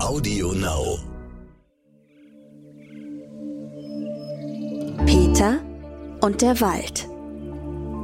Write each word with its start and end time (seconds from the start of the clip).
Audio 0.00 0.52
Now. 0.52 0.96
Peter 5.04 5.58
und 6.20 6.40
der 6.40 6.60
Wald. 6.60 7.08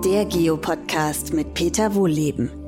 Der 0.05 0.25
Geopodcast 0.25 1.33
mit 1.33 1.55
Peter 1.55 1.95
Wohlleben. 1.95 2.64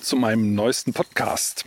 Zu 0.00 0.16
meinem 0.16 0.54
neuesten 0.54 0.92
Podcast. 0.94 1.66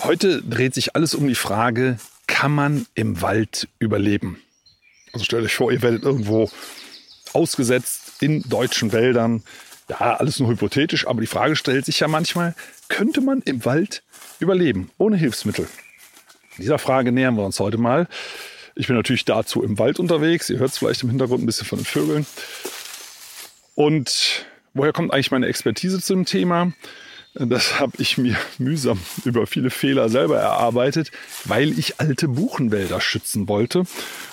Heute 0.00 0.40
dreht 0.42 0.74
sich 0.74 0.94
alles 0.94 1.14
um 1.14 1.26
die 1.26 1.34
Frage, 1.34 1.98
kann 2.26 2.52
man 2.52 2.86
im 2.94 3.22
Wald 3.22 3.68
überleben? 3.78 4.40
Also 5.12 5.24
stellt 5.24 5.44
euch 5.44 5.54
vor, 5.54 5.72
ihr 5.72 5.82
werdet 5.82 6.04
irgendwo 6.04 6.50
ausgesetzt 7.32 8.22
in 8.22 8.42
deutschen 8.48 8.92
Wäldern. 8.92 9.42
Ja, 9.88 10.16
alles 10.16 10.38
nur 10.38 10.48
hypothetisch, 10.48 11.06
aber 11.06 11.20
die 11.20 11.26
Frage 11.26 11.56
stellt 11.56 11.84
sich 11.84 12.00
ja 12.00 12.08
manchmal, 12.08 12.54
könnte 12.88 13.20
man 13.20 13.42
im 13.42 13.64
Wald 13.64 14.02
überleben, 14.38 14.90
ohne 14.98 15.16
Hilfsmittel? 15.16 15.68
Dieser 16.58 16.78
Frage 16.78 17.10
nähern 17.10 17.36
wir 17.36 17.44
uns 17.44 17.58
heute 17.58 17.78
mal. 17.78 18.06
Ich 18.76 18.86
bin 18.86 18.96
natürlich 18.96 19.24
dazu 19.24 19.62
im 19.62 19.78
Wald 19.78 19.98
unterwegs. 19.98 20.50
Ihr 20.50 20.58
hört 20.58 20.70
es 20.70 20.78
vielleicht 20.78 21.02
im 21.02 21.10
Hintergrund 21.10 21.42
ein 21.42 21.46
bisschen 21.46 21.66
von 21.66 21.78
den 21.80 21.84
Vögeln. 21.84 22.26
Und 23.74 24.46
woher 24.72 24.92
kommt 24.92 25.12
eigentlich 25.12 25.32
meine 25.32 25.46
Expertise 25.46 26.00
zu 26.00 26.14
dem 26.14 26.24
Thema? 26.24 26.72
Das 27.34 27.80
habe 27.80 27.92
ich 27.98 28.16
mir 28.16 28.36
mühsam 28.58 28.98
über 29.24 29.46
viele 29.46 29.70
Fehler 29.70 30.08
selber 30.08 30.38
erarbeitet, 30.38 31.10
weil 31.44 31.76
ich 31.78 32.00
alte 32.00 32.28
Buchenwälder 32.28 33.00
schützen 33.00 33.48
wollte 33.48 33.84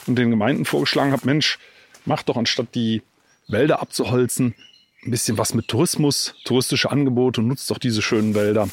und 0.06 0.16
den 0.18 0.30
Gemeinden 0.30 0.66
vorgeschlagen 0.66 1.12
habe, 1.12 1.26
Mensch, 1.26 1.58
mach 2.06 2.24
doch 2.24 2.38
anstatt 2.38 2.76
die 2.76 3.02
Wälder 3.48 3.82
abzuholzen, 3.82 4.56
ein 5.04 5.12
bisschen 5.12 5.38
was 5.38 5.54
mit 5.56 5.68
Tourismus, 5.68 6.36
touristische 6.46 6.92
Angebote 6.92 7.42
und 7.42 7.48
nutzt 7.48 7.72
doch 7.72 7.80
diese 7.80 8.04
schönen 8.04 8.36
Wälder. 8.36 8.70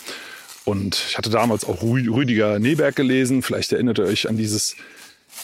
Und 0.66 1.02
ich 1.08 1.16
hatte 1.16 1.30
damals 1.30 1.64
auch 1.64 1.82
Rüdiger 1.82 2.58
Neberg 2.58 2.94
gelesen. 2.94 3.42
Vielleicht 3.42 3.72
erinnert 3.72 3.98
ihr 3.98 4.04
euch 4.04 4.28
an 4.28 4.36
dieses 4.36 4.76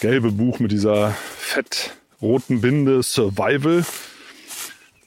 gelbe 0.00 0.30
Buch 0.30 0.58
mit 0.58 0.70
dieser 0.70 1.16
fettroten 1.38 2.60
Binde 2.60 3.02
Survival. 3.02 3.86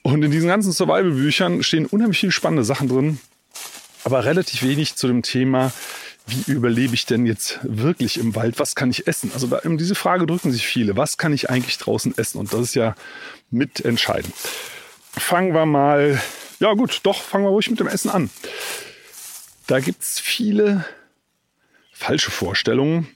Und 0.02 0.24
in 0.24 0.32
diesen 0.32 0.48
ganzen 0.48 0.72
Survival-Büchern 0.72 1.62
stehen 1.62 1.86
unheimlich 1.86 2.18
viele 2.18 2.32
spannende 2.32 2.64
Sachen 2.64 2.88
drin, 2.88 3.20
aber 4.04 4.24
relativ 4.24 4.62
wenig 4.62 4.96
zu 4.96 5.06
dem 5.06 5.22
Thema, 5.22 5.72
wie 6.26 6.52
überlebe 6.52 6.94
ich 6.94 7.06
denn 7.06 7.24
jetzt 7.26 7.58
wirklich 7.62 8.18
im 8.18 8.34
Wald? 8.34 8.58
Was 8.58 8.74
kann 8.74 8.90
ich 8.90 9.06
essen? 9.06 9.30
Also 9.32 9.46
da, 9.46 9.58
um 9.64 9.78
diese 9.78 9.94
Frage 9.94 10.26
drücken 10.26 10.52
sich 10.52 10.66
viele. 10.66 10.96
Was 10.96 11.16
kann 11.16 11.32
ich 11.32 11.48
eigentlich 11.48 11.78
draußen 11.78 12.16
essen? 12.18 12.38
Und 12.38 12.52
das 12.52 12.60
ist 12.60 12.74
ja 12.74 12.94
mitentscheidend. 13.50 14.34
Fangen 15.12 15.54
wir 15.54 15.64
mal, 15.64 16.20
ja 16.60 16.74
gut, 16.74 17.00
doch, 17.04 17.22
fangen 17.22 17.44
wir 17.44 17.50
ruhig 17.50 17.70
mit 17.70 17.80
dem 17.80 17.86
Essen 17.86 18.10
an. 18.10 18.30
Da 19.66 19.80
gibt 19.80 20.02
es 20.02 20.20
viele 20.20 20.84
falsche 21.92 22.30
Vorstellungen. 22.30 23.08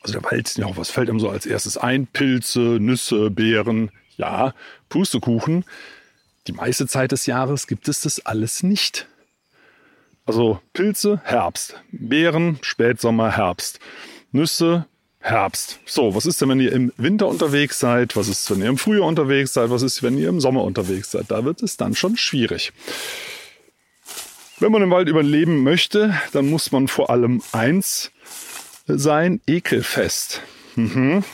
Also 0.00 0.18
der 0.18 0.24
Wald, 0.24 0.56
ja, 0.56 0.76
was 0.76 0.90
fällt 0.90 1.08
einem 1.08 1.20
so 1.20 1.30
als 1.30 1.46
erstes 1.46 1.78
ein? 1.78 2.06
Pilze, 2.06 2.78
Nüsse, 2.80 3.30
Beeren, 3.30 3.90
ja, 4.16 4.54
Pustekuchen. 4.88 5.64
Die 6.46 6.52
meiste 6.52 6.86
Zeit 6.86 7.12
des 7.12 7.26
Jahres 7.26 7.66
gibt 7.66 7.88
es 7.88 8.02
das 8.02 8.26
alles 8.26 8.62
nicht. 8.62 9.06
Also 10.26 10.58
Pilze, 10.72 11.20
Herbst. 11.24 11.80
Beeren, 11.92 12.58
Spätsommer, 12.62 13.36
Herbst. 13.36 13.78
Nüsse, 14.32 14.86
Herbst. 15.20 15.80
So, 15.84 16.14
was 16.14 16.26
ist 16.26 16.40
denn, 16.40 16.48
wenn 16.48 16.60
ihr 16.60 16.72
im 16.72 16.92
Winter 16.96 17.28
unterwegs 17.28 17.78
seid? 17.78 18.16
Was 18.16 18.28
ist, 18.28 18.50
wenn 18.50 18.60
ihr 18.60 18.68
im 18.68 18.78
Frühjahr 18.78 19.06
unterwegs 19.06 19.52
seid? 19.52 19.70
Was 19.70 19.82
ist, 19.82 20.02
wenn 20.02 20.18
ihr 20.18 20.28
im 20.28 20.40
Sommer 20.40 20.64
unterwegs 20.64 21.10
seid? 21.10 21.26
Da 21.28 21.44
wird 21.44 21.62
es 21.62 21.76
dann 21.76 21.94
schon 21.94 22.16
schwierig. 22.16 22.72
Wenn 24.60 24.72
man 24.72 24.82
im 24.82 24.90
Wald 24.90 25.08
überleben 25.08 25.62
möchte, 25.62 26.14
dann 26.32 26.48
muss 26.48 26.72
man 26.72 26.88
vor 26.88 27.10
allem 27.10 27.42
eins 27.52 28.10
sein, 28.86 29.40
ekelfest. 29.46 30.40
Mhm. 30.76 31.24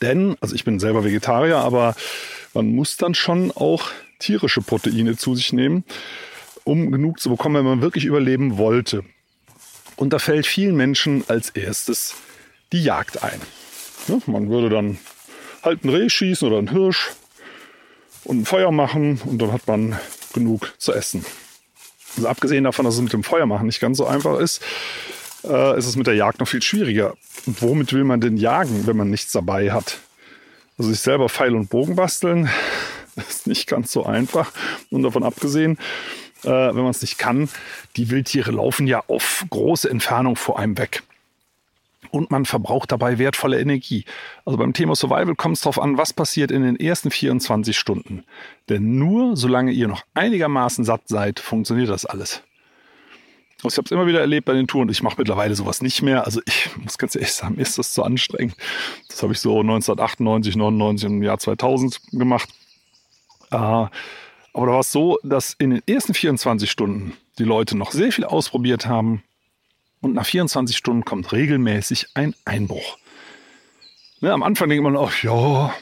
Denn, 0.00 0.36
also 0.40 0.54
ich 0.54 0.64
bin 0.64 0.78
selber 0.78 1.04
Vegetarier, 1.04 1.58
aber 1.58 1.96
man 2.54 2.72
muss 2.74 2.96
dann 2.96 3.14
schon 3.14 3.50
auch 3.52 3.90
tierische 4.18 4.60
Proteine 4.60 5.16
zu 5.16 5.34
sich 5.34 5.52
nehmen 5.52 5.84
um 6.68 6.92
genug 6.92 7.18
zu 7.18 7.30
bekommen, 7.30 7.56
wenn 7.56 7.64
man 7.64 7.80
wirklich 7.80 8.04
überleben 8.04 8.58
wollte. 8.58 9.02
Und 9.96 10.12
da 10.12 10.18
fällt 10.18 10.46
vielen 10.46 10.76
Menschen 10.76 11.24
als 11.26 11.50
erstes 11.50 12.14
die 12.72 12.82
Jagd 12.82 13.22
ein. 13.22 13.40
Ja, 14.06 14.18
man 14.26 14.50
würde 14.50 14.68
dann 14.68 14.98
halt 15.62 15.84
ein 15.84 15.88
Reh 15.88 16.08
schießen 16.08 16.46
oder 16.46 16.58
ein 16.58 16.70
Hirsch 16.70 17.10
und 18.24 18.42
ein 18.42 18.44
Feuer 18.44 18.70
machen 18.70 19.20
und 19.24 19.40
dann 19.40 19.52
hat 19.52 19.66
man 19.66 19.98
genug 20.34 20.74
zu 20.78 20.92
essen. 20.92 21.24
Also 22.16 22.28
abgesehen 22.28 22.64
davon, 22.64 22.84
dass 22.84 22.96
es 22.96 23.00
mit 23.00 23.12
dem 23.12 23.24
Feuermachen 23.24 23.66
nicht 23.66 23.80
ganz 23.80 23.96
so 23.96 24.06
einfach 24.06 24.38
ist, 24.38 24.62
äh, 25.44 25.78
ist 25.78 25.86
es 25.86 25.96
mit 25.96 26.06
der 26.06 26.14
Jagd 26.14 26.38
noch 26.40 26.48
viel 26.48 26.62
schwieriger. 26.62 27.14
Und 27.46 27.62
womit 27.62 27.92
will 27.94 28.04
man 28.04 28.20
denn 28.20 28.36
jagen, 28.36 28.86
wenn 28.86 28.96
man 28.96 29.10
nichts 29.10 29.32
dabei 29.32 29.72
hat? 29.72 29.98
Also 30.76 30.90
sich 30.90 31.00
selber 31.00 31.30
Pfeil 31.30 31.54
und 31.54 31.70
Bogen 31.70 31.96
basteln, 31.96 32.50
ist 33.16 33.46
nicht 33.46 33.66
ganz 33.66 33.90
so 33.90 34.04
einfach. 34.04 34.52
Und 34.90 35.02
davon 35.02 35.22
abgesehen, 35.22 35.78
äh, 36.44 36.48
wenn 36.48 36.82
man 36.82 36.90
es 36.90 37.02
nicht 37.02 37.18
kann. 37.18 37.48
Die 37.96 38.10
Wildtiere 38.10 38.50
laufen 38.50 38.86
ja 38.86 39.02
auf 39.08 39.44
große 39.50 39.88
Entfernung 39.88 40.36
vor 40.36 40.58
einem 40.58 40.78
weg. 40.78 41.02
Und 42.10 42.30
man 42.30 42.44
verbraucht 42.46 42.92
dabei 42.92 43.18
wertvolle 43.18 43.60
Energie. 43.60 44.04
Also 44.44 44.56
beim 44.56 44.72
Thema 44.72 44.94
Survival 44.94 45.34
kommt 45.34 45.56
es 45.56 45.62
darauf 45.62 45.80
an, 45.80 45.98
was 45.98 46.12
passiert 46.12 46.50
in 46.50 46.62
den 46.62 46.76
ersten 46.78 47.10
24 47.10 47.76
Stunden. 47.76 48.24
Denn 48.68 48.98
nur 48.98 49.36
solange 49.36 49.72
ihr 49.72 49.88
noch 49.88 50.04
einigermaßen 50.14 50.84
satt 50.84 51.02
seid, 51.06 51.40
funktioniert 51.40 51.90
das 51.90 52.06
alles. 52.06 52.42
Ich 53.64 53.76
habe 53.76 53.84
es 53.84 53.90
immer 53.90 54.06
wieder 54.06 54.20
erlebt 54.20 54.46
bei 54.46 54.52
den 54.52 54.68
Touren. 54.68 54.88
Ich 54.88 55.02
mache 55.02 55.16
mittlerweile 55.18 55.54
sowas 55.56 55.82
nicht 55.82 56.00
mehr. 56.02 56.24
Also 56.24 56.40
ich 56.46 56.70
muss 56.82 56.96
ganz 56.96 57.14
ehrlich 57.16 57.32
sagen, 57.32 57.56
mir 57.56 57.62
ist 57.62 57.76
das 57.76 57.92
zu 57.92 58.04
anstrengend. 58.04 58.56
Das 59.08 59.22
habe 59.22 59.32
ich 59.32 59.40
so 59.40 59.60
1998, 59.60 60.56
99 60.56 61.08
im 61.08 61.22
Jahr 61.22 61.38
2000 61.38 62.00
gemacht. 62.12 62.48
Äh, 63.50 63.86
aber 64.58 64.66
da 64.66 64.72
war 64.72 64.80
es 64.80 64.90
so, 64.90 65.20
dass 65.22 65.54
in 65.60 65.70
den 65.70 65.82
ersten 65.86 66.14
24 66.14 66.68
Stunden 66.68 67.16
die 67.38 67.44
Leute 67.44 67.78
noch 67.78 67.92
sehr 67.92 68.10
viel 68.10 68.24
ausprobiert 68.24 68.86
haben 68.86 69.22
und 70.00 70.14
nach 70.14 70.26
24 70.26 70.76
Stunden 70.76 71.04
kommt 71.04 71.30
regelmäßig 71.30 72.08
ein 72.14 72.34
Einbruch. 72.44 72.98
Ne, 74.20 74.32
am 74.32 74.42
Anfang 74.42 74.68
denkt 74.68 74.82
man 74.82 74.96
auch, 74.96 75.12
ja, 75.22 75.72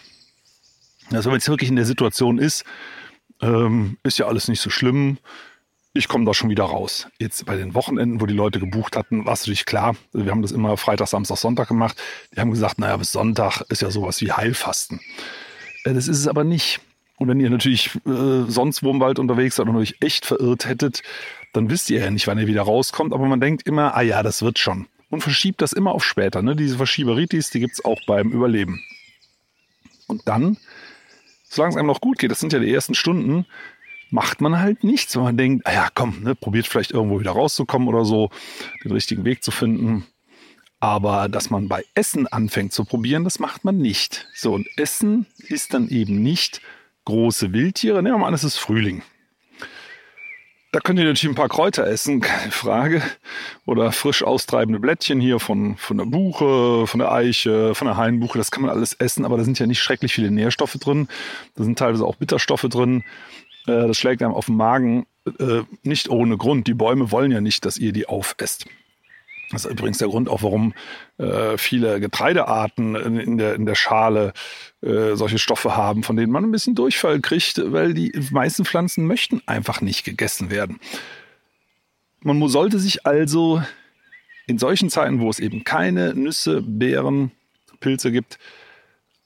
also 1.11 1.31
wenn 1.31 1.39
es 1.39 1.49
wirklich 1.49 1.71
in 1.71 1.77
der 1.77 1.87
Situation 1.87 2.37
ist, 2.37 2.67
ähm, 3.41 3.97
ist 4.03 4.19
ja 4.19 4.27
alles 4.27 4.47
nicht 4.47 4.61
so 4.61 4.69
schlimm. 4.69 5.17
Ich 5.95 6.07
komme 6.07 6.27
da 6.27 6.35
schon 6.35 6.51
wieder 6.51 6.65
raus. 6.65 7.09
Jetzt 7.19 7.47
bei 7.47 7.57
den 7.57 7.75
Wochenenden, 7.75 8.21
wo 8.21 8.27
die 8.27 8.35
Leute 8.35 8.61
gebucht 8.61 8.95
hatten, 8.95 9.25
war 9.25 9.33
es 9.33 9.41
natürlich 9.41 9.65
klar. 9.65 9.97
Also 10.13 10.27
wir 10.27 10.33
haben 10.33 10.43
das 10.43 10.53
immer 10.53 10.77
Freitag, 10.77 11.09
Samstag, 11.09 11.39
Sonntag 11.39 11.69
gemacht. 11.69 11.97
Die 12.35 12.41
haben 12.41 12.51
gesagt, 12.51 12.79
naja, 12.79 12.99
bis 12.99 13.13
Sonntag 13.13 13.63
ist 13.71 13.81
ja 13.81 13.91
sowas 13.91 14.21
wie 14.21 14.33
Heilfasten. 14.33 15.01
Äh, 15.85 15.95
das 15.95 16.09
ist 16.09 16.19
es 16.19 16.29
aber 16.29 16.45
nicht. 16.45 16.81
Und 17.19 17.29
wenn 17.29 17.41
ihr 17.41 17.51
natürlich 17.51 17.95
äh, 18.07 18.45
sonst 18.47 18.83
wo 18.83 18.91
im 18.91 19.01
Wald 19.01 19.19
unterwegs 19.19 19.57
seid 19.57 19.69
und 19.69 19.77
euch 19.77 19.97
echt 20.01 20.27
verirrt 20.27 20.67
hättet, 20.67 21.03
dann 21.53 21.71
wisst 21.71 21.89
ihr 21.91 22.01
ja 22.01 22.11
nicht, 22.11 22.27
wann 22.27 22.39
ihr 22.39 22.47
wieder 22.47 22.63
rauskommt. 22.63 23.13
Aber 23.13 23.27
man 23.27 23.41
denkt 23.41 23.67
immer, 23.67 23.97
ah 23.97 24.03
ja, 24.03 24.23
das 24.23 24.43
wird 24.43 24.59
schon. 24.59 24.87
Und 25.09 25.23
verschiebt 25.23 25.63
das 25.63 25.73
immer 25.73 25.93
auf 25.93 26.05
später. 26.05 26.43
Ne? 26.43 26.57
Diese 26.57 26.77
Verschieberitis, 26.77 27.51
die 27.51 27.61
gibt's 27.61 27.85
auch 27.85 28.01
beim 28.07 28.31
Überleben. 28.33 28.83
Und 30.07 30.29
dann, 30.29 30.59
solange 31.49 31.71
es 31.73 31.77
einem 31.77 31.87
noch 31.87 32.01
gut 32.01 32.19
geht, 32.19 32.31
das 32.31 32.41
sind 32.41 32.53
ja 32.53 32.59
die 32.59 32.73
ersten 32.73 32.95
Stunden, 32.95 33.47
macht 34.11 34.41
man 34.41 34.59
halt 34.61 34.85
nichts, 34.85 35.17
weil 35.17 35.25
man 35.25 35.37
denkt, 35.37 35.67
ah 35.67 35.73
ja, 35.73 35.89
komm, 35.95 36.23
ne, 36.23 36.35
probiert 36.35 36.67
vielleicht 36.67 36.93
irgendwo 36.93 37.19
wieder 37.19 37.33
rauszukommen 37.33 37.89
oder 37.89 38.05
so, 38.05 38.31
den 38.85 38.93
richtigen 38.93 39.25
Weg 39.25 39.43
zu 39.43 39.51
finden. 39.51 40.07
Aber 40.79 41.29
dass 41.29 41.51
man 41.51 41.69
bei 41.69 41.85
Essen 41.95 42.27
anfängt 42.27 42.73
zu 42.73 42.85
probieren, 42.85 43.25
das 43.25 43.39
macht 43.39 43.65
man 43.65 43.79
nicht. 43.79 44.29
So, 44.35 44.55
und 44.55 44.69
Essen 44.77 45.27
ist 45.39 45.73
dann 45.75 45.89
eben 45.89 46.23
nicht 46.23 46.61
große 47.07 47.55
Wildtiere. 47.55 48.03
Nehmen 48.03 48.17
wir 48.17 48.19
mal 48.19 48.29
an, 48.29 48.35
es 48.35 48.45
ist 48.45 48.59
Frühling. 48.59 49.03
Da 50.73 50.81
könnt 50.81 50.99
ihr 50.99 51.07
natürlich 51.07 51.33
ein 51.33 51.37
paar 51.37 51.49
Kräuter 51.49 51.87
essen, 51.87 52.21
keine 52.21 52.53
Frage. 52.53 53.03
Oder 53.65 53.93
frisch 53.93 54.23
austreibende 54.23 54.79
Blättchen 54.79 55.21
hier 55.21 55.41
von, 55.41 55.79
von 55.79 55.97
der 55.97 56.05
Buche, 56.05 56.87
von 56.87 57.01
der 57.01 57.11
Eiche, 57.11 57.75
von 57.75 57.87
der 57.87 57.97
Hainbuche. 57.97 58.37
Das 58.37 58.51
kann 58.51 58.61
man 58.61 58.71
alles 58.71 58.93
essen, 58.93 59.25
aber 59.25 59.39
da 59.39 59.45
sind 59.45 59.59
ja 59.59 59.67
nicht 59.67 59.81
schrecklich 59.81 60.13
viele 60.13 60.31
Nährstoffe 60.31 60.75
drin. 60.75 61.09
Da 61.55 61.65
sind 61.65 61.79
teilweise 61.79 62.05
auch 62.05 62.17
Bitterstoffe 62.17 62.67
drin. 62.69 63.05
Äh, 63.67 63.87
das 63.87 63.97
schlägt 63.97 64.23
einem 64.23 64.35
auf 64.35 64.47
den 64.47 64.57
Magen. 64.57 65.07
Äh, 65.39 65.63
nicht 65.83 66.11
ohne 66.11 66.37
Grund. 66.37 66.67
Die 66.67 66.75
Bäume 66.75 67.11
wollen 67.11 67.33
ja 67.33 67.41
nicht, 67.41 67.65
dass 67.65 67.79
ihr 67.79 67.93
die 67.93 68.07
aufesst. 68.07 68.67
Das 69.51 69.65
ist 69.65 69.71
übrigens 69.71 69.99
der 69.99 70.09
Grund 70.09 70.29
auch, 70.29 70.43
warum 70.43 70.75
äh, 71.19 71.57
viele 71.57 72.01
Getreidearten 72.01 72.97
in 72.97 73.39
der, 73.39 73.55
in 73.55 73.65
der 73.65 73.77
Schale 73.77 74.33
äh, 74.83 75.15
solche 75.15 75.39
Stoffe 75.39 75.77
haben, 75.77 76.03
von 76.03 76.17
denen 76.17 76.33
man 76.33 76.45
ein 76.45 76.51
bisschen 76.51 76.75
Durchfall 76.75 77.21
kriegt, 77.21 77.61
weil 77.73 77.95
die 77.95 78.13
meisten 78.33 78.65
Pflanzen 78.65 79.07
möchten 79.07 79.43
einfach 79.47 79.81
nicht 79.81 80.05
gegessen 80.05 80.51
werden. 80.51 80.81
Man 82.23 82.47
sollte 82.49 82.81
sich 82.81 83.07
also 83.07 83.63
in 84.49 84.59
solchen 84.59 84.91
Zeiten, 84.91 85.21
wo 85.21 85.31
es 85.31 85.39
eben 85.39 85.63
keine 85.65 86.15
Nüsse, 86.15 86.63
Beeren, 86.63 87.31
Pilze 87.79 88.11
gibt, 88.11 88.39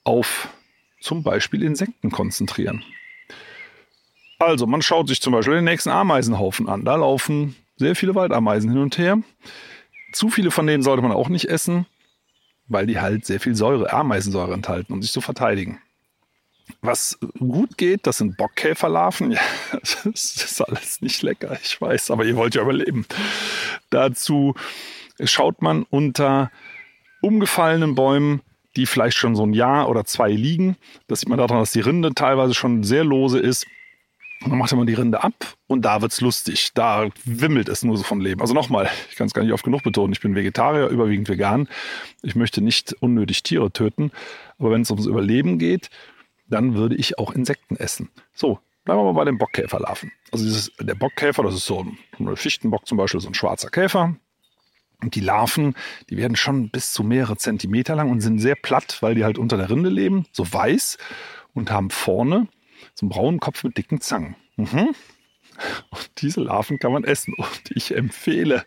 auf 0.03 0.49
zum 0.99 1.23
Beispiel 1.23 1.63
Insekten 1.63 2.11
konzentrieren. 2.11 2.83
Also, 4.39 4.65
man 4.65 4.81
schaut 4.81 5.07
sich 5.07 5.21
zum 5.21 5.33
Beispiel 5.33 5.55
den 5.55 5.65
nächsten 5.65 5.89
Ameisenhaufen 5.89 6.67
an. 6.67 6.83
Da 6.83 6.95
laufen 6.95 7.55
sehr 7.77 7.95
viele 7.95 8.15
Waldameisen 8.15 8.71
hin 8.71 8.79
und 8.81 8.97
her. 8.97 9.19
Zu 10.11 10.29
viele 10.29 10.51
von 10.51 10.67
denen 10.67 10.83
sollte 10.83 11.01
man 11.01 11.11
auch 11.11 11.29
nicht 11.29 11.45
essen, 11.45 11.85
weil 12.67 12.85
die 12.85 12.99
halt 12.99 13.25
sehr 13.25 13.39
viel 13.39 13.55
Säure, 13.55 13.91
Ameisensäure 13.91 14.53
enthalten, 14.53 14.93
um 14.93 15.01
sich 15.01 15.11
zu 15.11 15.21
verteidigen. 15.21 15.79
Was 16.81 17.19
gut 17.37 17.77
geht, 17.77 18.07
das 18.07 18.17
sind 18.17 18.37
Bockkäferlarven. 18.37 19.31
Ja, 19.71 19.77
das 19.81 20.05
ist 20.05 20.61
alles 20.61 21.01
nicht 21.01 21.21
lecker, 21.21 21.57
ich 21.61 21.79
weiß, 21.79 22.11
aber 22.11 22.25
ihr 22.25 22.35
wollt 22.35 22.55
ja 22.55 22.61
überleben. 22.61 23.05
Dazu 23.89 24.55
schaut 25.23 25.61
man 25.61 25.83
unter 25.83 26.51
umgefallenen 27.21 27.95
Bäumen, 27.95 28.41
die 28.75 28.85
vielleicht 28.85 29.17
schon 29.17 29.35
so 29.35 29.45
ein 29.45 29.53
Jahr 29.53 29.89
oder 29.89 30.05
zwei 30.05 30.31
liegen. 30.31 30.77
Das 31.07 31.19
sieht 31.19 31.29
man 31.29 31.37
daran, 31.37 31.59
dass 31.59 31.71
die 31.71 31.81
Rinde 31.81 32.13
teilweise 32.13 32.53
schon 32.53 32.83
sehr 32.83 33.03
lose 33.03 33.39
ist. 33.39 33.65
Und 34.43 34.49
dann 34.49 34.57
macht 34.57 34.73
man 34.73 34.87
die 34.87 34.95
Rinde 34.95 35.23
ab 35.23 35.33
und 35.67 35.83
da 35.83 36.01
wird's 36.01 36.19
lustig. 36.19 36.71
Da 36.73 37.09
wimmelt 37.25 37.69
es 37.69 37.83
nur 37.83 37.95
so 37.95 38.03
von 38.03 38.19
Leben. 38.19 38.41
Also 38.41 38.55
nochmal, 38.55 38.89
ich 39.09 39.15
kann 39.15 39.27
es 39.27 39.33
gar 39.33 39.43
nicht 39.43 39.53
oft 39.53 39.63
genug 39.63 39.83
betonen, 39.83 40.13
ich 40.13 40.19
bin 40.19 40.35
Vegetarier, 40.35 40.87
überwiegend 40.87 41.29
vegan. 41.29 41.67
Ich 42.23 42.35
möchte 42.35 42.61
nicht 42.61 42.93
unnötig 43.01 43.43
Tiere 43.43 43.71
töten. 43.71 44.11
Aber 44.57 44.71
wenn 44.71 44.81
es 44.81 44.89
ums 44.89 45.05
Überleben 45.05 45.59
geht, 45.59 45.91
dann 46.47 46.73
würde 46.73 46.95
ich 46.95 47.19
auch 47.19 47.33
Insekten 47.33 47.75
essen. 47.75 48.09
So, 48.33 48.59
bleiben 48.83 48.99
wir 48.99 49.05
mal 49.05 49.13
bei 49.13 49.25
den 49.25 49.37
Bockkäferlarven. 49.37 50.11
Also 50.31 50.43
dieses, 50.43 50.71
der 50.79 50.95
Bockkäfer, 50.95 51.43
das 51.43 51.53
ist 51.53 51.65
so 51.65 51.85
ein 52.19 52.35
Fichtenbock 52.35 52.87
zum 52.87 52.97
Beispiel, 52.97 53.19
so 53.19 53.29
ein 53.29 53.35
schwarzer 53.35 53.69
Käfer. 53.69 54.15
Und 55.03 55.15
die 55.15 55.21
Larven, 55.21 55.75
die 56.09 56.17
werden 56.17 56.35
schon 56.35 56.69
bis 56.69 56.93
zu 56.93 57.03
mehrere 57.03 57.37
Zentimeter 57.37 57.95
lang 57.95 58.09
und 58.09 58.21
sind 58.21 58.39
sehr 58.39 58.55
platt, 58.55 58.97
weil 59.01 59.15
die 59.15 59.23
halt 59.23 59.37
unter 59.37 59.57
der 59.57 59.69
Rinde 59.69 59.89
leben, 59.89 60.25
so 60.31 60.51
weiß 60.51 60.97
und 61.53 61.71
haben 61.71 61.89
vorne 61.89 62.47
so 63.01 63.07
braunen 63.07 63.39
Kopf 63.39 63.63
mit 63.63 63.77
dicken 63.77 63.99
Zangen. 63.99 64.35
Mhm. 64.55 64.95
Und 65.89 66.09
diese 66.21 66.41
Larven 66.41 66.79
kann 66.79 66.93
man 66.93 67.03
essen. 67.03 67.33
Und 67.37 67.71
ich 67.75 67.95
empfehle, 67.95 68.65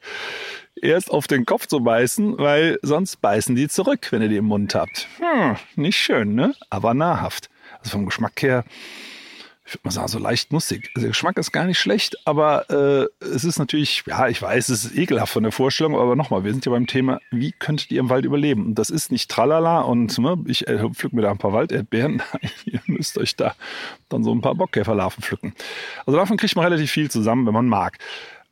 erst 0.81 1.11
auf 1.11 1.27
den 1.27 1.47
Kopf 1.47 1.67
zu 1.67 1.81
beißen, 1.81 2.39
weil 2.39 2.79
sonst 2.83 3.21
beißen 3.21 3.57
die 3.57 3.69
zurück, 3.69 4.09
wenn 4.11 4.23
ihr 4.23 4.29
die 4.29 4.37
im 4.37 4.47
Mund 4.47 4.75
habt. 4.75 5.09
Hm, 5.19 5.57
nicht 5.77 5.99
schön, 5.99 6.35
ne? 6.35 6.55
Aber 6.71 6.95
nahrhaft. 6.95 7.49
Also 7.79 7.93
vom 7.93 8.07
Geschmack 8.07 8.41
her 8.43 8.65
ich 9.67 9.73
würde 9.73 9.81
mal 9.85 9.91
sagen, 9.93 10.09
so 10.09 10.19
leicht 10.19 10.53
nussig. 10.53 10.91
Also 10.95 11.07
der 11.07 11.09
Geschmack 11.09 11.39
ist 11.39 11.51
gar 11.51 11.65
nicht 11.65 11.79
schlecht, 11.79 12.17
aber 12.27 12.69
äh, 12.69 13.25
es 13.25 13.45
ist 13.45 13.59
natürlich, 13.59 14.05
ja, 14.07 14.29
ich 14.29 14.41
weiß, 14.43 14.69
es 14.69 14.85
ist 14.85 14.97
ekelhaft 14.97 15.33
von 15.33 15.43
der 15.43 15.53
Vorstellung, 15.53 15.99
aber 15.99 16.17
nochmal, 16.17 16.45
wir 16.45 16.53
sind 16.53 16.67
ja 16.67 16.73
beim 16.73 16.87
Thema, 16.87 17.19
wie 17.31 17.53
könntet 17.53 17.91
ihr 17.91 18.01
im 18.01 18.11
Wald 18.11 18.27
überleben? 18.27 18.67
Und 18.67 18.75
das 18.75 18.91
ist 18.91 19.11
nicht 19.11 19.31
tralala 19.31 19.81
und 19.81 20.19
ne, 20.19 20.37
ich 20.47 20.69
äh, 20.69 20.87
pflück 20.91 21.15
mir 21.15 21.23
da 21.23 21.31
ein 21.31 21.39
paar 21.39 21.55
Walderdbeeren. 21.55 22.17
Nein, 22.33 22.51
ihr 22.67 22.81
müsst 22.87 23.17
euch 23.17 23.37
da 23.37 23.55
dann 24.11 24.23
so 24.23 24.35
ein 24.35 24.43
paar 24.43 24.55
Bockkäferlarven 24.55 25.23
pflücken. 25.23 25.55
Also 26.05 26.19
davon 26.19 26.37
kriegt 26.37 26.55
man 26.57 26.67
relativ 26.67 26.91
viel 26.91 27.11
zusammen, 27.11 27.47
wenn 27.47 27.55
man 27.55 27.67
mag. 27.67 27.97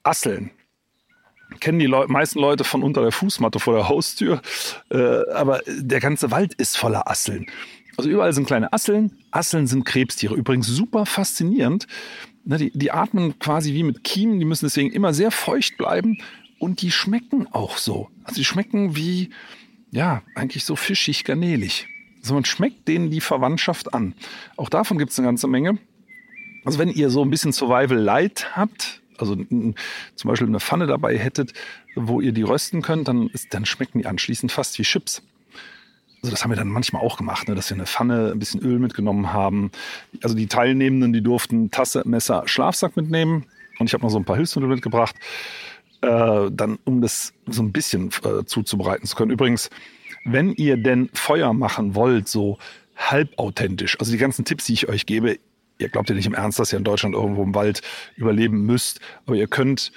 Asseln, 0.02 0.50
kennen 1.60 1.78
die 1.78 1.86
Leu 1.86 2.06
meisten 2.06 2.38
Leute 2.38 2.64
von 2.64 2.82
unter 2.82 3.02
der 3.02 3.12
Fußmatte 3.12 3.60
vor 3.60 3.74
der 3.74 3.88
Haustür. 3.88 4.40
Äh, 4.90 5.30
aber 5.32 5.60
der 5.66 6.00
ganze 6.00 6.30
Wald 6.30 6.54
ist 6.54 6.78
voller 6.78 7.08
Asseln. 7.10 7.46
Also 7.96 8.10
überall 8.10 8.32
sind 8.32 8.46
kleine 8.46 8.72
Asseln. 8.72 9.18
Asseln 9.30 9.66
sind 9.66 9.84
Krebstiere. 9.84 10.34
Übrigens 10.34 10.66
super 10.66 11.06
faszinierend. 11.06 11.86
Ne, 12.44 12.58
die, 12.58 12.70
die 12.74 12.90
atmen 12.90 13.38
quasi 13.38 13.72
wie 13.74 13.82
mit 13.82 14.02
Kiemen. 14.04 14.38
Die 14.38 14.44
müssen 14.44 14.66
deswegen 14.66 14.90
immer 14.90 15.14
sehr 15.14 15.30
feucht 15.30 15.76
bleiben. 15.76 16.18
Und 16.58 16.80
die 16.82 16.90
schmecken 16.90 17.46
auch 17.52 17.76
so. 17.76 18.08
Also 18.24 18.36
die 18.36 18.44
schmecken 18.44 18.96
wie, 18.96 19.30
ja, 19.90 20.22
eigentlich 20.34 20.64
so 20.64 20.76
fischig, 20.76 21.24
garnelig. 21.24 21.88
Also 22.20 22.34
man 22.34 22.44
schmeckt 22.44 22.86
denen 22.86 23.10
die 23.10 23.20
Verwandtschaft 23.20 23.94
an. 23.94 24.14
Auch 24.56 24.68
davon 24.68 24.96
gibt 24.96 25.10
es 25.10 25.18
eine 25.18 25.26
ganze 25.26 25.48
Menge. 25.48 25.78
Also 26.64 26.78
wenn 26.78 26.88
ihr 26.88 27.10
so 27.10 27.22
ein 27.22 27.30
bisschen 27.30 27.52
Survival 27.52 27.98
Light 27.98 28.56
habt, 28.56 29.02
also 29.18 29.34
zum 29.34 29.74
Beispiel 30.24 30.46
eine 30.46 30.60
Pfanne 30.60 30.86
dabei 30.86 31.18
hättet, 31.18 31.52
wo 31.94 32.20
ihr 32.20 32.32
die 32.32 32.42
rösten 32.42 32.82
könnt, 32.82 33.08
dann, 33.08 33.28
ist, 33.28 33.52
dann 33.54 33.66
schmecken 33.66 33.98
die 33.98 34.06
anschließend 34.06 34.52
fast 34.52 34.78
wie 34.78 34.82
Chips. 34.82 35.22
Also 36.22 36.30
das 36.30 36.44
haben 36.44 36.50
wir 36.50 36.56
dann 36.56 36.68
manchmal 36.68 37.02
auch 37.02 37.16
gemacht, 37.16 37.48
ne, 37.48 37.56
dass 37.56 37.68
wir 37.70 37.76
eine 37.76 37.86
Pfanne, 37.86 38.30
ein 38.32 38.38
bisschen 38.38 38.60
Öl 38.62 38.78
mitgenommen 38.78 39.32
haben. 39.32 39.72
Also 40.22 40.36
die 40.36 40.46
Teilnehmenden, 40.46 41.12
die 41.12 41.20
durften 41.20 41.72
Tasse, 41.72 42.02
Messer, 42.04 42.44
Schlafsack 42.46 42.96
mitnehmen. 42.96 43.46
Und 43.78 43.86
ich 43.86 43.94
habe 43.94 44.04
noch 44.04 44.10
so 44.10 44.18
ein 44.18 44.24
paar 44.24 44.36
Hilfsmittel 44.36 44.68
mitgebracht, 44.68 45.16
äh, 46.02 46.50
dann 46.52 46.78
um 46.84 47.00
das 47.00 47.32
so 47.46 47.62
ein 47.62 47.72
bisschen 47.72 48.10
äh, 48.24 48.44
zuzubereiten 48.44 49.06
zu 49.06 49.16
können. 49.16 49.32
Übrigens, 49.32 49.68
wenn 50.24 50.52
ihr 50.52 50.76
denn 50.76 51.10
Feuer 51.12 51.52
machen 51.52 51.96
wollt, 51.96 52.28
so 52.28 52.58
halb 52.96 53.36
authentisch, 53.38 53.98
also 53.98 54.12
die 54.12 54.18
ganzen 54.18 54.44
Tipps, 54.44 54.66
die 54.66 54.74
ich 54.74 54.88
euch 54.88 55.06
gebe, 55.06 55.38
ihr 55.78 55.88
glaubt 55.88 56.08
ja 56.08 56.14
nicht 56.14 56.26
im 56.26 56.34
Ernst, 56.34 56.60
dass 56.60 56.72
ihr 56.72 56.78
in 56.78 56.84
Deutschland 56.84 57.16
irgendwo 57.16 57.42
im 57.42 57.56
Wald 57.56 57.82
überleben 58.14 58.64
müsst, 58.64 59.00
aber 59.26 59.34
ihr 59.34 59.48
könnt 59.48 59.90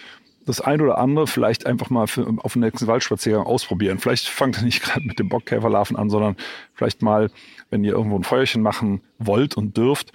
das 0.45 0.61
ein 0.61 0.81
oder 0.81 0.97
andere 0.97 1.27
vielleicht 1.27 1.65
einfach 1.65 1.89
mal 1.89 2.07
für, 2.07 2.35
auf 2.37 2.53
dem 2.53 2.61
nächsten 2.61 2.87
Waldspaziergang 2.87 3.45
ausprobieren. 3.45 3.99
Vielleicht 3.99 4.27
fangt 4.27 4.57
ihr 4.57 4.63
nicht 4.63 4.83
gerade 4.83 5.05
mit 5.05 5.19
dem 5.19 5.29
Bockkäferlarven 5.29 5.97
an, 5.97 6.09
sondern 6.09 6.35
vielleicht 6.73 7.01
mal, 7.01 7.31
wenn 7.69 7.83
ihr 7.83 7.93
irgendwo 7.93 8.17
ein 8.17 8.23
Feuerchen 8.23 8.61
machen 8.61 9.01
wollt 9.17 9.57
und 9.57 9.75
dürft, 9.75 10.11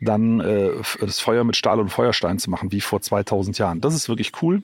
dann 0.00 0.40
äh, 0.40 0.70
das 1.00 1.20
Feuer 1.20 1.44
mit 1.44 1.56
Stahl 1.56 1.80
und 1.80 1.88
Feuerstein 1.88 2.38
zu 2.38 2.50
machen, 2.50 2.72
wie 2.72 2.80
vor 2.80 3.00
2000 3.00 3.58
Jahren. 3.58 3.80
Das 3.80 3.94
ist 3.94 4.08
wirklich 4.08 4.32
cool. 4.42 4.62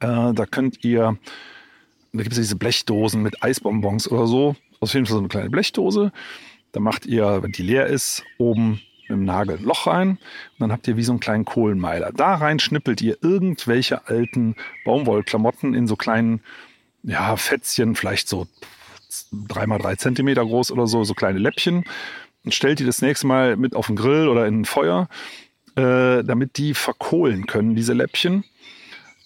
Äh, 0.00 0.32
da 0.32 0.46
könnt 0.46 0.84
ihr, 0.84 1.18
da 2.12 2.22
gibt 2.22 2.32
es 2.32 2.38
diese 2.38 2.56
Blechdosen 2.56 3.22
mit 3.22 3.42
Eisbonbons 3.42 4.08
oder 4.08 4.26
so. 4.26 4.54
Auf 4.80 4.94
jeden 4.94 5.06
Fall 5.06 5.14
so 5.14 5.18
eine 5.18 5.28
kleine 5.28 5.50
Blechdose. 5.50 6.12
Da 6.72 6.80
macht 6.80 7.06
ihr, 7.06 7.42
wenn 7.42 7.52
die 7.52 7.62
leer 7.62 7.86
ist, 7.86 8.22
oben 8.36 8.80
mit 9.08 9.18
dem 9.18 9.24
Nagel 9.24 9.56
ein 9.58 9.64
Loch 9.64 9.86
rein 9.86 10.10
und 10.10 10.18
dann 10.58 10.72
habt 10.72 10.86
ihr 10.88 10.96
wie 10.96 11.02
so 11.02 11.12
einen 11.12 11.20
kleinen 11.20 11.44
Kohlenmeiler. 11.44 12.12
Da 12.12 12.34
rein 12.34 12.58
schnippelt 12.58 13.00
ihr 13.00 13.18
irgendwelche 13.22 14.06
alten 14.06 14.56
Baumwollklamotten 14.84 15.74
in 15.74 15.86
so 15.86 15.96
kleinen 15.96 16.40
ja, 17.02 17.36
Fätzchen, 17.36 17.94
vielleicht 17.94 18.28
so 18.28 18.46
drei 19.32 19.66
mal 19.66 19.78
drei 19.78 19.96
Zentimeter 19.96 20.44
groß 20.44 20.70
oder 20.70 20.86
so, 20.86 21.04
so 21.04 21.14
kleine 21.14 21.38
Läppchen 21.38 21.84
und 22.44 22.54
stellt 22.54 22.78
die 22.78 22.84
das 22.84 23.02
nächste 23.02 23.26
Mal 23.26 23.56
mit 23.56 23.74
auf 23.74 23.86
den 23.86 23.96
Grill 23.96 24.28
oder 24.28 24.46
in 24.46 24.60
ein 24.60 24.64
Feuer, 24.64 25.08
äh, 25.76 26.22
damit 26.24 26.56
die 26.58 26.74
verkohlen 26.74 27.46
können, 27.46 27.74
diese 27.74 27.92
Läppchen. 27.92 28.44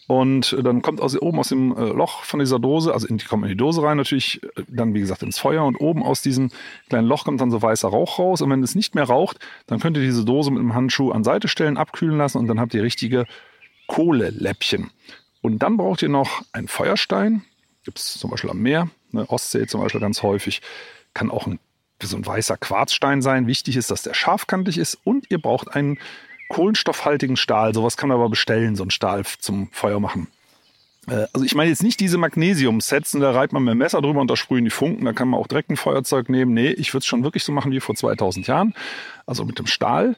Und 0.08 0.56
dann 0.62 0.82
kommt 0.82 1.00
aus, 1.00 1.16
oben 1.16 1.38
aus 1.38 1.50
dem 1.50 1.76
äh, 1.76 1.84
Loch 1.84 2.24
von 2.24 2.40
dieser 2.40 2.58
Dose, 2.58 2.92
also 2.92 3.06
in, 3.06 3.18
die 3.18 3.24
kommt 3.24 3.44
in 3.44 3.50
die 3.50 3.56
Dose 3.56 3.82
rein, 3.82 3.96
natürlich 3.96 4.42
äh, 4.42 4.64
dann 4.68 4.94
wie 4.94 5.00
gesagt 5.00 5.22
ins 5.22 5.38
Feuer 5.38 5.64
und 5.64 5.76
oben 5.76 6.02
aus 6.02 6.22
diesem 6.22 6.50
kleinen 6.88 7.06
Loch 7.06 7.24
kommt 7.24 7.40
dann 7.40 7.52
so 7.52 7.62
weißer 7.62 7.88
Rauch 7.88 8.18
raus. 8.18 8.42
Und 8.42 8.50
wenn 8.50 8.62
es 8.62 8.74
nicht 8.74 8.94
mehr 8.94 9.04
raucht, 9.04 9.38
dann 9.66 9.78
könnt 9.78 9.96
ihr 9.96 10.02
diese 10.02 10.24
Dose 10.24 10.50
mit 10.50 10.60
einem 10.60 10.74
Handschuh 10.74 11.12
an 11.12 11.22
Seite 11.22 11.46
stellen, 11.46 11.76
abkühlen 11.76 12.18
lassen 12.18 12.38
und 12.38 12.48
dann 12.48 12.58
habt 12.58 12.74
ihr 12.74 12.82
richtige 12.82 13.26
Kohleläppchen. 13.86 14.90
Und 15.40 15.60
dann 15.60 15.76
braucht 15.76 16.02
ihr 16.02 16.08
noch 16.08 16.42
einen 16.52 16.68
Feuerstein, 16.68 17.44
gibt 17.84 17.98
es 17.98 18.14
zum 18.14 18.30
Beispiel 18.30 18.50
am 18.50 18.60
Meer, 18.60 18.88
ne, 19.12 19.28
Ostsee 19.28 19.66
zum 19.66 19.80
Beispiel 19.80 20.00
ganz 20.00 20.22
häufig, 20.22 20.62
kann 21.14 21.30
auch 21.30 21.46
ein, 21.46 21.60
so 22.02 22.16
ein 22.16 22.26
weißer 22.26 22.56
Quarzstein 22.56 23.22
sein. 23.22 23.46
Wichtig 23.46 23.76
ist, 23.76 23.90
dass 23.90 24.02
der 24.02 24.14
scharfkantig 24.14 24.78
ist 24.78 24.98
und 25.04 25.30
ihr 25.30 25.40
braucht 25.40 25.74
einen 25.74 25.98
kohlenstoffhaltigen 26.52 27.36
Stahl. 27.36 27.72
Sowas 27.72 27.96
kann 27.96 28.10
man 28.10 28.18
aber 28.18 28.28
bestellen, 28.28 28.76
so 28.76 28.84
ein 28.84 28.90
Stahl 28.90 29.24
zum 29.38 29.68
Feuer 29.72 30.00
machen. 30.00 30.28
Äh, 31.08 31.26
also 31.32 31.44
ich 31.44 31.54
meine 31.54 31.70
jetzt 31.70 31.82
nicht 31.82 31.98
diese 31.98 32.18
Magnesium-Sets, 32.18 33.12
da 33.12 33.30
reibt 33.30 33.54
man 33.54 33.64
mit 33.64 33.72
dem 33.72 33.78
Messer 33.78 34.02
drüber 34.02 34.20
und 34.20 34.30
da 34.30 34.36
sprühen 34.36 34.64
die 34.64 34.70
Funken, 34.70 35.04
da 35.06 35.14
kann 35.14 35.28
man 35.28 35.40
auch 35.40 35.46
direkt 35.46 35.70
ein 35.70 35.76
Feuerzeug 35.76 36.28
nehmen. 36.28 36.52
Nee, 36.52 36.68
ich 36.68 36.92
würde 36.92 37.00
es 37.00 37.06
schon 37.06 37.24
wirklich 37.24 37.42
so 37.42 37.52
machen 37.52 37.72
wie 37.72 37.80
vor 37.80 37.94
2000 37.94 38.46
Jahren. 38.46 38.74
Also 39.26 39.46
mit 39.46 39.58
dem 39.58 39.66
Stahl, 39.66 40.14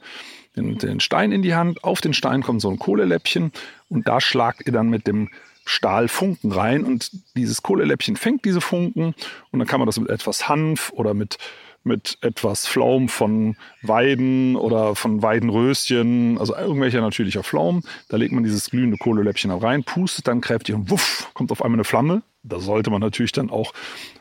den, 0.57 0.77
den 0.77 0.99
Stein 0.99 1.31
in 1.31 1.43
die 1.43 1.55
Hand, 1.55 1.85
auf 1.85 2.01
den 2.01 2.15
Stein 2.15 2.43
kommt 2.43 2.61
so 2.61 2.69
ein 2.69 2.81
Kohleläppchen 2.81 3.53
und 3.89 4.09
da 4.09 4.21
schlagt 4.21 4.67
ihr 4.67 4.73
dann 4.73 4.89
mit 4.89 5.07
dem 5.07 5.31
Stahl 5.65 6.09
Funken 6.09 6.51
rein 6.51 6.85
und 6.85 7.11
dieses 7.37 7.63
Kohleläppchen 7.63 8.17
fängt 8.17 8.45
diese 8.45 8.61
Funken 8.61 9.15
und 9.53 9.59
dann 9.59 9.69
kann 9.69 9.81
man 9.81 9.87
das 9.87 9.99
mit 9.99 10.11
etwas 10.11 10.49
Hanf 10.49 10.91
oder 10.95 11.15
mit 11.15 11.39
mit 11.85 12.19
etwas 12.23 12.67
Pflaum 12.67 13.09
von 13.09 13.57
Weiden 13.83 14.57
oder 14.57 14.95
von 14.95 15.23
Weidenröschen, 15.23 16.39
also 16.39 16.57
irgendwelcher 16.57 17.01
natürlicher 17.01 17.43
Pflaum. 17.43 17.83
Da 18.09 18.17
legt 18.17 18.33
man 18.33 18.43
dieses 18.43 18.71
glühende 18.71 18.97
Kohleläppchen 18.97 19.51
rein, 19.51 19.85
pustet 19.85 20.27
dann 20.27 20.41
kräftig 20.41 20.75
und 20.75 20.91
wuff, 20.91 21.31
kommt 21.35 21.53
auf 21.53 21.63
einmal 21.63 21.77
eine 21.77 21.85
Flamme. 21.85 22.23
Da 22.43 22.61
sollte 22.61 22.91
man 22.91 23.01
natürlich 23.01 23.33
dann 23.33 23.51
auch 23.51 23.73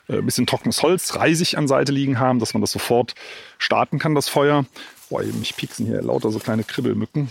äh, 0.08 0.18
ein 0.18 0.26
bisschen 0.26 0.46
trockenes 0.46 0.82
Holz, 0.84 1.16
reisig 1.16 1.58
an 1.58 1.68
Seite 1.68 1.92
liegen 1.92 2.20
haben, 2.20 2.40
dass 2.40 2.54
man 2.54 2.62
das 2.62 2.72
sofort 2.72 3.16
starten 3.58 4.00
kann, 4.00 4.16
das 4.16 4.30
Feuer. 4.30 4.66
Boah, 5.10 5.24
mich 5.24 5.56
pieksen 5.56 5.86
hier 5.86 6.02
lauter 6.02 6.32
so 6.32 6.40
kleine 6.40 6.64
Kribbelmücken. 6.64 7.30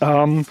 Ähm, 0.00 0.44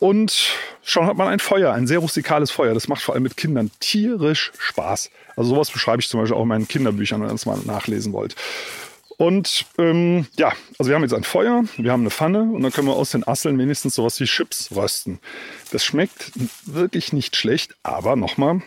Und 0.00 0.54
schon 0.82 1.06
hat 1.06 1.16
man 1.16 1.28
ein 1.28 1.38
Feuer, 1.40 1.72
ein 1.74 1.86
sehr 1.86 1.98
rustikales 1.98 2.50
Feuer. 2.50 2.72
Das 2.72 2.88
macht 2.88 3.02
vor 3.02 3.14
allem 3.14 3.22
mit 3.22 3.36
Kindern 3.36 3.70
tierisch 3.80 4.50
Spaß. 4.58 5.10
Also 5.36 5.50
sowas 5.50 5.70
beschreibe 5.70 6.00
ich 6.00 6.08
zum 6.08 6.20
Beispiel 6.20 6.36
auch 6.36 6.42
in 6.42 6.48
meinen 6.48 6.66
Kinderbüchern, 6.66 7.20
wenn 7.20 7.28
ihr 7.28 7.32
das 7.32 7.46
mal 7.46 7.58
nachlesen 7.66 8.12
wollt. 8.14 8.34
Und 9.18 9.66
ähm, 9.76 10.26
ja, 10.38 10.54
also 10.78 10.88
wir 10.88 10.94
haben 10.94 11.02
jetzt 11.02 11.12
ein 11.12 11.24
Feuer, 11.24 11.64
wir 11.76 11.92
haben 11.92 12.00
eine 12.00 12.10
Pfanne 12.10 12.40
und 12.40 12.62
dann 12.62 12.72
können 12.72 12.88
wir 12.88 12.96
aus 12.96 13.10
den 13.10 13.28
Asseln 13.28 13.58
wenigstens 13.58 13.94
sowas 13.94 14.18
wie 14.18 14.24
Chips 14.24 14.74
rösten. 14.74 15.20
Das 15.70 15.84
schmeckt 15.84 16.32
wirklich 16.64 17.12
nicht 17.12 17.36
schlecht, 17.36 17.76
aber 17.82 18.16
nochmal, 18.16 18.62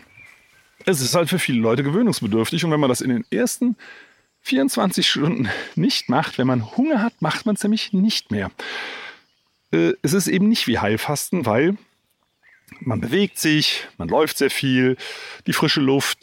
es 0.86 1.00
ist 1.00 1.16
halt 1.16 1.28
für 1.28 1.40
viele 1.40 1.58
Leute 1.58 1.82
gewöhnungsbedürftig 1.82 2.64
und 2.64 2.70
wenn 2.70 2.78
man 2.78 2.88
das 2.88 3.00
in 3.00 3.10
den 3.10 3.24
ersten 3.32 3.76
24 4.42 5.08
Stunden 5.08 5.48
nicht 5.74 6.08
macht, 6.08 6.38
wenn 6.38 6.46
man 6.46 6.76
Hunger 6.76 7.02
hat, 7.02 7.20
macht 7.20 7.46
man 7.46 7.56
es 7.56 7.62
nämlich 7.64 7.92
nicht 7.92 8.30
mehr. 8.30 8.52
Äh, 9.74 9.94
es 10.02 10.12
ist 10.12 10.28
eben 10.28 10.48
nicht 10.48 10.66
wie 10.66 10.78
Heilfasten, 10.78 11.44
weil 11.46 11.76
man 12.80 13.00
bewegt 13.00 13.38
sich, 13.38 13.86
man 13.98 14.08
läuft 14.08 14.38
sehr 14.38 14.50
viel, 14.50 14.96
die 15.46 15.52
frische 15.52 15.80
Luft, 15.80 16.18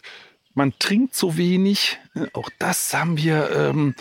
man 0.53 0.73
trinkt 0.79 1.13
zu 1.15 1.37
wenig. 1.37 1.99
Äh, 2.15 2.27
auch 2.33 2.49
das 2.59 2.93
haben 2.93 3.17
wir, 3.17 3.51
ähm, 3.51 3.95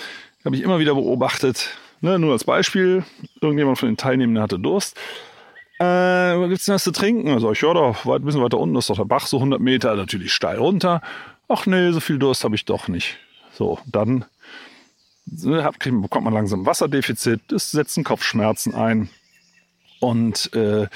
habe 0.44 0.56
ich 0.56 0.62
immer 0.62 0.78
wieder 0.78 0.94
beobachtet. 0.94 1.76
Ne, 2.00 2.18
nur 2.18 2.32
als 2.32 2.44
Beispiel, 2.44 3.04
irgendjemand 3.42 3.78
von 3.78 3.88
den 3.90 3.98
Teilnehmenden 3.98 4.42
hatte 4.42 4.58
Durst. 4.58 4.96
Äh, 5.78 5.84
was 5.84 6.48
gibt's 6.48 6.64
denn 6.64 6.74
was 6.74 6.84
zu 6.84 6.92
trinken? 6.92 7.28
Also 7.28 7.52
ich 7.52 7.60
höre 7.60 7.74
doch, 7.74 8.06
ein 8.06 8.24
bisschen 8.24 8.42
weiter 8.42 8.58
unten 8.58 8.76
ist 8.76 8.88
doch 8.88 8.96
der 8.96 9.04
Bach, 9.04 9.26
so 9.26 9.36
100 9.36 9.60
Meter, 9.60 9.94
natürlich 9.96 10.32
steil 10.32 10.56
runter. 10.56 11.02
Ach 11.48 11.66
nee, 11.66 11.90
so 11.92 12.00
viel 12.00 12.18
Durst 12.18 12.44
habe 12.44 12.54
ich 12.54 12.64
doch 12.64 12.88
nicht. 12.88 13.18
So, 13.52 13.78
dann 13.86 14.24
ne, 15.26 15.70
bekommt 15.84 16.24
man 16.24 16.32
langsam 16.32 16.64
Wasserdefizit, 16.64 17.52
es 17.52 17.70
setzen 17.70 18.02
Kopfschmerzen 18.02 18.74
ein. 18.74 19.10
Und 20.00 20.52
äh, 20.54 20.88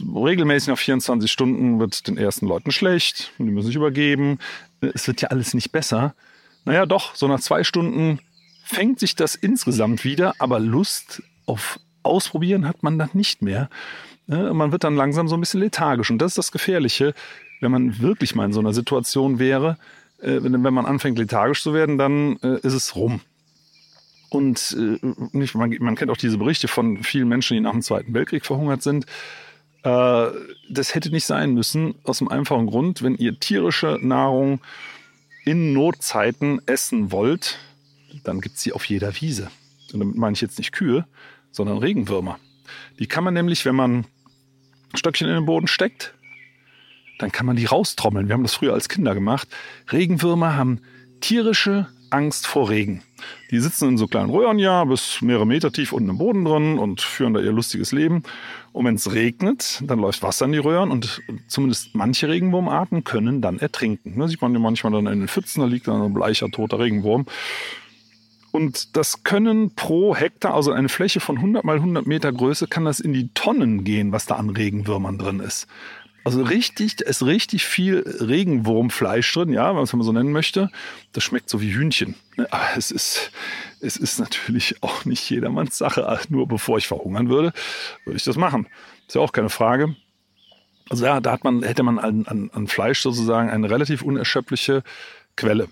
regelmäßig 0.00 0.68
nach 0.68 0.78
24 0.78 1.30
Stunden 1.32 1.80
wird 1.80 2.06
den 2.06 2.18
ersten 2.18 2.46
Leuten 2.46 2.70
schlecht, 2.70 3.32
die 3.38 3.44
müssen 3.44 3.66
sich 3.66 3.76
übergeben. 3.76 4.38
Es 4.80 5.06
wird 5.06 5.22
ja 5.22 5.28
alles 5.28 5.54
nicht 5.54 5.72
besser. 5.72 6.14
Naja, 6.64 6.86
doch, 6.86 7.14
so 7.14 7.26
nach 7.28 7.40
zwei 7.40 7.64
Stunden 7.64 8.20
fängt 8.62 9.00
sich 9.00 9.16
das 9.16 9.34
insgesamt 9.34 10.04
wieder, 10.04 10.34
aber 10.38 10.60
Lust 10.60 11.22
auf 11.46 11.80
Ausprobieren 12.04 12.66
hat 12.66 12.82
man 12.82 12.98
dann 12.98 13.10
nicht 13.12 13.42
mehr. 13.42 13.70
Man 14.26 14.72
wird 14.72 14.82
dann 14.82 14.96
langsam 14.96 15.28
so 15.28 15.36
ein 15.36 15.40
bisschen 15.40 15.60
lethargisch. 15.60 16.10
Und 16.10 16.18
das 16.18 16.32
ist 16.32 16.38
das 16.38 16.52
Gefährliche, 16.52 17.14
wenn 17.60 17.70
man 17.70 18.00
wirklich 18.00 18.34
mal 18.34 18.44
in 18.44 18.52
so 18.52 18.60
einer 18.60 18.72
Situation 18.72 19.38
wäre. 19.38 19.76
Äh, 20.20 20.42
wenn 20.42 20.60
man 20.60 20.86
anfängt 20.86 21.18
lethargisch 21.18 21.62
zu 21.62 21.74
werden, 21.74 21.98
dann 21.98 22.38
äh, 22.42 22.58
ist 22.58 22.74
es 22.74 22.96
rum. 22.96 23.20
Und 24.32 24.74
äh, 24.78 24.98
nicht, 25.32 25.54
man, 25.54 25.76
man, 25.80 25.94
kennt 25.94 26.10
auch 26.10 26.16
diese 26.16 26.38
Berichte 26.38 26.66
von 26.66 27.02
vielen 27.02 27.28
Menschen, 27.28 27.52
die 27.52 27.60
nach 27.60 27.72
dem 27.72 27.82
Zweiten 27.82 28.14
Weltkrieg 28.14 28.46
verhungert 28.46 28.82
sind. 28.82 29.04
Äh, 29.82 30.26
das 30.70 30.94
hätte 30.94 31.10
nicht 31.10 31.26
sein 31.26 31.52
müssen, 31.52 31.96
aus 32.04 32.16
dem 32.16 32.28
einfachen 32.28 32.66
Grund, 32.66 33.02
wenn 33.02 33.14
ihr 33.14 33.38
tierische 33.38 33.98
Nahrung 34.00 34.62
in 35.44 35.74
Notzeiten 35.74 36.62
essen 36.64 37.12
wollt, 37.12 37.58
dann 38.24 38.40
gibt 38.40 38.56
es 38.56 38.62
sie 38.62 38.72
auf 38.72 38.86
jeder 38.86 39.20
Wiese. 39.20 39.50
Und 39.92 40.00
damit 40.00 40.16
meine 40.16 40.32
ich 40.32 40.40
jetzt 40.40 40.56
nicht 40.56 40.72
Kühe, 40.72 41.06
sondern 41.50 41.76
Regenwürmer. 41.76 42.38
Die 42.98 43.08
kann 43.08 43.24
man 43.24 43.34
nämlich, 43.34 43.66
wenn 43.66 43.76
man 43.76 44.06
Stöckchen 44.94 45.28
in 45.28 45.34
den 45.34 45.44
Boden 45.44 45.66
steckt, 45.66 46.14
dann 47.18 47.32
kann 47.32 47.44
man 47.44 47.56
die 47.56 47.66
raustrommeln. 47.66 48.28
Wir 48.28 48.32
haben 48.32 48.44
das 48.44 48.54
früher 48.54 48.72
als 48.72 48.88
Kinder 48.88 49.12
gemacht. 49.12 49.46
Regenwürmer 49.92 50.56
haben 50.56 50.80
tierische 51.20 51.86
Angst 52.12 52.46
vor 52.46 52.68
Regen. 52.70 53.02
Die 53.50 53.58
sitzen 53.58 53.88
in 53.88 53.98
so 53.98 54.06
kleinen 54.06 54.30
Röhren 54.30 54.58
ja, 54.58 54.84
bis 54.84 55.22
mehrere 55.22 55.46
Meter 55.46 55.72
tief 55.72 55.92
unten 55.92 56.10
im 56.10 56.18
Boden 56.18 56.44
drin 56.44 56.78
und 56.78 57.00
führen 57.00 57.34
da 57.34 57.40
ihr 57.40 57.52
lustiges 57.52 57.92
Leben. 57.92 58.22
Und 58.72 58.84
wenn 58.84 58.94
es 58.94 59.12
regnet, 59.12 59.82
dann 59.86 59.98
läuft 59.98 60.22
Wasser 60.22 60.46
in 60.46 60.52
die 60.52 60.58
Röhren 60.58 60.90
und 60.90 61.22
zumindest 61.46 61.94
manche 61.94 62.28
Regenwurmarten 62.28 63.04
können 63.04 63.40
dann 63.40 63.58
ertrinken. 63.58 64.18
Da 64.18 64.28
sieht 64.28 64.42
man 64.42 64.52
ja 64.52 64.58
manchmal 64.58 64.92
dann 64.92 65.06
in 65.06 65.20
den 65.20 65.28
Pfützen, 65.28 65.60
da 65.60 65.66
liegt 65.66 65.88
dann 65.88 66.02
ein 66.02 66.14
bleicher, 66.14 66.50
toter 66.50 66.78
Regenwurm. 66.78 67.26
Und 68.52 68.96
das 68.98 69.24
können 69.24 69.74
pro 69.74 70.14
Hektar, 70.14 70.54
also 70.54 70.72
eine 70.72 70.90
Fläche 70.90 71.20
von 71.20 71.36
100 71.36 71.64
mal 71.64 71.76
100 71.76 72.06
Meter 72.06 72.30
Größe, 72.30 72.66
kann 72.66 72.84
das 72.84 73.00
in 73.00 73.14
die 73.14 73.28
Tonnen 73.32 73.82
gehen, 73.82 74.12
was 74.12 74.26
da 74.26 74.36
an 74.36 74.50
Regenwürmern 74.50 75.16
drin 75.16 75.40
ist. 75.40 75.66
Also 76.24 76.42
richtig, 76.42 76.96
da 76.96 77.06
ist 77.08 77.24
richtig 77.24 77.64
viel 77.64 78.04
Regenwurmfleisch 78.06 79.32
drin, 79.32 79.52
ja, 79.52 79.68
wenn 79.68 79.74
man 79.74 79.84
es 79.84 79.92
mal 79.92 80.04
so 80.04 80.12
nennen 80.12 80.32
möchte. 80.32 80.70
Das 81.12 81.24
schmeckt 81.24 81.48
so 81.48 81.60
wie 81.60 81.74
Hühnchen. 81.74 82.14
Ne? 82.36 82.46
Aber 82.52 82.64
es 82.76 82.90
ist, 82.90 83.32
es 83.80 83.96
ist 83.96 84.20
natürlich 84.20 84.82
auch 84.82 85.04
nicht 85.04 85.28
jedermanns 85.28 85.78
Sache. 85.78 86.20
Nur 86.28 86.46
bevor 86.46 86.78
ich 86.78 86.86
verhungern 86.86 87.28
würde, 87.28 87.52
würde 88.04 88.16
ich 88.16 88.24
das 88.24 88.36
machen. 88.36 88.68
Ist 89.08 89.16
ja 89.16 89.20
auch 89.20 89.32
keine 89.32 89.50
Frage. 89.50 89.96
Also 90.88 91.06
ja, 91.06 91.20
da 91.20 91.32
hat 91.32 91.44
man, 91.44 91.62
hätte 91.62 91.82
man 91.82 91.98
an, 91.98 92.26
an, 92.26 92.50
an 92.52 92.68
Fleisch 92.68 93.00
sozusagen 93.00 93.50
eine 93.50 93.68
relativ 93.68 94.02
unerschöpfliche 94.02 94.82
Quelle. 95.36 95.68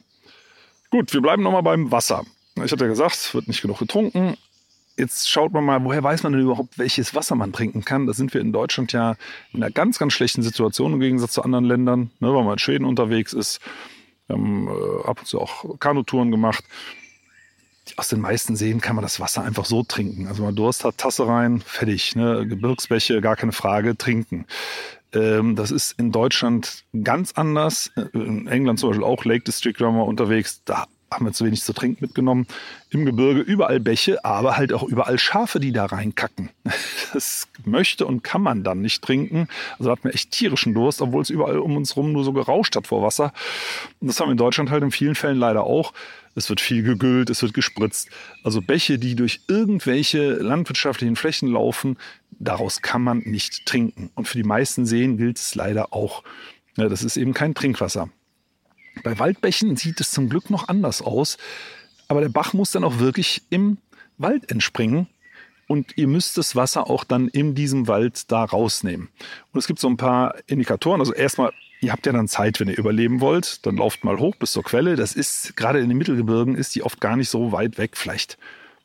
Gut, 0.90 1.12
wir 1.12 1.20
bleiben 1.20 1.42
nochmal 1.42 1.62
beim 1.62 1.92
Wasser. 1.92 2.24
Ich 2.56 2.72
hatte 2.72 2.84
ja 2.84 2.90
gesagt, 2.90 3.14
es 3.14 3.34
wird 3.34 3.46
nicht 3.46 3.62
genug 3.62 3.78
getrunken. 3.78 4.36
Jetzt 4.96 5.30
schaut 5.30 5.52
man 5.52 5.64
mal, 5.64 5.82
woher 5.84 6.02
weiß 6.02 6.22
man 6.22 6.32
denn 6.32 6.42
überhaupt, 6.42 6.78
welches 6.78 7.14
Wasser 7.14 7.34
man 7.34 7.52
trinken 7.52 7.84
kann? 7.84 8.06
Da 8.06 8.12
sind 8.12 8.34
wir 8.34 8.40
in 8.40 8.52
Deutschland 8.52 8.92
ja 8.92 9.16
in 9.52 9.62
einer 9.62 9.72
ganz, 9.72 9.98
ganz 9.98 10.12
schlechten 10.12 10.42
Situation 10.42 10.92
im 10.92 11.00
Gegensatz 11.00 11.32
zu 11.32 11.42
anderen 11.42 11.64
Ländern, 11.64 12.10
ne, 12.20 12.34
weil 12.34 12.44
man 12.44 12.54
in 12.54 12.58
Schweden 12.58 12.84
unterwegs 12.84 13.32
ist. 13.32 13.60
Wir 14.26 14.36
haben 14.36 14.68
äh, 14.68 15.08
ab 15.08 15.20
und 15.20 15.26
zu 15.26 15.40
auch 15.40 15.78
Kanutouren 15.78 16.30
gemacht. 16.30 16.64
Aus 17.96 18.08
den 18.08 18.20
meisten 18.20 18.56
Seen 18.56 18.80
kann 18.80 18.94
man 18.94 19.02
das 19.02 19.18
Wasser 19.18 19.42
einfach 19.42 19.64
so 19.64 19.82
trinken. 19.82 20.28
Also 20.28 20.42
man 20.42 20.54
Durst 20.54 20.84
hat, 20.84 20.98
Tasse 20.98 21.26
rein, 21.26 21.60
fertig. 21.60 22.14
Ne? 22.14 22.46
Gebirgsbäche, 22.46 23.20
gar 23.20 23.36
keine 23.36 23.52
Frage, 23.52 23.96
trinken. 23.96 24.46
Ähm, 25.12 25.56
das 25.56 25.70
ist 25.70 25.98
in 25.98 26.12
Deutschland 26.12 26.84
ganz 27.02 27.32
anders. 27.32 27.90
In 28.12 28.46
England 28.46 28.78
zum 28.78 28.90
Beispiel 28.90 29.04
auch 29.04 29.24
Lake 29.24 29.44
District, 29.44 29.74
wenn 29.78 29.96
man 29.96 30.06
unterwegs. 30.06 30.62
Da 30.64 30.86
haben 31.12 31.26
wir 31.26 31.32
zu 31.32 31.44
wenig 31.44 31.62
zu 31.62 31.72
trinken 31.72 32.04
mitgenommen. 32.04 32.46
Im 32.90 33.04
Gebirge 33.04 33.40
überall 33.40 33.80
Bäche, 33.80 34.24
aber 34.24 34.56
halt 34.56 34.72
auch 34.72 34.84
überall 34.84 35.18
Schafe, 35.18 35.58
die 35.60 35.72
da 35.72 35.86
reinkacken. 35.86 36.50
Das 37.12 37.48
möchte 37.64 38.06
und 38.06 38.22
kann 38.22 38.40
man 38.40 38.62
dann 38.62 38.82
nicht 38.82 39.02
trinken. 39.02 39.48
Also 39.80 39.90
hat 39.90 40.04
man 40.04 40.12
echt 40.12 40.30
tierischen 40.30 40.74
Durst, 40.74 41.02
obwohl 41.02 41.22
es 41.22 41.28
überall 41.28 41.58
um 41.58 41.76
uns 41.76 41.96
rum 41.96 42.12
nur 42.12 42.22
so 42.22 42.32
gerauscht 42.32 42.76
hat 42.76 42.86
vor 42.86 43.02
Wasser. 43.02 43.32
Und 43.98 44.06
das 44.06 44.20
haben 44.20 44.28
wir 44.28 44.32
in 44.32 44.38
Deutschland 44.38 44.70
halt 44.70 44.84
in 44.84 44.92
vielen 44.92 45.16
Fällen 45.16 45.36
leider 45.36 45.64
auch. 45.64 45.92
Es 46.36 46.48
wird 46.48 46.60
viel 46.60 46.84
gegüllt, 46.84 47.28
es 47.28 47.42
wird 47.42 47.52
gespritzt. 47.52 48.10
Also 48.44 48.62
Bäche, 48.62 49.00
die 49.00 49.16
durch 49.16 49.40
irgendwelche 49.48 50.34
landwirtschaftlichen 50.34 51.16
Flächen 51.16 51.48
laufen, 51.48 51.98
daraus 52.30 52.80
kann 52.80 53.02
man 53.02 53.18
nicht 53.18 53.66
trinken. 53.66 54.10
Und 54.14 54.28
für 54.28 54.38
die 54.38 54.44
meisten 54.44 54.86
Seen 54.86 55.16
gilt 55.16 55.38
es 55.38 55.56
leider 55.56 55.92
auch. 55.92 56.22
Ja, 56.76 56.88
das 56.88 57.02
ist 57.02 57.16
eben 57.16 57.34
kein 57.34 57.54
Trinkwasser. 57.54 58.08
Bei 59.02 59.18
Waldbächen 59.18 59.76
sieht 59.76 60.00
es 60.00 60.10
zum 60.10 60.28
Glück 60.28 60.50
noch 60.50 60.68
anders 60.68 61.02
aus. 61.02 61.38
Aber 62.08 62.20
der 62.20 62.28
Bach 62.28 62.52
muss 62.52 62.72
dann 62.72 62.84
auch 62.84 62.98
wirklich 62.98 63.42
im 63.50 63.78
Wald 64.18 64.50
entspringen. 64.50 65.06
Und 65.68 65.96
ihr 65.96 66.08
müsst 66.08 66.36
das 66.36 66.56
Wasser 66.56 66.90
auch 66.90 67.04
dann 67.04 67.28
in 67.28 67.54
diesem 67.54 67.86
Wald 67.86 68.32
da 68.32 68.42
rausnehmen. 68.42 69.08
Und 69.52 69.58
es 69.58 69.68
gibt 69.68 69.78
so 69.78 69.88
ein 69.88 69.96
paar 69.96 70.34
Indikatoren. 70.48 71.00
Also 71.00 71.14
erstmal, 71.14 71.52
ihr 71.80 71.92
habt 71.92 72.06
ja 72.06 72.12
dann 72.12 72.26
Zeit, 72.26 72.58
wenn 72.58 72.68
ihr 72.68 72.76
überleben 72.76 73.20
wollt. 73.20 73.64
Dann 73.64 73.76
lauft 73.76 74.02
mal 74.02 74.18
hoch 74.18 74.34
bis 74.34 74.50
zur 74.50 74.64
Quelle. 74.64 74.96
Das 74.96 75.12
ist, 75.12 75.56
gerade 75.56 75.78
in 75.78 75.88
den 75.88 75.96
Mittelgebirgen, 75.96 76.56
ist 76.56 76.74
die 76.74 76.82
oft 76.82 77.00
gar 77.00 77.14
nicht 77.14 77.30
so 77.30 77.52
weit 77.52 77.78
weg. 77.78 77.96
Vielleicht 77.96 78.36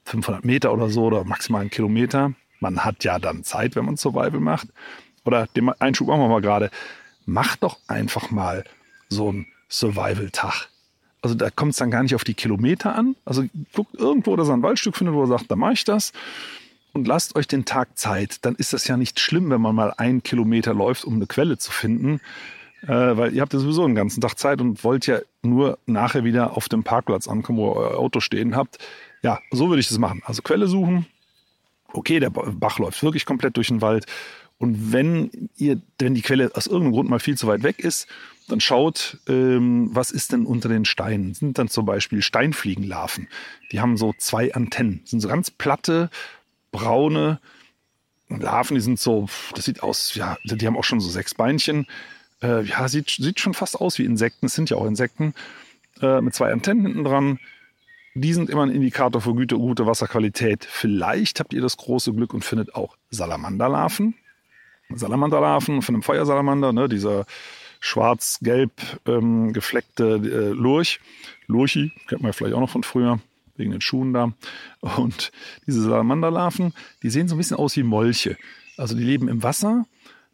500 0.04 0.46
Meter 0.46 0.72
oder 0.72 0.90
so 0.90 1.06
oder 1.06 1.24
maximal 1.24 1.62
einen 1.62 1.72
Kilometer. 1.72 2.34
Man 2.60 2.86
hat 2.86 3.04
ja 3.04 3.18
dann 3.18 3.44
Zeit, 3.44 3.76
wenn 3.76 3.86
man 3.86 3.98
Survival 3.98 4.40
macht. 4.40 4.68
Oder 5.24 5.48
den 5.48 5.70
Einschub 5.70 6.08
machen 6.08 6.22
wir 6.22 6.30
mal 6.30 6.42
gerade. 6.42 6.70
Macht 7.26 7.64
doch 7.64 7.80
einfach 7.88 8.30
mal 8.30 8.64
so 9.10 9.32
ein 9.32 9.48
Survival-Tag. 9.70 10.70
Also 11.22 11.36
da 11.36 11.50
kommt 11.50 11.72
es 11.72 11.78
dann 11.78 11.90
gar 11.90 12.04
nicht 12.04 12.14
auf 12.14 12.24
die 12.24 12.36
Kilometer 12.36 12.96
an. 12.96 13.16
Also 13.26 13.46
guckt 13.74 13.96
irgendwo, 13.96 14.36
dass 14.36 14.48
ihr 14.48 14.54
ein 14.54 14.62
Waldstück 14.62 14.96
findet, 14.96 15.16
wo 15.16 15.24
ihr 15.24 15.28
sagt, 15.28 15.50
da 15.50 15.56
mache 15.56 15.74
ich 15.74 15.84
das. 15.84 16.14
Und 16.94 17.08
lasst 17.08 17.36
euch 17.36 17.48
den 17.48 17.66
Tag 17.66 17.98
Zeit. 17.98 18.46
Dann 18.46 18.56
ist 18.56 18.74
das 18.74 18.88
ja 18.88 18.96
nicht 18.96 19.20
schlimm, 19.20 19.50
wenn 19.50 19.60
man 19.60 19.76
mal 19.76 19.92
einen 19.98 20.24
Kilometer 20.24 20.74
läuft, 20.74 21.04
um 21.04 21.16
eine 21.16 21.26
Quelle 21.26 21.58
zu 21.58 21.72
finden. 21.72 22.22
Äh, 22.84 23.18
weil 23.18 23.34
ihr 23.34 23.42
habt 23.42 23.54
ja 23.54 23.60
sowieso 23.60 23.84
einen 23.84 23.96
ganzen 23.96 24.22
Tag 24.22 24.38
Zeit 24.38 24.62
und 24.62 24.84
wollt 24.84 25.08
ja 25.08 25.20
nur 25.42 25.80
nachher 25.88 26.24
wieder 26.24 26.56
auf 26.56 26.70
dem 26.70 26.84
Parkplatz 26.84 27.28
ankommen, 27.28 27.58
wo 27.58 27.72
ihr 27.72 27.76
euer 27.76 27.98
Auto 27.98 28.20
stehen 28.20 28.56
habt. 28.56 28.78
Ja, 29.24 29.40
so 29.50 29.70
würde 29.70 29.80
ich 29.80 29.88
das 29.88 29.98
machen. 29.98 30.22
Also 30.26 30.44
Quelle 30.44 30.68
suchen. 30.68 31.08
Okay, 31.92 32.20
der 32.20 32.30
Bach 32.30 32.78
läuft 32.78 33.02
wirklich 33.02 33.26
komplett 33.26 33.58
durch 33.58 33.70
den 33.70 33.82
Wald. 33.82 34.06
Und 34.58 34.94
wenn 34.94 35.50
ihr, 35.58 35.82
wenn 36.00 36.16
die 36.16 36.22
Quelle 36.22 36.52
aus 36.56 36.68
irgendeinem 36.68 36.94
Grund 36.94 37.10
mal 37.10 37.20
viel 37.20 37.38
zu 37.38 37.48
weit 37.48 37.64
weg 37.64 37.80
ist, 37.80 38.08
dann 38.48 38.62
schaut, 38.62 39.18
ähm, 39.28 39.90
was 39.92 40.12
ist 40.12 40.32
denn 40.32 40.46
unter 40.46 40.70
den 40.70 40.86
Steinen? 40.86 41.34
Sind 41.34 41.58
dann 41.58 41.68
zum 41.68 41.86
Beispiel 41.86 42.22
Steinfliegenlarven. 42.22 43.28
Die 43.72 43.82
haben 43.82 43.98
so 43.98 44.14
zwei 44.18 44.54
Antennen. 44.54 45.00
Das 45.02 45.12
sind 45.12 45.20
so 45.22 45.28
ganz 45.28 45.52
platte, 45.52 46.10
braune 46.72 47.40
Larven, 48.30 48.76
die 48.76 48.82
sind 48.82 49.00
so, 49.00 49.28
das 49.54 49.66
sieht 49.66 49.84
aus, 49.84 50.16
ja, 50.16 50.38
die 50.44 50.66
haben 50.66 50.78
auch 50.78 50.84
schon 50.84 51.00
so 51.00 51.10
sechs 51.10 51.36
Beinchen. 51.36 51.86
Äh, 52.42 52.64
ja, 52.64 52.88
sieht, 52.88 53.10
sieht 53.10 53.40
schon 53.40 53.54
fast 53.54 53.80
aus 53.80 54.00
wie 54.00 54.06
Insekten. 54.06 54.48
Es 54.48 54.56
sind 54.56 54.70
ja 54.70 54.78
auch 54.78 54.86
Insekten. 54.86 55.34
Äh, 56.02 56.22
mit 56.22 56.34
zwei 56.34 56.52
Antennen 56.52 56.86
hinten 56.86 57.04
dran. 57.04 57.40
Die 58.16 58.34
sind 58.34 58.50
immer 58.50 58.64
ein 58.66 58.72
Indikator 58.72 59.22
für 59.22 59.34
gute, 59.34 59.58
gute 59.58 59.86
Wasserqualität. 59.86 60.66
Vielleicht 60.66 61.40
habt 61.40 61.54
ihr 61.54 61.62
das 61.62 61.78
große 61.78 62.14
Glück 62.14 62.34
und 62.34 62.44
findet 62.44 62.74
auch 62.74 62.96
Salamanderlarven. 63.10 64.16
Salamanderlarven 64.90 65.82
von 65.82 65.96
einem 65.96 66.04
Feuersalamander, 66.04 66.74
ne, 66.74 66.88
dieser 66.88 67.26
schwarz-gelb 67.80 68.72
ähm, 69.08 69.54
gefleckte 69.54 70.16
äh, 70.16 70.54
Lurch. 70.54 71.00
Lurchi, 71.48 71.92
kennt 72.08 72.22
man 72.22 72.34
vielleicht 72.34 72.56
auch 72.56 72.60
noch 72.60 72.70
von 72.70 72.84
früher, 72.84 73.20
wegen 73.58 73.72
den 73.72 73.82
Schuhen 73.82 74.14
da. 74.14 74.34
Und 74.82 75.32
diese 75.68 75.82
Salamanderlarven, 75.82 76.74
die 77.04 77.10
sehen 77.10 77.28
so 77.28 77.36
ein 77.36 77.38
bisschen 77.38 77.58
aus 77.58 77.76
wie 77.78 77.84
Molche. 77.84 78.38
Also 78.78 78.96
die 78.96 79.04
leben 79.04 79.28
im 79.28 79.44
Wasser, 79.44 79.86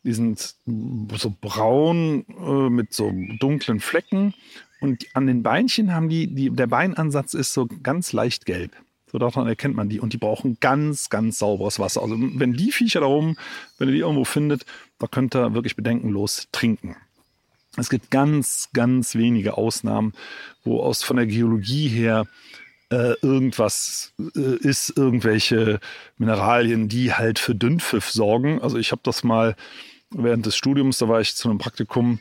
die 0.04 0.14
sind 0.14 0.56
so 0.66 1.36
braun 1.42 2.26
äh, 2.40 2.70
mit 2.70 2.94
so 2.94 3.12
dunklen 3.40 3.80
Flecken. 3.80 4.34
Und 4.80 5.06
an 5.14 5.28
den 5.28 5.44
Beinchen 5.44 5.94
haben 5.94 6.10
die, 6.10 6.34
die, 6.34 6.50
der 6.50 6.68
Beinansatz 6.68 7.34
ist 7.34 7.54
so 7.54 7.68
ganz 7.84 8.14
leicht 8.14 8.46
gelb. 8.46 8.72
So 9.12 9.18
daran 9.18 9.48
erkennt 9.48 9.76
man 9.76 9.90
die. 9.90 10.00
Und 10.00 10.14
die 10.14 10.18
brauchen 10.18 10.58
ganz, 10.60 11.10
ganz 11.10 11.40
sauberes 11.40 11.80
Wasser. 11.80 12.02
Also 12.02 12.16
wenn 12.18 12.54
die 12.54 12.72
Viecher 12.72 13.02
da 13.02 13.08
oben, 13.08 13.36
wenn 13.78 13.90
ihr 13.90 13.96
die 13.96 14.00
irgendwo 14.00 14.24
findet, 14.24 14.66
da 15.00 15.08
könnt 15.08 15.36
ihr 15.36 15.54
wirklich 15.54 15.76
bedenkenlos 15.76 16.48
trinken. 16.52 16.96
Es 17.78 17.90
gibt 17.90 18.12
ganz, 18.12 18.70
ganz 18.74 19.16
wenige 19.16 19.58
Ausnahmen, 19.58 20.14
wo 20.64 20.82
aus 20.82 21.04
von 21.04 21.18
der 21.18 21.26
Geologie 21.26 21.88
her 21.88 22.26
äh, 22.90 23.16
irgendwas 23.22 24.14
äh, 24.36 24.58
ist, 24.58 24.98
irgendwelche 24.98 25.80
Mineralien, 26.18 26.90
die 26.90 27.14
halt 27.14 27.40
für 27.40 27.56
Dünnpfiff 27.56 28.10
sorgen. 28.10 28.62
Also 28.62 28.78
ich 28.78 28.92
habe 28.92 29.02
das 29.04 29.24
mal 29.24 29.56
während 30.10 30.46
des 30.46 30.58
Studiums, 30.58 30.98
da 30.98 31.08
war 31.08 31.22
ich 31.22 31.36
zu 31.36 31.50
einem 31.50 31.58
Praktikum 31.58 32.20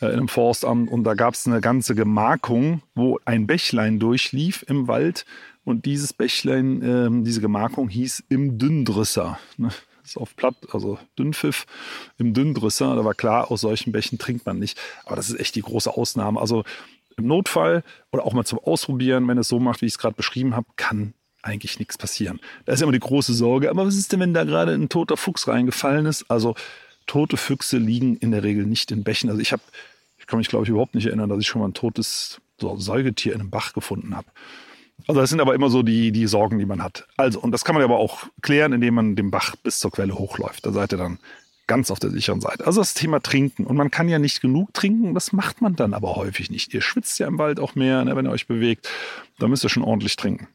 äh, 0.00 0.06
in 0.06 0.12
einem 0.12 0.28
Forstamt 0.28 0.90
und 0.90 1.04
da 1.04 1.14
gab 1.14 1.34
es 1.34 1.46
eine 1.46 1.62
ganze 1.62 1.94
Gemarkung, 1.94 2.82
wo 2.94 3.18
ein 3.24 3.46
Bächlein 3.46 3.98
durchlief 3.98 4.64
im 4.68 4.88
Wald 4.88 5.24
und 5.68 5.84
dieses 5.84 6.12
Bächlein, 6.12 6.82
äh, 6.82 7.24
diese 7.24 7.40
Gemarkung 7.40 7.88
hieß 7.88 8.24
im 8.28 8.58
Dünndrisser. 8.58 9.38
Ne? 9.56 9.70
ist 10.08 10.16
auf 10.16 10.34
Platt, 10.36 10.54
also 10.72 10.98
Dünnpfiff 11.18 11.66
im 12.16 12.34
Dünndrisser. 12.34 12.96
Da 12.96 13.04
war 13.04 13.14
klar, 13.14 13.50
aus 13.50 13.60
solchen 13.60 13.92
Bächen 13.92 14.18
trinkt 14.18 14.46
man 14.46 14.58
nicht. 14.58 14.78
Aber 15.04 15.16
das 15.16 15.28
ist 15.28 15.38
echt 15.38 15.54
die 15.54 15.62
große 15.62 15.94
Ausnahme. 15.94 16.40
Also 16.40 16.64
im 17.16 17.26
Notfall 17.26 17.84
oder 18.10 18.24
auch 18.24 18.32
mal 18.32 18.44
zum 18.44 18.58
Ausprobieren, 18.58 19.28
wenn 19.28 19.38
es 19.38 19.48
so 19.48 19.60
macht, 19.60 19.82
wie 19.82 19.86
ich 19.86 19.92
es 19.92 19.98
gerade 19.98 20.14
beschrieben 20.14 20.56
habe, 20.56 20.66
kann 20.76 21.14
eigentlich 21.42 21.78
nichts 21.78 21.98
passieren. 21.98 22.40
Da 22.64 22.72
ist 22.72 22.82
immer 22.82 22.92
die 22.92 22.98
große 22.98 23.34
Sorge. 23.34 23.70
Aber 23.70 23.86
was 23.86 23.96
ist 23.96 24.12
denn, 24.12 24.20
wenn 24.20 24.34
da 24.34 24.44
gerade 24.44 24.72
ein 24.72 24.88
toter 24.88 25.16
Fuchs 25.16 25.46
reingefallen 25.46 26.06
ist? 26.06 26.30
Also 26.30 26.54
tote 27.06 27.36
Füchse 27.36 27.78
liegen 27.78 28.16
in 28.16 28.30
der 28.30 28.42
Regel 28.42 28.66
nicht 28.66 28.90
in 28.90 29.04
Bächen. 29.04 29.30
Also 29.30 29.40
ich 29.40 29.52
habe, 29.52 29.62
ich 30.18 30.26
kann 30.26 30.38
mich 30.38 30.48
glaube 30.48 30.64
ich 30.64 30.70
überhaupt 30.70 30.94
nicht 30.94 31.06
erinnern, 31.06 31.28
dass 31.28 31.40
ich 31.40 31.46
schon 31.46 31.60
mal 31.60 31.68
ein 31.68 31.74
totes 31.74 32.40
so 32.60 32.76
Säugetier 32.76 33.34
in 33.34 33.40
einem 33.40 33.50
Bach 33.50 33.72
gefunden 33.72 34.16
habe. 34.16 34.26
Also 35.06 35.20
das 35.20 35.30
sind 35.30 35.40
aber 35.40 35.54
immer 35.54 35.70
so 35.70 35.82
die, 35.82 36.12
die 36.12 36.26
Sorgen, 36.26 36.58
die 36.58 36.66
man 36.66 36.82
hat. 36.82 37.06
Also, 37.16 37.40
und 37.40 37.52
das 37.52 37.64
kann 37.64 37.74
man 37.74 37.84
aber 37.84 37.98
auch 37.98 38.24
klären, 38.42 38.72
indem 38.72 38.94
man 38.94 39.16
den 39.16 39.30
Bach 39.30 39.56
bis 39.56 39.80
zur 39.80 39.90
Quelle 39.90 40.18
hochläuft. 40.18 40.66
Da 40.66 40.72
seid 40.72 40.92
ihr 40.92 40.98
dann 40.98 41.18
ganz 41.66 41.90
auf 41.90 41.98
der 41.98 42.10
sicheren 42.10 42.40
Seite. 42.40 42.66
Also 42.66 42.80
das 42.80 42.94
Thema 42.94 43.20
Trinken. 43.20 43.66
Und 43.66 43.76
man 43.76 43.90
kann 43.90 44.08
ja 44.08 44.18
nicht 44.18 44.40
genug 44.40 44.74
trinken, 44.74 45.14
das 45.14 45.32
macht 45.32 45.60
man 45.60 45.76
dann 45.76 45.94
aber 45.94 46.16
häufig 46.16 46.50
nicht. 46.50 46.74
Ihr 46.74 46.80
schwitzt 46.80 47.18
ja 47.18 47.28
im 47.28 47.38
Wald 47.38 47.60
auch 47.60 47.74
mehr, 47.74 48.04
ne, 48.04 48.16
wenn 48.16 48.26
ihr 48.26 48.32
euch 48.32 48.46
bewegt. 48.48 48.88
Da 49.38 49.48
müsst 49.48 49.64
ihr 49.64 49.70
schon 49.70 49.84
ordentlich 49.84 50.16
trinken. 50.16 50.48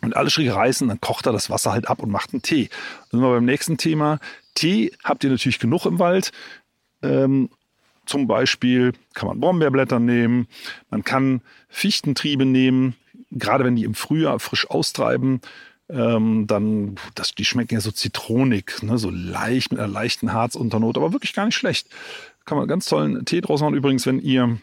Und 0.00 0.16
alle 0.16 0.30
Schräge 0.30 0.54
reißen, 0.54 0.88
dann 0.88 1.00
kocht 1.00 1.26
er 1.26 1.32
das 1.32 1.48
Wasser 1.48 1.70
halt 1.70 1.88
ab 1.88 2.02
und 2.02 2.10
macht 2.10 2.32
einen 2.32 2.42
Tee. 2.42 2.68
Dann 3.10 3.20
sind 3.20 3.28
wir 3.28 3.34
beim 3.34 3.44
nächsten 3.44 3.76
Thema. 3.76 4.18
Tee 4.54 4.92
habt 5.04 5.22
ihr 5.22 5.30
natürlich 5.30 5.60
genug 5.60 5.86
im 5.86 5.98
Wald. 5.98 6.32
Ähm, 7.02 7.50
zum 8.06 8.26
Beispiel 8.26 8.94
kann 9.14 9.28
man 9.28 9.38
Brombeerblätter 9.38 10.00
nehmen, 10.00 10.48
man 10.90 11.04
kann 11.04 11.40
Fichtentriebe 11.68 12.44
nehmen, 12.44 12.96
gerade 13.32 13.64
wenn 13.64 13.76
die 13.76 13.84
im 13.84 13.94
Frühjahr 13.94 14.38
frisch 14.38 14.68
austreiben, 14.68 15.40
ähm, 15.88 16.46
dann, 16.46 16.96
das, 17.14 17.34
die 17.34 17.44
schmecken 17.44 17.74
ja 17.74 17.80
so 17.80 17.90
zitronig, 17.90 18.82
ne, 18.82 18.98
so 18.98 19.10
leicht 19.10 19.72
mit 19.72 19.80
einer 19.80 19.92
leichten 19.92 20.32
Harzunternote, 20.32 21.00
aber 21.00 21.12
wirklich 21.12 21.34
gar 21.34 21.46
nicht 21.46 21.56
schlecht. 21.56 21.88
Kann 22.44 22.58
man 22.58 22.68
ganz 22.68 22.86
tollen 22.86 23.24
Tee 23.24 23.40
draus 23.40 23.60
machen. 23.60 23.74
Übrigens, 23.74 24.06
wenn 24.06 24.18
ihr 24.18 24.58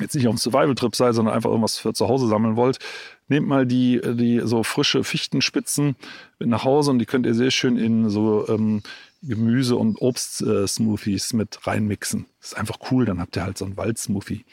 jetzt 0.00 0.14
nicht 0.14 0.26
auf 0.26 0.32
einem 0.32 0.38
Survival-Trip 0.38 0.96
seid, 0.96 1.14
sondern 1.14 1.34
einfach 1.34 1.50
irgendwas 1.50 1.78
für 1.78 1.92
zu 1.92 2.08
Hause 2.08 2.26
sammeln 2.26 2.56
wollt, 2.56 2.78
nehmt 3.28 3.46
mal 3.46 3.64
die, 3.64 4.00
die 4.02 4.40
so 4.44 4.62
frische 4.64 5.04
Fichtenspitzen 5.04 5.96
mit 6.38 6.48
nach 6.48 6.64
Hause 6.64 6.90
und 6.90 6.98
die 6.98 7.06
könnt 7.06 7.26
ihr 7.26 7.34
sehr 7.34 7.50
schön 7.50 7.76
in 7.76 8.10
so 8.10 8.46
ähm, 8.48 8.82
Gemüse- 9.22 9.76
und 9.76 10.00
Obst-Smoothies 10.02 11.32
mit 11.32 11.66
reinmixen. 11.66 12.26
Das 12.40 12.52
ist 12.52 12.58
einfach 12.58 12.78
cool, 12.90 13.04
dann 13.06 13.20
habt 13.20 13.36
ihr 13.36 13.44
halt 13.44 13.56
so 13.56 13.64
einen 13.64 13.76
Waldsmoothie. 13.76 14.44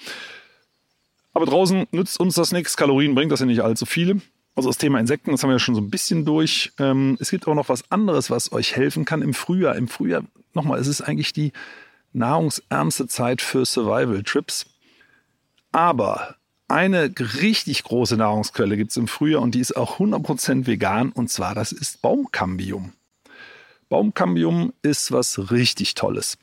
Aber 1.33 1.45
draußen 1.45 1.87
nützt 1.91 2.19
uns 2.19 2.35
das 2.35 2.51
nichts. 2.51 2.77
Kalorien 2.77 3.15
bringt 3.15 3.31
das 3.31 3.39
ja 3.39 3.45
nicht 3.45 3.61
allzu 3.61 3.85
viele. 3.85 4.21
Also 4.55 4.69
das 4.69 4.77
Thema 4.77 4.99
Insekten, 4.99 5.31
das 5.31 5.43
haben 5.43 5.49
wir 5.49 5.55
ja 5.55 5.59
schon 5.59 5.75
so 5.75 5.81
ein 5.81 5.89
bisschen 5.89 6.25
durch. 6.25 6.73
Ähm, 6.77 7.17
es 7.21 7.31
gibt 7.31 7.47
auch 7.47 7.55
noch 7.55 7.69
was 7.69 7.89
anderes, 7.89 8.29
was 8.29 8.51
euch 8.51 8.75
helfen 8.75 9.05
kann 9.05 9.21
im 9.21 9.33
Frühjahr. 9.33 9.75
Im 9.75 9.87
Frühjahr, 9.87 10.23
nochmal, 10.53 10.79
es 10.79 10.87
ist 10.87 11.01
eigentlich 11.01 11.31
die 11.31 11.53
nahrungsärmste 12.11 13.07
Zeit 13.07 13.41
für 13.41 13.65
Survival-Trips. 13.65 14.65
Aber 15.71 16.35
eine 16.67 17.13
richtig 17.41 17.83
große 17.83 18.17
Nahrungsquelle 18.17 18.75
gibt 18.75 18.91
es 18.91 18.97
im 18.97 19.07
Frühjahr 19.07 19.41
und 19.41 19.55
die 19.55 19.59
ist 19.59 19.75
auch 19.75 19.99
100% 19.99 20.67
vegan 20.67 21.11
und 21.11 21.29
zwar 21.29 21.55
das 21.55 21.71
ist 21.71 22.01
Baumkambium. 22.01 22.93
Baumkambium 23.89 24.73
ist 24.81 25.11
was 25.11 25.51
richtig 25.51 25.95
Tolles. 25.95 26.37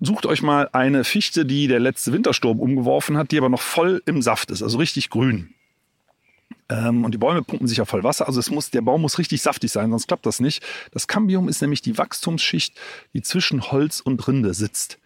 Sucht 0.00 0.26
euch 0.26 0.42
mal 0.42 0.68
eine 0.72 1.04
Fichte, 1.04 1.46
die 1.46 1.68
der 1.68 1.80
letzte 1.80 2.12
Wintersturm 2.12 2.60
umgeworfen 2.60 3.16
hat, 3.16 3.30
die 3.30 3.38
aber 3.38 3.48
noch 3.48 3.62
voll 3.62 4.02
im 4.04 4.20
Saft 4.20 4.50
ist, 4.50 4.62
also 4.62 4.78
richtig 4.78 5.08
grün. 5.08 5.54
Ähm, 6.68 7.04
und 7.04 7.12
die 7.12 7.18
Bäume 7.18 7.42
pumpen 7.42 7.66
sich 7.66 7.78
ja 7.78 7.84
voll 7.84 8.04
Wasser, 8.04 8.26
also 8.26 8.40
es 8.40 8.50
muss, 8.50 8.70
der 8.70 8.82
Baum 8.82 9.02
muss 9.02 9.18
richtig 9.18 9.40
saftig 9.40 9.70
sein, 9.72 9.90
sonst 9.90 10.08
klappt 10.08 10.26
das 10.26 10.40
nicht. 10.40 10.62
Das 10.90 11.06
Cambium 11.06 11.48
ist 11.48 11.62
nämlich 11.62 11.80
die 11.80 11.96
Wachstumsschicht, 11.96 12.78
die 13.14 13.22
zwischen 13.22 13.70
Holz 13.70 14.00
und 14.00 14.26
Rinde 14.26 14.52
sitzt. 14.52 14.98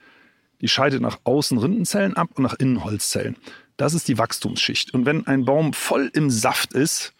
Die 0.60 0.68
scheidet 0.68 1.00
nach 1.00 1.20
außen 1.24 1.58
Rindenzellen 1.58 2.16
ab 2.16 2.30
und 2.34 2.42
nach 2.42 2.54
innen 2.54 2.84
Holzzellen. 2.84 3.36
Das 3.76 3.94
ist 3.94 4.08
die 4.08 4.18
Wachstumsschicht. 4.18 4.92
Und 4.92 5.06
wenn 5.06 5.26
ein 5.26 5.44
Baum 5.44 5.72
voll 5.72 6.10
im 6.12 6.30
Saft 6.30 6.74
ist, 6.74 7.14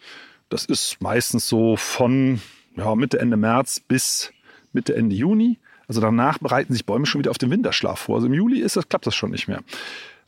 das 0.49 0.65
ist 0.65 0.97
meistens 1.01 1.47
so 1.47 1.75
von 1.75 2.41
ja, 2.75 2.93
Mitte, 2.95 3.19
Ende 3.19 3.37
März 3.37 3.79
bis 3.79 4.31
Mitte, 4.73 4.95
Ende 4.95 5.15
Juni. 5.15 5.59
Also 5.91 5.99
danach 5.99 6.37
bereiten 6.37 6.71
sich 6.71 6.85
Bäume 6.85 7.05
schon 7.05 7.19
wieder 7.19 7.31
auf 7.31 7.37
den 7.37 7.51
Winterschlaf 7.51 7.99
vor. 7.99 8.15
Also 8.15 8.27
im 8.27 8.33
Juli 8.33 8.61
ist 8.61 8.77
das, 8.77 8.87
klappt 8.87 9.05
das 9.07 9.13
schon 9.13 9.29
nicht 9.29 9.49
mehr. 9.49 9.59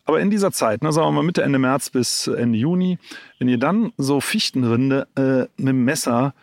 Aber 0.04 0.20
in 0.20 0.30
dieser 0.30 0.52
Zeit, 0.52 0.84
ne, 0.84 0.92
sagen 0.92 1.08
wir 1.08 1.12
mal 1.14 1.24
Mitte, 1.24 1.42
Ende 1.42 1.58
März 1.58 1.90
bis 1.90 2.28
Ende 2.28 2.60
Juni, 2.60 3.00
wenn 3.40 3.48
ihr 3.48 3.58
dann 3.58 3.94
so 3.96 4.20
Fichtenrinde 4.20 5.08
äh, 5.16 5.48
mit 5.56 5.70
dem 5.70 5.86
Messer 5.86 6.34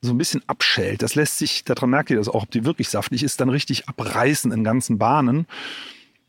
so 0.00 0.14
ein 0.14 0.16
bisschen 0.16 0.42
abschält, 0.46 1.02
das 1.02 1.14
lässt 1.14 1.36
sich, 1.36 1.62
daran 1.62 1.90
merkt 1.90 2.08
ihr 2.08 2.16
das 2.16 2.30
auch, 2.30 2.44
ob 2.44 2.50
die 2.50 2.64
wirklich 2.64 2.88
saftig 2.88 3.22
ist, 3.22 3.42
dann 3.42 3.50
richtig 3.50 3.86
abreißen 3.86 4.50
in 4.50 4.64
ganzen 4.64 4.96
Bahnen. 4.96 5.46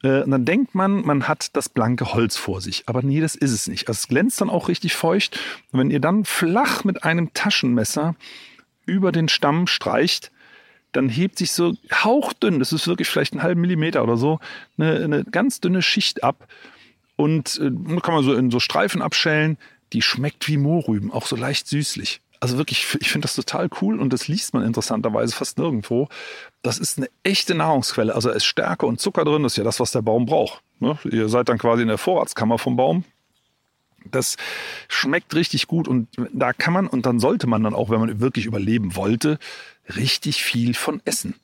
Äh, 0.03 0.23
und 0.23 0.31
dann 0.31 0.43
denkt 0.43 0.75
man, 0.75 1.05
man 1.05 1.29
hat 1.29 1.55
das 1.55 1.69
blanke 1.69 2.13
Holz 2.13 2.35
vor 2.35 2.59
sich. 2.59 2.83
Aber 2.87 3.01
nee, 3.01 3.21
das 3.21 3.35
ist 3.35 3.53
es 3.53 3.69
nicht. 3.69 3.87
Also 3.87 3.97
es 3.97 4.07
glänzt 4.09 4.41
dann 4.41 4.49
auch 4.49 4.67
richtig 4.67 4.93
feucht. 4.93 5.39
Und 5.71 5.79
wenn 5.79 5.89
ihr 5.89 6.01
dann 6.01 6.25
flach 6.25 6.83
mit 6.83 7.05
einem 7.05 7.33
Taschenmesser 7.33 8.13
über 8.85 9.13
den 9.13 9.29
Stamm 9.29 9.67
streicht, 9.67 10.33
dann 10.91 11.09
hebt 11.09 11.37
sich 11.37 11.51
so 11.51 11.73
hauchdünn, 11.91 12.59
das 12.59 12.73
ist 12.73 12.87
wirklich 12.87 13.07
vielleicht 13.07 13.33
einen 13.33 13.43
halben 13.43 13.61
Millimeter 13.61 14.03
oder 14.03 14.17
so, 14.17 14.39
eine, 14.77 15.03
eine 15.03 15.23
ganz 15.23 15.59
dünne 15.61 15.81
Schicht 15.81 16.23
ab. 16.23 16.47
Und 17.15 17.59
äh, 17.61 17.99
kann 18.01 18.15
man 18.15 18.23
so 18.23 18.33
in 18.33 18.51
so 18.51 18.59
Streifen 18.59 19.01
abschälen. 19.01 19.57
Die 19.93 20.01
schmeckt 20.01 20.47
wie 20.47 20.57
Mohrrüben, 20.57 21.11
auch 21.11 21.27
so 21.27 21.35
leicht 21.35 21.67
süßlich. 21.67 22.21
Also 22.39 22.57
wirklich, 22.57 22.87
ich 22.99 23.11
finde 23.11 23.25
das 23.25 23.35
total 23.35 23.69
cool 23.81 23.99
und 23.99 24.11
das 24.11 24.27
liest 24.27 24.55
man 24.55 24.63
interessanterweise 24.63 25.35
fast 25.35 25.59
nirgendwo. 25.59 26.07
Das 26.63 26.79
ist 26.79 26.97
eine 26.97 27.07
echte 27.21 27.53
Nahrungsquelle. 27.53 28.15
Also 28.15 28.29
es 28.31 28.37
ist 28.37 28.45
Stärke 28.45 28.87
und 28.87 28.99
Zucker 28.99 29.23
drin, 29.23 29.43
das 29.43 29.53
ist 29.53 29.57
ja 29.57 29.63
das, 29.63 29.79
was 29.79 29.91
der 29.91 30.01
Baum 30.01 30.25
braucht. 30.25 30.63
Ne? 30.79 30.97
Ihr 31.03 31.29
seid 31.29 31.49
dann 31.49 31.59
quasi 31.59 31.83
in 31.83 31.87
der 31.87 31.99
Vorratskammer 31.99 32.57
vom 32.57 32.75
Baum. 32.75 33.03
Das 34.09 34.37
schmeckt 34.87 35.35
richtig 35.35 35.67
gut 35.67 35.87
und 35.87 36.07
da 36.33 36.53
kann 36.53 36.73
man 36.73 36.87
und 36.87 37.05
dann 37.05 37.19
sollte 37.19 37.45
man 37.45 37.61
dann 37.63 37.75
auch, 37.75 37.91
wenn 37.91 37.99
man 37.99 38.19
wirklich 38.19 38.47
überleben 38.47 38.95
wollte, 38.95 39.37
richtig 39.95 40.43
viel 40.43 40.73
von 40.73 41.01
essen. 41.05 41.35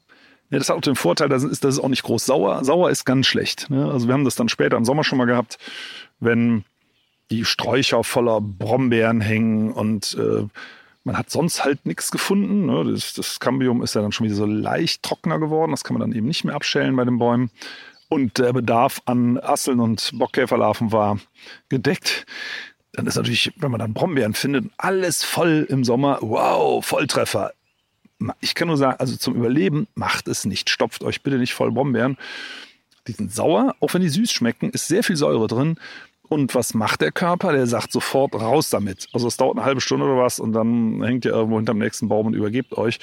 Ja, 0.50 0.58
das 0.58 0.70
hat 0.70 0.78
auch 0.78 0.82
den 0.82 0.96
Vorteil, 0.96 1.30
dass 1.30 1.44
es, 1.44 1.60
das 1.60 1.76
ist 1.76 1.84
auch 1.84 1.90
nicht 1.90 2.04
groß 2.04 2.26
sauer. 2.26 2.64
Sauer 2.64 2.90
ist 2.90 3.06
ganz 3.06 3.28
schlecht. 3.28 3.70
Ne? 3.70 3.92
Also 3.92 4.08
wir 4.08 4.14
haben 4.14 4.24
das 4.24 4.36
dann 4.36 4.50
später 4.50 4.78
im 4.78 4.86
Sommer 4.86 5.04
schon 5.04 5.18
mal 5.18 5.26
gehabt, 5.26 5.58
wenn 6.20 6.64
die 7.30 7.44
Sträucher 7.44 8.04
voller 8.04 8.40
Brombeeren 8.40 9.20
hängen 9.20 9.74
und 9.74 10.18
äh, 10.18 10.48
man 11.04 11.18
hat 11.18 11.30
sonst 11.30 11.66
halt 11.66 11.86
nichts 11.86 12.12
gefunden. 12.12 12.66
Ne? 12.66 12.92
Das, 12.94 13.14
das 13.14 13.40
Cambium 13.40 13.84
ist 13.84 13.96
ja 13.96 14.02
dann 14.02 14.14
schon 14.14 14.26
wieder 14.26 14.36
so 14.36 14.46
leicht 14.46 15.04
trockener 15.04 15.40
geworden. 15.40 15.72
Das 15.72 15.84
kann 15.84 15.98
man 15.98 16.02
dann 16.02 16.18
eben 16.18 16.28
nicht 16.28 16.46
mehr 16.46 16.56
abschälen 16.56 16.96
bei 16.96 17.04
den 17.04 17.18
Bäumen 17.18 17.52
und 18.10 18.38
der 18.38 18.54
Bedarf 18.54 19.02
an 19.06 19.38
Asseln 19.38 19.80
und 19.80 20.12
Bockkäferlarven 20.14 20.92
war 20.92 21.20
gedeckt, 21.70 22.26
dann 22.94 23.06
ist 23.06 23.16
natürlich, 23.16 23.52
wenn 23.58 23.72
man 23.72 23.80
dann 23.80 23.94
Brombeeren 23.94 24.34
findet, 24.34 24.66
alles 24.78 25.24
voll 25.24 25.68
im 25.70 25.84
Sommer, 25.84 26.20
wow, 26.22 26.84
Volltreffer. 26.84 27.52
Ich 28.40 28.56
kann 28.56 28.68
nur 28.68 28.78
sagen, 28.78 29.00
also 29.00 29.16
zum 29.16 29.36
Überleben 29.36 29.88
macht 29.96 30.28
es 30.28 30.46
nicht. 30.46 30.70
Stopft 30.70 31.04
euch 31.04 31.22
bitte 31.22 31.38
nicht 31.38 31.54
voll 31.54 31.72
Brombeeren. 31.72 32.18
Die 33.08 33.12
sind 33.14 33.34
sauer, 33.34 33.76
auch 33.80 33.94
wenn 33.94 34.02
die 34.02 34.10
süß 34.10 34.32
schmecken, 34.32 34.70
ist 34.72 34.88
sehr 34.88 35.04
viel 35.04 35.16
Säure 35.16 35.48
drin. 35.48 35.78
Und 36.30 36.56
was 36.56 36.74
macht 36.74 37.02
der 37.02 37.12
Körper? 37.12 37.54
Der 37.54 37.68
sagt 37.68 37.92
sofort 37.92 38.36
raus 38.36 38.70
damit. 38.70 39.08
Also 39.14 39.28
es 39.28 39.38
dauert 39.38 39.58
eine 39.58 39.66
halbe 39.66 39.82
Stunde 39.82 40.06
oder 40.06 40.18
was 40.18 40.40
und 40.40 40.52
dann 40.52 41.02
hängt 41.04 41.24
ihr 41.26 41.32
irgendwo 41.32 41.58
hinterm 41.58 41.78
nächsten 41.78 42.10
Baum 42.10 42.28
und 42.28 42.34
übergebt 42.34 42.78
euch. 42.78 43.00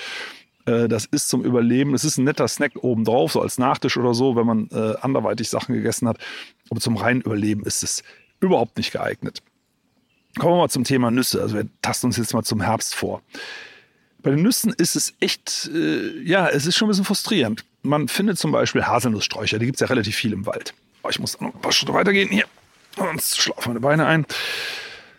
Äh, 0.66 0.88
das 0.88 1.06
ist 1.06 1.28
zum 1.28 1.42
Überleben. 1.42 1.94
Es 1.94 2.04
ist 2.04 2.18
ein 2.18 2.24
netter 2.24 2.48
Snack 2.48 2.72
obendrauf, 2.82 3.32
so 3.32 3.40
als 3.40 3.56
Nachtisch 3.56 3.96
oder 3.96 4.12
so, 4.14 4.36
wenn 4.36 4.46
man 4.46 4.68
äh, 4.72 4.96
anderweitig 5.00 5.48
Sachen 5.48 5.74
gegessen 5.74 6.08
hat. 6.08 6.18
Aber 6.70 6.80
zum 6.80 6.96
reinen 6.96 7.22
Überleben 7.22 7.64
ist 7.64 7.82
es 7.82 8.02
überhaupt 8.40 8.76
nicht 8.76 8.92
geeignet. 8.92 9.42
Kommen 10.38 10.54
wir 10.54 10.58
mal 10.58 10.68
zum 10.68 10.84
Thema 10.84 11.10
Nüsse. 11.10 11.40
Also 11.40 11.56
wir 11.56 11.68
tasten 11.80 12.08
uns 12.08 12.16
jetzt 12.16 12.34
mal 12.34 12.42
zum 12.42 12.60
Herbst 12.60 12.94
vor. 12.94 13.22
Bei 14.24 14.30
den 14.30 14.42
Nüssen 14.42 14.72
ist 14.72 14.96
es 14.96 15.12
echt, 15.20 15.70
äh, 15.72 16.18
ja, 16.22 16.48
es 16.48 16.64
ist 16.64 16.76
schon 16.76 16.86
ein 16.86 16.92
bisschen 16.92 17.04
frustrierend. 17.04 17.62
Man 17.82 18.08
findet 18.08 18.38
zum 18.38 18.52
Beispiel 18.52 18.82
Haselnusssträucher, 18.84 19.58
die 19.58 19.66
gibt 19.66 19.76
es 19.76 19.80
ja 19.80 19.86
relativ 19.86 20.16
viel 20.16 20.32
im 20.32 20.46
Wald. 20.46 20.72
Oh, 21.02 21.10
ich 21.10 21.20
muss 21.20 21.38
noch 21.40 21.54
ein 21.54 21.60
paar 21.60 21.72
Schritte 21.72 21.92
weitergehen 21.92 22.30
hier. 22.30 22.46
Sonst 22.96 23.38
schlafen 23.38 23.68
meine 23.68 23.80
Beine 23.80 24.06
ein. 24.06 24.24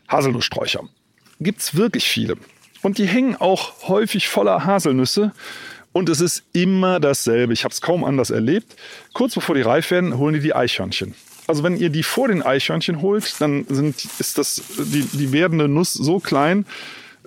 Haselnusssträucher. 0.07 0.81
Gibt 1.39 1.61
es 1.61 1.75
wirklich 1.75 2.05
viele. 2.05 2.35
Und 2.81 2.97
die 2.97 3.05
hängen 3.05 3.35
auch 3.35 3.87
häufig 3.87 4.27
voller 4.27 4.65
Haselnüsse. 4.65 5.33
Und 5.91 6.09
es 6.09 6.19
ist 6.19 6.43
immer 6.53 6.99
dasselbe. 6.99 7.53
Ich 7.53 7.63
habe 7.63 7.73
es 7.73 7.81
kaum 7.81 8.03
anders 8.03 8.31
erlebt. 8.31 8.75
Kurz 9.13 9.35
bevor 9.35 9.53
die 9.53 9.61
reif 9.61 9.91
werden, 9.91 10.17
holen 10.17 10.33
die 10.33 10.41
die 10.41 10.55
Eichhörnchen. 10.55 11.13
Also 11.45 11.61
wenn 11.61 11.77
ihr 11.77 11.91
die 11.91 12.01
vor 12.01 12.27
den 12.27 12.41
Eichhörnchen 12.41 13.03
holt, 13.03 13.39
dann 13.39 13.67
sind, 13.69 14.03
ist 14.17 14.39
das, 14.39 14.63
die, 14.79 15.03
die 15.03 15.31
werdende 15.31 15.67
Nuss 15.67 15.93
so 15.93 16.19
klein, 16.19 16.65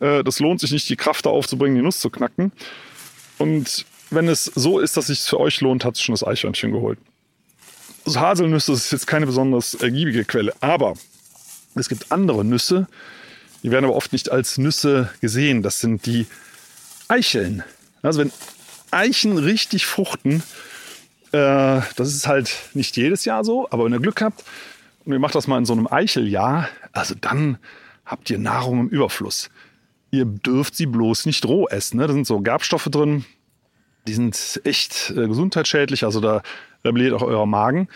äh, 0.00 0.22
das 0.24 0.40
lohnt 0.40 0.60
sich 0.60 0.72
nicht, 0.72 0.88
die 0.88 0.96
Kraft 0.96 1.26
da 1.26 1.30
aufzubringen, 1.30 1.76
die 1.76 1.82
Nuss 1.82 2.00
zu 2.00 2.10
knacken. 2.10 2.52
Und 3.38 3.86
wenn 4.10 4.28
es 4.28 4.44
so 4.44 4.78
ist, 4.78 4.96
dass 4.96 5.08
es 5.08 5.20
sich 5.20 5.28
für 5.28 5.40
euch 5.40 5.60
lohnt, 5.60 5.84
hat 5.84 5.94
es 5.94 6.02
schon 6.02 6.14
das 6.14 6.26
Eichhörnchen 6.26 6.72
geholt. 6.72 6.98
Also 8.06 8.20
Haselnüsse 8.20 8.72
ist 8.72 8.90
jetzt 8.90 9.06
keine 9.06 9.26
besonders 9.26 9.74
ergiebige 9.74 10.24
Quelle, 10.24 10.54
aber 10.60 10.94
es 11.74 11.88
gibt 11.88 12.10
andere 12.10 12.44
Nüsse, 12.44 12.88
die 13.62 13.70
werden 13.70 13.84
aber 13.84 13.94
oft 13.94 14.12
nicht 14.12 14.30
als 14.30 14.58
Nüsse 14.58 15.10
gesehen. 15.20 15.62
Das 15.62 15.80
sind 15.80 16.06
die 16.06 16.26
Eicheln. 17.08 17.62
Also 18.02 18.20
wenn 18.20 18.32
Eichen 18.90 19.36
richtig 19.36 19.84
fruchten, 19.84 20.42
äh, 21.32 21.80
das 21.96 22.14
ist 22.14 22.26
halt 22.26 22.54
nicht 22.74 22.96
jedes 22.96 23.24
Jahr 23.24 23.44
so, 23.44 23.68
aber 23.70 23.84
wenn 23.84 23.92
ihr 23.92 24.00
Glück 24.00 24.22
habt 24.22 24.44
und 25.04 25.12
ihr 25.12 25.18
macht 25.18 25.34
das 25.34 25.46
mal 25.46 25.58
in 25.58 25.66
so 25.66 25.72
einem 25.72 25.86
Eicheljahr, 25.86 26.68
also 26.92 27.14
dann 27.14 27.58
habt 28.06 28.30
ihr 28.30 28.38
Nahrung 28.38 28.80
im 28.80 28.88
Überfluss. 28.88 29.50
Ihr 30.10 30.24
dürft 30.24 30.74
sie 30.74 30.86
bloß 30.86 31.26
nicht 31.26 31.44
roh 31.46 31.68
essen. 31.68 31.98
Ne? 31.98 32.06
Da 32.06 32.12
sind 32.12 32.26
so 32.26 32.40
Gerbstoffe 32.40 32.88
drin, 32.90 33.24
die 34.06 34.14
sind 34.14 34.60
echt 34.64 35.10
äh, 35.10 35.26
gesundheitsschädlich, 35.26 36.04
also 36.04 36.20
da 36.20 36.42
rebelliert 36.84 37.12
auch 37.12 37.22
euer 37.22 37.46
Magen. 37.46 37.88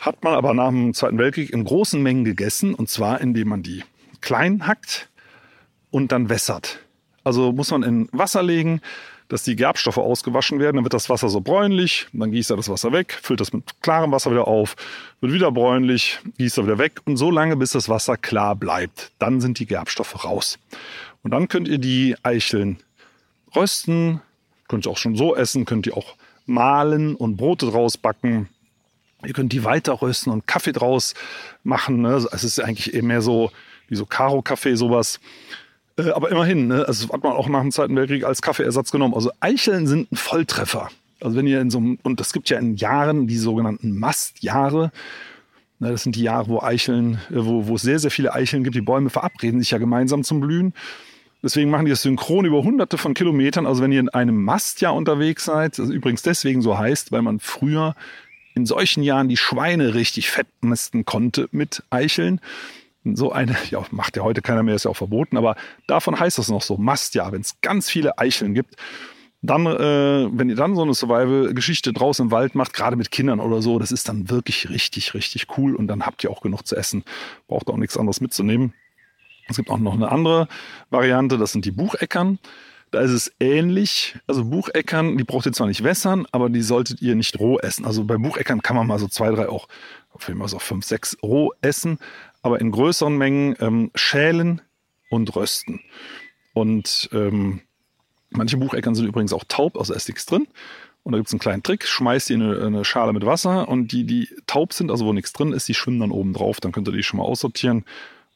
Hat 0.00 0.24
man 0.24 0.34
aber 0.34 0.54
nach 0.54 0.70
dem 0.70 0.94
Zweiten 0.94 1.18
Weltkrieg 1.18 1.50
in 1.50 1.64
großen 1.64 2.02
Mengen 2.02 2.24
gegessen 2.24 2.74
und 2.74 2.88
zwar 2.88 3.20
indem 3.20 3.48
man 3.48 3.62
die 3.62 3.84
klein 4.20 4.66
hackt 4.66 5.08
und 5.90 6.10
dann 6.10 6.28
wässert. 6.28 6.80
Also 7.22 7.52
muss 7.52 7.70
man 7.70 7.84
in 7.84 8.08
Wasser 8.10 8.42
legen, 8.42 8.80
dass 9.28 9.44
die 9.44 9.56
Gerbstoffe 9.56 9.98
ausgewaschen 9.98 10.58
werden. 10.58 10.76
Dann 10.76 10.84
wird 10.84 10.92
das 10.92 11.08
Wasser 11.08 11.28
so 11.28 11.40
bräunlich, 11.40 12.06
dann 12.12 12.32
gießt 12.32 12.50
er 12.50 12.56
das 12.56 12.68
Wasser 12.68 12.92
weg, 12.92 13.18
füllt 13.22 13.40
das 13.40 13.52
mit 13.52 13.64
klarem 13.80 14.12
Wasser 14.12 14.30
wieder 14.30 14.48
auf, 14.48 14.76
wird 15.20 15.32
wieder 15.32 15.52
bräunlich, 15.52 16.18
gießt 16.36 16.58
er 16.58 16.64
wieder 16.64 16.78
weg 16.78 17.00
und 17.04 17.16
so 17.16 17.30
lange, 17.30 17.56
bis 17.56 17.70
das 17.70 17.88
Wasser 17.88 18.16
klar 18.16 18.56
bleibt. 18.56 19.12
Dann 19.18 19.40
sind 19.40 19.58
die 19.58 19.66
Gerbstoffe 19.66 20.24
raus. 20.24 20.58
Und 21.22 21.30
dann 21.30 21.48
könnt 21.48 21.68
ihr 21.68 21.78
die 21.78 22.16
Eicheln 22.22 22.78
rösten, 23.54 24.20
könnt 24.68 24.86
ihr 24.86 24.90
auch 24.90 24.98
schon 24.98 25.16
so 25.16 25.36
essen, 25.36 25.64
könnt 25.64 25.86
ihr 25.86 25.96
auch 25.96 26.16
mahlen 26.46 27.14
und 27.14 27.36
Brote 27.36 27.66
draus 27.66 27.96
backen. 27.96 28.48
Ihr 29.24 29.32
könnt 29.32 29.52
die 29.52 29.64
weiter 29.64 30.02
rösten 30.02 30.32
und 30.32 30.46
Kaffee 30.46 30.72
draus 30.72 31.14
machen. 31.62 32.02
Ne? 32.02 32.26
Es 32.32 32.42
ist 32.42 32.60
eigentlich 32.60 32.92
eher 32.92 33.04
mehr 33.04 33.22
so 33.22 33.52
wie 33.88 33.94
so 33.94 34.06
Karo-Kaffee, 34.06 34.74
sowas. 34.74 35.20
Äh, 35.96 36.10
aber 36.10 36.30
immerhin, 36.30 36.68
ne, 36.68 36.84
also 36.86 37.12
hat 37.12 37.22
man 37.22 37.32
auch 37.32 37.48
nach 37.48 37.60
dem 37.60 37.70
Zweiten 37.70 37.94
Weltkrieg 37.94 38.24
als 38.24 38.42
Kaffeeersatz 38.42 38.90
genommen. 38.90 39.14
Also 39.14 39.30
Eicheln 39.40 39.86
sind 39.86 40.10
ein 40.10 40.16
Volltreffer. 40.16 40.88
Also 41.20 41.36
wenn 41.36 41.46
ihr 41.46 41.60
in 41.60 41.70
so 41.70 41.78
einem, 41.78 41.98
und 42.02 42.20
es 42.20 42.32
gibt 42.32 42.50
ja 42.50 42.58
in 42.58 42.74
Jahren 42.76 43.26
die 43.26 43.36
sogenannten 43.36 43.96
Mastjahre. 43.96 44.90
Ne, 45.78 45.90
das 45.90 46.02
sind 46.02 46.16
die 46.16 46.22
Jahre, 46.22 46.48
wo 46.48 46.60
Eicheln, 46.60 47.20
äh, 47.30 47.36
wo, 47.36 47.68
wo 47.68 47.76
es 47.76 47.82
sehr, 47.82 47.98
sehr 47.98 48.10
viele 48.10 48.32
Eicheln 48.32 48.64
gibt. 48.64 48.74
Die 48.74 48.80
Bäume 48.80 49.10
verabreden 49.10 49.60
sich 49.60 49.70
ja 49.70 49.78
gemeinsam 49.78 50.24
zum 50.24 50.40
Blühen. 50.40 50.74
Deswegen 51.42 51.70
machen 51.70 51.86
die 51.86 51.90
das 51.90 52.02
synchron 52.02 52.44
über 52.44 52.62
hunderte 52.62 52.98
von 52.98 53.14
Kilometern. 53.14 53.66
Also 53.66 53.82
wenn 53.82 53.92
ihr 53.92 54.00
in 54.00 54.08
einem 54.08 54.42
Mastjahr 54.42 54.94
unterwegs 54.94 55.44
seid, 55.44 55.78
das 55.78 55.90
übrigens 55.90 56.22
deswegen 56.22 56.62
so 56.62 56.78
heißt, 56.78 57.12
weil 57.12 57.22
man 57.22 57.40
früher 57.40 57.94
in 58.54 58.66
solchen 58.66 59.02
Jahren 59.02 59.28
die 59.28 59.36
Schweine 59.36 59.94
richtig 59.94 60.30
fett 60.30 60.46
mästen 60.60 61.04
konnte 61.04 61.48
mit 61.50 61.82
Eicheln 61.90 62.40
so 63.04 63.32
eine, 63.32 63.56
ja, 63.70 63.84
macht 63.90 64.16
ja 64.16 64.22
heute 64.22 64.42
keiner 64.42 64.62
mehr, 64.62 64.74
ist 64.74 64.84
ja 64.84 64.90
auch 64.90 64.96
verboten, 64.96 65.36
aber 65.36 65.56
davon 65.86 66.18
heißt 66.18 66.38
es 66.38 66.48
noch 66.48 66.62
so, 66.62 66.76
Mastjahr, 66.76 67.32
wenn 67.32 67.40
es 67.40 67.60
ganz 67.60 67.90
viele 67.90 68.18
Eicheln 68.18 68.54
gibt, 68.54 68.76
dann, 69.42 69.66
äh, 69.66 70.28
wenn 70.30 70.48
ihr 70.48 70.54
dann 70.54 70.76
so 70.76 70.82
eine 70.82 70.94
Survival-Geschichte 70.94 71.92
draußen 71.92 72.26
im 72.26 72.30
Wald 72.30 72.54
macht, 72.54 72.74
gerade 72.74 72.94
mit 72.94 73.10
Kindern 73.10 73.40
oder 73.40 73.60
so, 73.60 73.80
das 73.80 73.90
ist 73.90 74.08
dann 74.08 74.30
wirklich 74.30 74.70
richtig, 74.70 75.14
richtig 75.14 75.46
cool 75.56 75.74
und 75.74 75.88
dann 75.88 76.06
habt 76.06 76.22
ihr 76.22 76.30
auch 76.30 76.42
genug 76.42 76.64
zu 76.64 76.76
essen. 76.76 77.02
Braucht 77.48 77.68
auch 77.68 77.76
nichts 77.76 77.96
anderes 77.96 78.20
mitzunehmen. 78.20 78.72
Es 79.48 79.56
gibt 79.56 79.70
auch 79.70 79.78
noch 79.78 79.94
eine 79.94 80.10
andere 80.10 80.48
Variante, 80.90 81.38
das 81.38 81.52
sind 81.52 81.64
die 81.64 81.72
Bucheckern. 81.72 82.38
Da 82.90 83.00
ist 83.00 83.10
es 83.10 83.32
ähnlich. 83.40 84.16
Also 84.26 84.44
Bucheckern, 84.44 85.16
die 85.16 85.24
braucht 85.24 85.46
ihr 85.46 85.52
zwar 85.52 85.66
nicht 85.66 85.82
wässern, 85.82 86.26
aber 86.30 86.50
die 86.50 86.60
solltet 86.60 87.00
ihr 87.00 87.14
nicht 87.14 87.38
roh 87.40 87.58
essen. 87.58 87.86
Also 87.86 88.04
bei 88.04 88.18
Bucheckern 88.18 88.62
kann 88.62 88.76
man 88.76 88.86
mal 88.86 88.98
so 88.98 89.08
zwei, 89.08 89.30
drei 89.30 89.48
auch, 89.48 89.66
auf 90.12 90.28
jeden 90.28 90.40
Fall 90.40 90.48
so 90.48 90.58
fünf, 90.58 90.84
sechs 90.84 91.16
roh 91.22 91.52
essen 91.62 91.98
aber 92.42 92.60
in 92.60 92.70
größeren 92.70 93.16
Mengen 93.16 93.56
ähm, 93.60 93.90
schälen 93.94 94.60
und 95.10 95.34
rösten. 95.34 95.80
Und 96.52 97.08
ähm, 97.12 97.60
manche 98.30 98.56
Bucheckern 98.56 98.94
sind 98.94 99.06
übrigens 99.06 99.32
auch 99.32 99.44
taub, 99.46 99.78
also 99.78 99.94
ist 99.94 100.08
nichts 100.08 100.26
drin. 100.26 100.48
Und 101.04 101.12
da 101.12 101.18
gibt 101.18 101.28
es 101.28 101.32
einen 101.32 101.40
kleinen 101.40 101.62
Trick, 101.62 101.86
schmeißt 101.86 102.30
in 102.30 102.42
eine, 102.42 102.66
eine, 102.66 102.84
Schale 102.84 103.12
mit 103.12 103.26
Wasser 103.26 103.68
und 103.68 103.90
die, 103.90 104.04
die 104.04 104.28
taub 104.46 104.72
sind, 104.72 104.90
also 104.90 105.06
wo 105.06 105.12
nichts 105.12 105.32
drin 105.32 105.52
ist, 105.52 105.66
die 105.66 105.74
schwimmen 105.74 106.00
dann 106.00 106.10
oben 106.10 106.32
drauf. 106.32 106.60
Dann 106.60 106.72
könnt 106.72 106.88
ihr 106.88 106.92
die 106.92 107.02
schon 107.02 107.18
mal 107.18 107.24
aussortieren. 107.24 107.84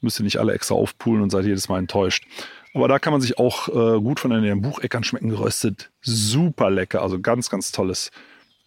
Müsst 0.06 0.20
ihr 0.20 0.24
nicht 0.24 0.38
alle 0.38 0.52
extra 0.52 0.76
aufpulen 0.76 1.20
und 1.20 1.30
seid 1.30 1.46
jedes 1.46 1.68
Mal 1.68 1.80
enttäuscht. 1.80 2.28
Aber 2.74 2.86
da 2.86 3.00
kann 3.00 3.12
man 3.12 3.20
sich 3.20 3.38
auch 3.38 3.66
äh, 3.66 4.00
gut 4.00 4.20
von 4.20 4.30
den 4.30 4.62
Bucheckern 4.62 5.02
schmecken 5.02 5.30
geröstet. 5.30 5.90
Super 6.00 6.70
lecker, 6.70 7.02
also 7.02 7.18
ganz, 7.18 7.50
ganz 7.50 7.72
tolles 7.72 8.12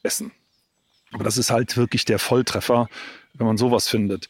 Essen. 0.03 0.33
Aber 1.13 1.23
das 1.23 1.37
ist 1.37 1.49
halt 1.49 1.77
wirklich 1.77 2.03
der 2.03 2.19
Volltreffer, 2.19 2.89
wenn 3.35 3.47
man 3.47 3.55
sowas 3.55 3.87
findet. 3.87 4.27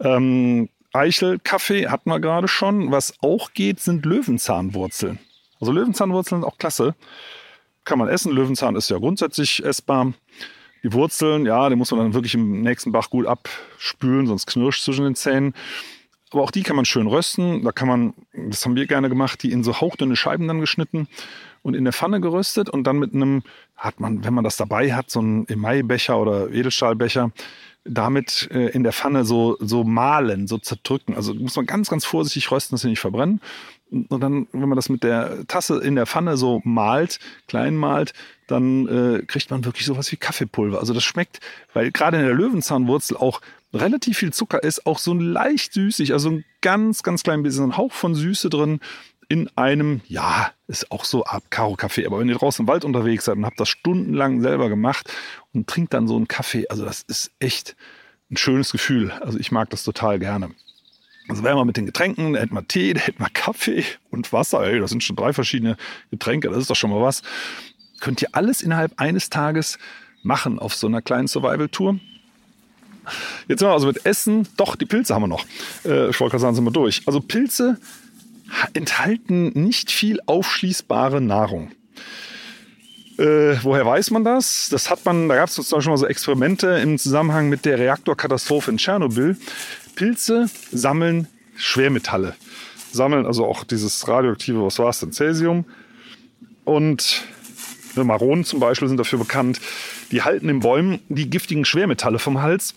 Ähm, 0.00 0.70
Eichelkaffee 0.94 1.88
hatten 1.88 2.08
wir 2.08 2.20
gerade 2.20 2.48
schon. 2.48 2.90
Was 2.90 3.12
auch 3.20 3.52
geht, 3.52 3.80
sind 3.80 4.06
Löwenzahnwurzeln. 4.06 5.18
Also 5.60 5.72
Löwenzahnwurzeln 5.72 6.40
sind 6.40 6.48
auch 6.48 6.56
klasse. 6.56 6.94
Kann 7.84 7.98
man 7.98 8.08
essen. 8.08 8.32
Löwenzahn 8.32 8.76
ist 8.76 8.88
ja 8.88 8.96
grundsätzlich 8.96 9.62
essbar. 9.62 10.14
Die 10.82 10.92
Wurzeln, 10.94 11.44
ja, 11.44 11.68
die 11.68 11.76
muss 11.76 11.90
man 11.90 12.00
dann 12.00 12.14
wirklich 12.14 12.34
im 12.34 12.62
nächsten 12.62 12.92
Bach 12.92 13.10
gut 13.10 13.26
abspülen, 13.26 14.26
sonst 14.26 14.46
knirscht 14.46 14.82
zwischen 14.82 15.04
den 15.04 15.16
Zähnen. 15.16 15.52
Aber 16.36 16.44
auch 16.44 16.50
die 16.50 16.64
kann 16.64 16.76
man 16.76 16.84
schön 16.84 17.06
rösten. 17.06 17.64
Da 17.64 17.72
kann 17.72 17.88
man, 17.88 18.12
das 18.34 18.62
haben 18.66 18.76
wir 18.76 18.86
gerne 18.86 19.08
gemacht, 19.08 19.42
die 19.42 19.52
in 19.52 19.64
so 19.64 19.80
hauchdünne 19.80 20.16
Scheiben 20.16 20.46
dann 20.46 20.60
geschnitten 20.60 21.08
und 21.62 21.72
in 21.72 21.84
der 21.84 21.94
Pfanne 21.94 22.20
geröstet 22.20 22.68
und 22.68 22.84
dann 22.84 22.98
mit 22.98 23.14
einem, 23.14 23.42
hat 23.74 24.00
man, 24.00 24.22
wenn 24.22 24.34
man 24.34 24.44
das 24.44 24.58
dabei 24.58 24.94
hat, 24.94 25.10
so 25.10 25.20
einen 25.20 25.48
Emai-Becher 25.48 26.18
oder 26.18 26.50
Edelstahlbecher, 26.50 27.32
damit 27.84 28.50
äh, 28.52 28.68
in 28.68 28.82
der 28.82 28.92
Pfanne 28.92 29.24
so, 29.24 29.56
so 29.60 29.82
mahlen, 29.82 30.46
so 30.46 30.58
zerdrücken. 30.58 31.14
Also 31.14 31.32
muss 31.32 31.56
man 31.56 31.64
ganz, 31.64 31.88
ganz 31.88 32.04
vorsichtig 32.04 32.50
rösten, 32.50 32.74
dass 32.74 32.82
sie 32.82 32.88
nicht 32.88 33.00
verbrennen. 33.00 33.40
Und 33.90 34.20
dann, 34.20 34.46
wenn 34.52 34.68
man 34.68 34.76
das 34.76 34.90
mit 34.90 35.04
der 35.04 35.46
Tasse 35.46 35.80
in 35.80 35.94
der 35.94 36.04
Pfanne 36.04 36.36
so 36.36 36.60
malt, 36.64 37.18
klein 37.48 37.76
malt, 37.76 38.12
dann 38.46 38.86
äh, 38.88 39.22
kriegt 39.24 39.50
man 39.50 39.64
wirklich 39.64 39.86
sowas 39.86 40.12
wie 40.12 40.16
Kaffeepulver. 40.16 40.80
Also 40.80 40.92
das 40.92 41.04
schmeckt, 41.04 41.40
weil 41.72 41.92
gerade 41.92 42.18
in 42.18 42.24
der 42.24 42.34
Löwenzahnwurzel 42.34 43.16
auch 43.16 43.40
relativ 43.72 44.18
viel 44.18 44.32
Zucker 44.32 44.62
ist, 44.62 44.86
auch 44.86 44.98
so 44.98 45.14
leicht 45.14 45.72
süßig, 45.72 46.12
also 46.12 46.30
ein 46.30 46.44
ganz, 46.60 47.02
ganz 47.02 47.22
klein 47.22 47.42
bisschen, 47.42 47.64
ein 47.64 47.76
Hauch 47.76 47.92
von 47.92 48.14
Süße 48.14 48.50
drin 48.50 48.80
in 49.28 49.50
einem, 49.56 50.02
ja, 50.06 50.52
ist 50.68 50.90
auch 50.92 51.04
so 51.04 51.24
Art 51.26 51.50
Karo-Kaffee. 51.50 52.06
Aber 52.06 52.18
wenn 52.20 52.28
ihr 52.28 52.36
draußen 52.36 52.62
im 52.62 52.68
Wald 52.68 52.84
unterwegs 52.84 53.24
seid 53.24 53.36
und 53.36 53.44
habt 53.44 53.58
das 53.58 53.68
stundenlang 53.68 54.40
selber 54.40 54.68
gemacht 54.68 55.12
und 55.52 55.66
trinkt 55.66 55.94
dann 55.94 56.06
so 56.06 56.16
einen 56.16 56.28
Kaffee, 56.28 56.68
also 56.68 56.84
das 56.84 57.02
ist 57.02 57.32
echt 57.40 57.76
ein 58.30 58.36
schönes 58.36 58.72
Gefühl. 58.72 59.10
Also 59.10 59.38
ich 59.38 59.50
mag 59.50 59.70
das 59.70 59.82
total 59.82 60.18
gerne. 60.18 60.50
Also 61.28 61.42
wäre 61.42 61.56
mal 61.56 61.64
mit 61.64 61.76
den 61.76 61.86
Getränken, 61.86 62.34
da 62.34 62.40
hätten 62.40 62.54
wir 62.54 62.66
Tee, 62.68 62.94
da 62.94 63.00
hätten 63.00 63.18
wir 63.18 63.30
Kaffee 63.30 63.84
und 64.10 64.32
Wasser. 64.32 64.62
Ey, 64.62 64.78
das 64.78 64.90
sind 64.90 65.02
schon 65.02 65.16
drei 65.16 65.32
verschiedene 65.32 65.76
Getränke, 66.10 66.48
das 66.48 66.58
ist 66.58 66.70
doch 66.70 66.76
schon 66.76 66.90
mal 66.90 67.02
was. 67.02 67.22
Könnt 68.00 68.22
ihr 68.22 68.28
alles 68.32 68.62
innerhalb 68.62 68.92
eines 69.00 69.28
Tages 69.28 69.78
machen 70.22 70.58
auf 70.58 70.74
so 70.74 70.86
einer 70.86 71.02
kleinen 71.02 71.26
Survival-Tour. 71.26 71.98
Jetzt 73.48 73.60
sind 73.60 73.68
wir 73.68 73.72
also 73.72 73.86
mit 73.86 74.04
Essen, 74.04 74.48
doch, 74.56 74.76
die 74.76 74.86
Pilze 74.86 75.14
haben 75.14 75.22
wir 75.22 75.28
noch. 75.28 75.44
Äh, 75.84 76.10
ich 76.10 76.16
sind 76.16 76.64
wir 76.64 76.70
durch. 76.70 77.02
Also 77.06 77.20
Pilze 77.20 77.78
enthalten 78.74 79.48
nicht 79.54 79.90
viel 79.90 80.20
aufschließbare 80.26 81.20
Nahrung. 81.20 81.72
Äh, 83.18 83.56
woher 83.62 83.86
weiß 83.86 84.10
man 84.10 84.24
das? 84.24 84.68
Das 84.70 84.90
hat 84.90 85.04
man, 85.04 85.28
da 85.28 85.36
gab 85.36 85.48
es 85.48 85.54
zum 85.54 85.64
Beispiel 85.64 85.90
mal 85.90 85.96
so 85.96 86.06
Experimente 86.06 86.68
im 86.78 86.98
Zusammenhang 86.98 87.48
mit 87.48 87.64
der 87.64 87.78
Reaktorkatastrophe 87.78 88.70
in 88.70 88.76
Tschernobyl. 88.76 89.36
Pilze 89.94 90.50
sammeln 90.70 91.26
Schwermetalle, 91.56 92.34
sammeln 92.92 93.24
also 93.24 93.46
auch 93.46 93.64
dieses 93.64 94.06
radioaktive, 94.06 94.62
was 94.62 94.78
war 94.78 94.90
es 94.90 95.00
denn, 95.00 95.12
Cäsium. 95.12 95.64
Und 96.64 97.24
Maronen 97.94 98.44
zum 98.44 98.60
Beispiel 98.60 98.88
sind 98.88 98.98
dafür 98.98 99.18
bekannt, 99.18 99.60
die 100.10 100.20
halten 100.20 100.50
in 100.50 100.60
Bäumen 100.60 101.00
die 101.08 101.30
giftigen 101.30 101.64
Schwermetalle 101.64 102.18
vom 102.18 102.42
Hals 102.42 102.74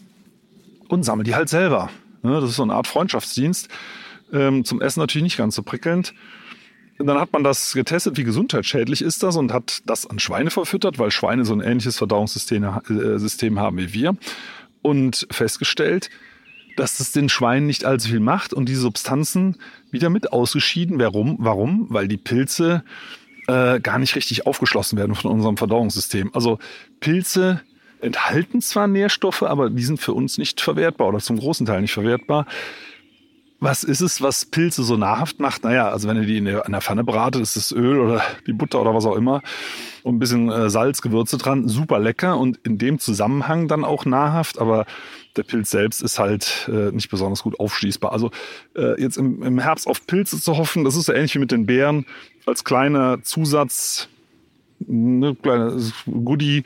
und 0.90 1.04
sammeln 1.04 1.24
die 1.24 1.36
halt 1.36 1.48
selber. 1.48 1.90
Das 2.22 2.44
ist 2.44 2.58
so 2.58 2.64
eine 2.64 2.74
Art 2.74 2.88
Freundschaftsdienst. 2.88 3.70
Ähm, 4.34 4.66
zum 4.66 4.82
Essen 4.82 5.00
natürlich 5.00 5.24
nicht 5.24 5.38
ganz 5.38 5.56
so 5.56 5.64
prickelnd. 5.64 6.14
Dann 6.98 7.18
hat 7.18 7.32
man 7.32 7.46
das 7.46 7.74
getestet, 7.74 8.18
wie 8.18 8.26
gesundheitsschädlich 8.26 9.02
ist 9.02 9.24
das 9.24 9.38
und 9.38 9.54
hat 9.54 9.82
das 9.86 10.06
an 10.06 10.20
Schweine 10.20 10.52
verfüttert, 10.52 11.00
weil 11.00 11.12
Schweine 11.12 11.46
so 11.46 11.54
ein 11.54 11.62
ähnliches 11.62 11.98
Verdauungssystem 11.98 12.64
äh, 12.64 13.60
haben 13.60 13.78
wie 13.78 13.94
wir. 13.94 14.18
Und 14.82 15.26
festgestellt, 15.32 16.10
dass 16.76 17.00
es 17.00 17.14
den 17.14 17.30
Schweinen 17.30 17.68
nicht 17.68 17.86
allzu 17.86 18.10
viel 18.10 18.20
macht 18.20 18.54
und 18.54 18.68
die 18.68 18.76
Substanzen 18.76 19.58
wieder 19.92 20.10
mit 20.10 20.34
ausgeschieden. 20.34 21.00
Warum? 21.00 21.38
Warum? 21.40 21.88
Weil 21.90 22.08
die 22.08 22.18
Pilze 22.18 22.84
äh, 23.48 23.80
gar 23.80 23.98
nicht 24.00 24.16
richtig 24.16 24.46
aufgeschlossen 24.46 24.98
werden 24.98 25.16
von 25.16 25.32
unserem 25.32 25.58
Verdauungssystem. 25.58 26.32
Also 26.34 26.60
Pilze 27.00 27.62
enthalten 28.02 28.62
zwar 28.62 28.88
Nährstoffe, 28.88 29.44
aber 29.44 29.70
die 29.70 29.84
sind 29.84 30.00
für 30.00 30.14
uns 30.14 30.38
nicht 30.38 30.62
verwertbar 30.62 31.08
oder 31.10 31.20
zum 31.20 31.38
großen 31.38 31.66
Teil 31.66 31.82
nicht 31.82 31.94
verwertbar. 31.94 32.46
Was 33.62 33.84
ist 33.84 34.00
es, 34.00 34.22
was 34.22 34.46
Pilze 34.46 34.84
so 34.84 34.96
nahrhaft 34.96 35.42
macht? 35.42 35.66
Naja, 35.66 35.90
also 35.90 36.08
wenn 36.08 36.16
ihr 36.16 36.26
die 36.26 36.38
in 36.38 36.46
der, 36.46 36.66
in 36.66 36.72
der 36.72 36.80
Pfanne 36.80 37.04
bratet, 37.04 37.42
ist 37.42 37.58
das 37.58 37.74
Öl 37.74 38.00
oder 38.00 38.22
die 38.48 38.54
Butter 38.54 38.80
oder 38.80 38.96
was 38.96 39.06
auch 39.06 39.18
immer 39.18 39.42
und 40.04 40.16
ein 40.16 40.20
bisschen 40.20 40.50
äh, 40.50 40.70
Salz, 40.70 41.02
Gewürze 41.02 41.38
dran, 41.38 41.68
super 41.68 42.00
lecker 42.00 42.38
und 42.38 42.58
in 42.64 42.78
dem 42.78 43.00
Zusammenhang 43.00 43.68
dann 43.68 43.84
auch 43.84 44.06
nahrhaft, 44.06 44.60
aber 44.60 44.86
der 45.36 45.44
Pilz 45.44 45.70
selbst 45.70 46.02
ist 46.02 46.20
halt 46.20 46.70
äh, 46.72 46.92
nicht 46.92 47.10
besonders 47.10 47.44
gut 47.44 47.60
aufschließbar. 47.60 48.14
Also 48.14 48.32
äh, 48.76 49.00
jetzt 49.02 49.18
im, 49.18 49.44
im 49.44 49.60
Herbst 49.60 49.88
auf 49.88 50.08
Pilze 50.08 50.40
zu 50.40 50.58
hoffen, 50.58 50.86
das 50.86 50.96
ist 50.96 51.06
so 51.06 51.14
ähnlich 51.14 51.36
wie 51.36 51.40
mit 51.40 51.52
den 51.52 51.66
Beeren, 51.66 52.06
als 52.46 52.64
kleiner 52.64 53.24
Zusatz, 53.24 54.08
ne, 54.80 55.36
kleines 55.36 55.94
Goodie, 56.06 56.64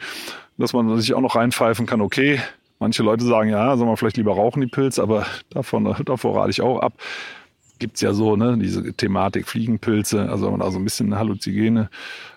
dass 0.57 0.73
man 0.73 0.99
sich 0.99 1.13
auch 1.13 1.21
noch 1.21 1.35
reinpfeifen 1.35 1.85
kann, 1.85 2.01
okay, 2.01 2.39
Manche 2.83 3.01
Leute 3.01 3.23
sagen, 3.23 3.49
ja, 3.49 3.77
soll 3.77 3.87
man 3.87 3.95
vielleicht 3.95 4.17
lieber 4.17 4.33
rauchen, 4.33 4.59
die 4.59 4.67
Pilze, 4.67 5.01
aber 5.01 5.25
davon, 5.49 5.95
davor 6.05 6.35
rate 6.35 6.51
ich 6.51 6.61
auch 6.61 6.79
ab. 6.79 6.91
Gibt 7.79 7.95
es 7.95 8.01
ja 8.01 8.11
so, 8.11 8.35
ne, 8.35 8.57
diese 8.57 8.93
Thematik 8.93 9.47
Fliegenpilze, 9.47 10.29
also 10.29 10.45
wenn 10.45 10.51
man 10.51 10.59
da 10.59 10.69
so 10.69 10.79
ein 10.79 10.83
bisschen 10.83 11.15
Halluzigene 11.17 11.89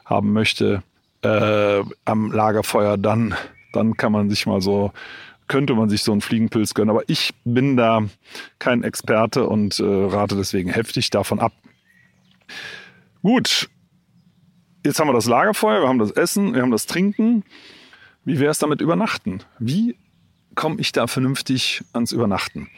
haben 0.04 0.32
möchte 0.32 0.84
äh, 1.22 1.82
am 2.04 2.30
Lagerfeuer, 2.30 2.96
dann, 2.96 3.34
dann 3.72 3.96
kann 3.96 4.12
man 4.12 4.30
sich 4.30 4.46
mal 4.46 4.60
so, 4.60 4.92
könnte 5.48 5.74
man 5.74 5.88
sich 5.88 6.04
so 6.04 6.12
einen 6.12 6.20
Fliegenpilz 6.20 6.74
gönnen. 6.74 6.90
Aber 6.90 7.02
ich 7.08 7.34
bin 7.44 7.76
da 7.76 8.04
kein 8.60 8.84
Experte 8.84 9.48
und 9.48 9.80
äh, 9.80 9.84
rate 9.84 10.36
deswegen 10.36 10.70
heftig 10.70 11.10
davon 11.10 11.40
ab. 11.40 11.54
Gut, 13.20 13.68
jetzt 14.84 15.00
haben 15.00 15.08
wir 15.08 15.12
das 15.12 15.26
Lagerfeuer, 15.26 15.82
wir 15.82 15.88
haben 15.88 15.98
das 15.98 16.12
Essen, 16.12 16.54
wir 16.54 16.62
haben 16.62 16.70
das 16.70 16.86
Trinken. 16.86 17.42
Wie 18.26 18.40
wäre 18.40 18.50
es 18.50 18.58
damit 18.58 18.80
übernachten? 18.80 19.44
Wie 19.60 19.96
komme 20.56 20.80
ich 20.80 20.90
da 20.90 21.06
vernünftig 21.06 21.82
ans 21.92 22.10
Übernachten? 22.10 22.68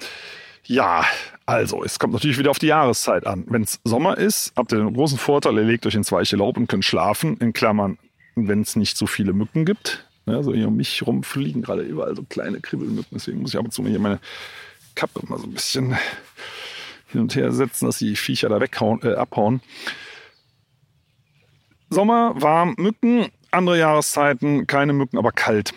Ja, 0.65 1.07
also, 1.47 1.83
es 1.83 1.99
kommt 1.99 2.13
natürlich 2.13 2.37
wieder 2.37 2.51
auf 2.51 2.59
die 2.59 2.67
Jahreszeit 2.67 3.27
an. 3.27 3.47
Wenn 3.49 3.63
es 3.63 3.81
Sommer 3.83 4.19
ist, 4.19 4.53
habt 4.57 4.73
ihr 4.73 4.79
den 4.79 4.93
großen 4.93 5.17
Vorteil, 5.17 5.57
ihr 5.57 5.65
legt 5.65 5.87
euch 5.87 5.95
ins 5.95 6.13
weiche 6.13 6.37
Laub 6.37 6.59
und 6.59 6.69
könnt 6.69 6.85
schlafen, 6.85 7.39
in 7.39 7.55
Klammern, 7.55 7.97
wenn 8.35 8.61
es 8.61 8.77
nicht 8.77 8.99
so 8.99 9.07
viele 9.07 9.33
Mücken 9.33 9.65
gibt. 9.65 10.07
Ja, 10.27 10.43
so 10.43 10.53
hier 10.53 10.69
um 10.69 10.77
mich 10.77 11.07
rum 11.07 11.23
fliegen 11.23 11.63
gerade 11.63 11.81
überall 11.81 12.15
so 12.15 12.25
kleine 12.25 12.61
Kribbelmücken, 12.61 13.09
deswegen 13.13 13.41
muss 13.41 13.55
ich 13.55 13.59
ab 13.59 13.65
und 13.65 13.73
zu 13.73 13.83
hier 13.87 13.99
meine 13.99 14.21
Kappe 14.95 15.23
mal 15.27 15.39
so 15.39 15.47
ein 15.47 15.55
bisschen 15.55 15.97
hin 17.07 17.23
und 17.23 17.35
her 17.35 17.53
setzen, 17.53 17.87
dass 17.87 17.97
die 17.97 18.17
Viecher 18.17 18.51
da 18.51 18.61
weghauen, 18.61 19.01
äh, 19.03 19.15
abhauen. 19.15 19.63
Sommer, 21.89 22.35
warm, 22.37 22.75
Mücken, 22.77 23.29
andere 23.51 23.79
Jahreszeiten, 23.79 24.67
keine 24.67 24.93
Mücken, 24.93 25.19
aber 25.19 25.33
kalt. 25.33 25.73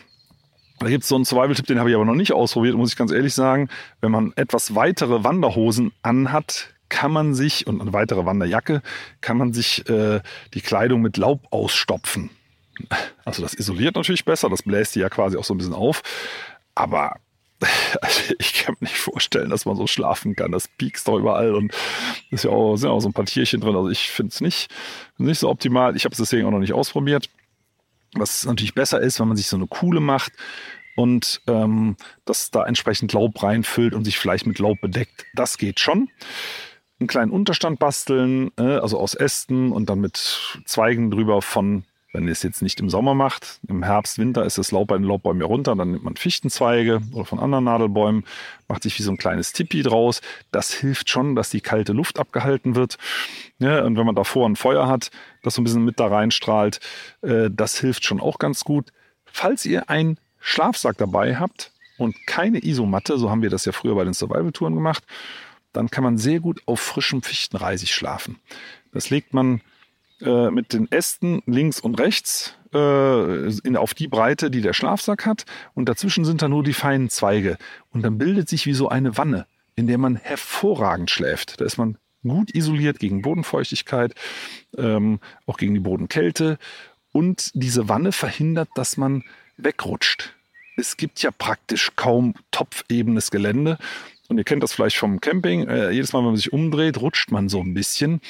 Da 0.80 0.90
gibt 0.90 1.04
es 1.04 1.10
so 1.10 1.16
einen 1.16 1.26
Survival-Tipp, 1.26 1.68
den 1.68 1.80
habe 1.80 1.90
ich 1.90 1.96
aber 1.96 2.06
noch 2.06 2.16
nicht 2.16 2.34
ausprobiert, 2.34 2.76
muss 2.76 2.92
ich 2.92 2.98
ganz 2.98 3.12
ehrlich 3.12 3.34
sagen. 3.34 3.70
Wenn 4.02 4.12
man 4.12 4.34
etwas 4.36 4.74
weitere 4.74 5.24
Wanderhosen 5.24 5.92
anhat, 6.02 6.74
kann 6.90 7.12
man 7.12 7.34
sich, 7.36 7.68
und 7.68 7.80
eine 7.80 7.94
weitere 7.94 8.26
Wanderjacke, 8.26 8.82
kann 9.22 9.38
man 9.38 9.54
sich 9.54 9.88
äh, 9.90 10.22
die 10.54 10.62
Kleidung 10.62 11.02
mit 11.02 11.18
Laub 11.18 11.42
ausstopfen. 11.52 12.32
Also 13.26 13.44
das 13.44 13.54
isoliert 13.54 13.96
natürlich 13.96 14.26
besser, 14.26 14.50
das 14.50 14.64
bläst 14.64 14.96
die 14.96 15.00
ja 15.00 15.10
quasi 15.10 15.38
auch 15.38 15.44
so 15.44 15.54
ein 15.54 15.58
bisschen 15.58 15.74
auf. 15.74 16.02
Aber 16.74 17.16
also 18.02 18.34
ich 18.40 18.54
kann 18.54 18.76
mir 18.80 18.88
nicht 18.88 18.98
vorstellen, 18.98 19.50
dass 19.50 19.66
man 19.66 19.76
so 19.76 19.86
schlafen 19.88 20.36
kann. 20.36 20.52
Das 20.52 20.68
piekst 20.68 21.08
doch 21.08 21.18
überall 21.18 21.54
und 21.54 21.74
ist 22.32 22.44
ja 22.44 22.52
sind 22.76 22.90
ja 22.90 22.94
auch 22.94 23.02
so 23.02 23.10
ein 23.10 23.14
paar 23.14 23.26
Tierchen 23.26 23.62
drin. 23.62 23.76
Also 23.76 23.90
ich 23.90 24.10
finde 24.10 24.32
es 24.32 24.42
nicht, 24.42 24.70
nicht 25.18 25.40
so 25.40 25.50
optimal. 25.50 25.96
Ich 25.96 26.06
habe 26.06 26.14
es 26.14 26.18
deswegen 26.18 26.48
auch 26.48 26.52
noch 26.52 26.60
nicht 26.60 26.74
ausprobiert. 26.74 27.30
Was 28.13 28.45
natürlich 28.45 28.74
besser 28.74 29.00
ist, 29.00 29.19
wenn 29.19 29.28
man 29.28 29.38
sich 29.38 29.47
so 29.47 29.56
eine 29.56 29.67
Kuhle 29.67 30.00
macht 30.00 30.34
und 30.95 31.41
ähm, 31.47 31.95
das 32.26 32.52
da 32.52 32.65
entsprechend 32.65 33.13
Laub 33.13 33.41
reinfüllt 33.41 33.93
und 33.93 34.04
sich 34.04 34.17
vielleicht 34.17 34.45
mit 34.45 34.60
Laub 34.60 34.82
bedeckt. 34.82 35.26
Das 35.34 35.58
geht 35.58 35.80
schon. 35.80 36.10
Einen 37.00 37.08
kleinen 37.08 37.32
Unterstand 37.32 37.80
basteln, 37.80 38.52
äh, 38.58 38.63
also 38.63 39.00
aus 39.00 39.15
Ästen 39.15 39.71
und 39.71 39.89
dann 39.89 40.00
mit 40.00 40.62
Zweigen 40.65 41.10
drüber 41.10 41.41
von 41.41 41.86
wenn 42.13 42.26
ihr 42.26 42.32
es 42.32 42.43
jetzt 42.43 42.62
nicht 42.62 42.80
im 42.80 42.89
Sommer 42.89 43.13
macht, 43.13 43.60
im 43.67 43.84
Herbst, 43.84 44.17
Winter 44.17 44.45
ist 44.45 44.58
das 44.58 44.71
Laub 44.71 44.89
bei 44.89 44.97
den 44.97 45.06
Laubbäumen 45.06 45.41
runter, 45.41 45.76
dann 45.76 45.91
nimmt 45.91 46.04
man 46.04 46.15
Fichtenzweige 46.17 47.02
oder 47.13 47.26
von 47.26 47.39
anderen 47.39 47.63
Nadelbäumen, 47.63 48.26
macht 48.67 48.84
sich 48.84 48.97
wie 49.00 49.04
so 49.04 49.12
ein 49.12 49.17
kleines 49.17 49.54
Tipi 49.54 49.82
draus. 49.82 50.21
Das 50.52 50.74
hilft 50.74 51.10
schon, 51.10 51.36
dass 51.36 51.50
die 51.50 51.62
kalte 51.62 51.93
Luft 51.93 52.19
abgehalten 52.19 52.76
wird. 52.76 52.97
Ja, 53.60 53.84
und 53.84 53.97
wenn 53.97 54.06
man 54.06 54.15
davor 54.15 54.47
ein 54.47 54.58
Feuer 54.58 54.88
hat, 54.88 55.12
das 55.43 55.56
so 55.56 55.62
ein 55.62 55.63
bisschen 55.63 55.86
mit 55.86 56.00
da 56.00 56.08
reinstrahlt, 56.08 56.80
äh, 57.21 57.50
das 57.50 57.80
hilft 57.80 58.06
schon 58.06 58.19
auch 58.19 58.39
ganz 58.39 58.63
gut. 58.63 58.91
Falls 59.26 59.65
ihr 59.65 59.89
einen 59.89 60.17
Schlafsack 60.39 60.97
dabei 60.97 61.38
habt 61.38 61.71
und 61.97 62.15
keine 62.28 62.63
Isomatte, 62.63 63.17
so 63.17 63.30
haben 63.30 63.41
wir 63.41 63.50
das 63.50 63.63
ja 63.65 63.71
früher 63.71 63.95
bei 63.95 64.04
den 64.04 64.13
Survival-Touren 64.13 64.76
gemacht, 64.76 65.06
dann 65.71 65.89
kann 65.89 66.04
man 66.04 66.17
sehr 66.17 66.41
gut 66.41 66.62
auf 66.65 66.82
frischem 66.82 67.21
Fichtenreisig 67.21 67.93
schlafen. 67.93 68.39
Das 68.91 69.10
legt 69.10 69.34
man 69.34 69.62
äh, 70.22 70.52
mit 70.52 70.74
den 70.74 70.92
Ästen 70.92 71.42
links 71.46 71.80
und 71.80 72.00
rechts 72.00 72.56
äh, 72.74 73.48
in, 73.62 73.76
auf 73.78 73.94
die 73.94 74.08
Breite, 74.08 74.52
die 74.52 74.62
der 74.62 74.74
Schlafsack 74.74 75.26
hat. 75.26 75.46
Und 75.74 75.90
dazwischen 75.90 76.26
sind 76.26 76.42
dann 76.42 76.52
nur 76.52 76.64
die 76.64 76.74
feinen 76.74 77.10
Zweige. 77.10 77.58
Und 77.92 78.04
dann 78.04 78.18
bildet 78.18 78.50
sich 78.50 78.66
wie 78.66 78.74
so 78.74 78.90
eine 78.90 79.18
Wanne, 79.18 79.46
in 79.76 79.88
der 79.88 79.98
man 79.98 80.16
hervorragend 80.16 81.10
schläft. 81.10 81.60
Da 81.60 81.66
ist 81.66 81.78
man 81.78 81.98
gut 82.24 82.54
isoliert 82.54 83.00
gegen 83.00 83.22
Bodenfeuchtigkeit, 83.22 84.14
ähm, 84.78 85.20
auch 85.46 85.58
gegen 85.58 85.74
die 85.74 85.80
Bodenkälte. 85.80 86.58
Und 87.12 87.52
diese 87.54 87.90
Wanne 87.90 88.12
verhindert, 88.12 88.70
dass 88.76 88.98
man 88.98 89.24
wegrutscht. 89.58 90.34
Es 90.78 90.98
gibt 90.98 91.22
ja 91.22 91.32
praktisch 91.32 91.92
kaum 91.96 92.36
topfebenes 92.52 93.32
Gelände. 93.32 93.78
Und 94.30 94.38
ihr 94.38 94.46
kennt 94.46 94.64
das 94.64 94.72
vielleicht 94.72 94.98
vom 94.98 95.20
Camping. 95.20 95.68
Äh, 95.68 95.92
jedes 95.92 96.14
Mal, 96.14 96.20
wenn 96.20 96.28
man 96.28 96.36
sich 96.38 96.54
umdreht, 96.54 97.02
rutscht 97.02 97.32
man 97.32 97.50
so 97.50 97.60
ein 97.60 97.74
bisschen. 97.74 98.22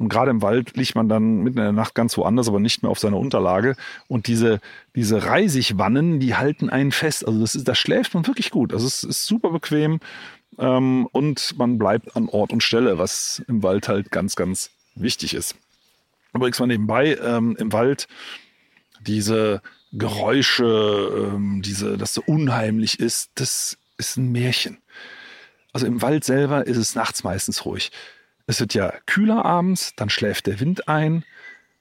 Und 0.00 0.08
gerade 0.08 0.30
im 0.30 0.40
Wald 0.40 0.78
liegt 0.78 0.94
man 0.94 1.10
dann 1.10 1.42
mitten 1.42 1.58
in 1.58 1.64
der 1.64 1.72
Nacht 1.72 1.94
ganz 1.94 2.16
woanders, 2.16 2.48
aber 2.48 2.58
nicht 2.58 2.82
mehr 2.82 2.90
auf 2.90 2.98
seiner 2.98 3.18
Unterlage. 3.18 3.76
Und 4.08 4.28
diese, 4.28 4.62
diese 4.96 5.26
Reisigwannen, 5.26 6.20
die 6.20 6.36
halten 6.36 6.70
einen 6.70 6.90
fest. 6.90 7.26
Also 7.26 7.38
das 7.38 7.54
ist, 7.54 7.68
da 7.68 7.74
schläft 7.74 8.14
man 8.14 8.26
wirklich 8.26 8.50
gut. 8.50 8.72
Also 8.72 8.86
es 8.86 9.04
ist 9.04 9.26
super 9.26 9.50
bequem. 9.50 10.00
Ähm, 10.58 11.06
und 11.12 11.58
man 11.58 11.76
bleibt 11.76 12.16
an 12.16 12.30
Ort 12.30 12.50
und 12.50 12.62
Stelle, 12.62 12.96
was 12.96 13.42
im 13.46 13.62
Wald 13.62 13.88
halt 13.88 14.10
ganz, 14.10 14.36
ganz 14.36 14.70
wichtig 14.94 15.34
ist. 15.34 15.54
Übrigens 16.32 16.58
mal 16.58 16.66
nebenbei, 16.66 17.18
ähm, 17.22 17.54
im 17.58 17.70
Wald 17.70 18.08
diese 19.02 19.60
Geräusche, 19.92 21.30
ähm, 21.34 21.60
diese, 21.60 21.98
dass 21.98 22.14
so 22.14 22.22
unheimlich 22.24 23.00
ist, 23.00 23.32
das 23.34 23.76
ist 23.98 24.16
ein 24.16 24.32
Märchen. 24.32 24.78
Also 25.74 25.86
im 25.86 26.00
Wald 26.00 26.24
selber 26.24 26.66
ist 26.66 26.78
es 26.78 26.94
nachts 26.94 27.22
meistens 27.22 27.66
ruhig. 27.66 27.92
Es 28.50 28.58
wird 28.58 28.74
ja 28.74 28.92
kühler 29.06 29.44
abends, 29.44 29.94
dann 29.94 30.10
schläft 30.10 30.48
der 30.48 30.58
Wind 30.58 30.88
ein. 30.88 31.24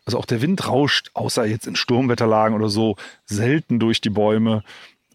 Also 0.06 0.20
auch 0.20 0.28
der 0.28 0.44
Wind 0.44 0.68
rauscht, 0.68 1.10
außer 1.16 1.44
jetzt 1.44 1.66
in 1.66 1.76
Sturmwetterlagen 1.76 2.56
oder 2.56 2.70
so, 2.70 2.96
selten 3.26 3.80
durch 3.80 4.02
die 4.02 4.12
Bäume. 4.12 4.64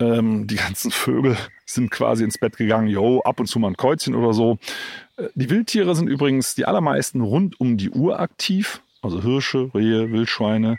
Ähm, 0.00 0.48
die 0.48 0.56
ganzen 0.56 0.90
Vögel 0.90 1.36
sind 1.64 1.92
quasi 1.92 2.24
ins 2.24 2.38
Bett 2.38 2.56
gegangen, 2.56 2.88
jo, 2.88 3.20
ab 3.20 3.38
und 3.38 3.46
zu 3.46 3.60
mal 3.60 3.68
ein 3.68 3.76
Kreuzchen 3.76 4.16
oder 4.16 4.32
so. 4.32 4.58
Äh, 5.16 5.28
die 5.36 5.48
Wildtiere 5.48 5.94
sind 5.94 6.08
übrigens 6.08 6.56
die 6.56 6.64
allermeisten 6.64 7.20
rund 7.20 7.60
um 7.60 7.76
die 7.76 7.90
Uhr 7.90 8.18
aktiv. 8.18 8.82
Also 9.00 9.22
Hirsche, 9.22 9.70
Rehe, 9.72 10.10
Wildschweine, 10.10 10.78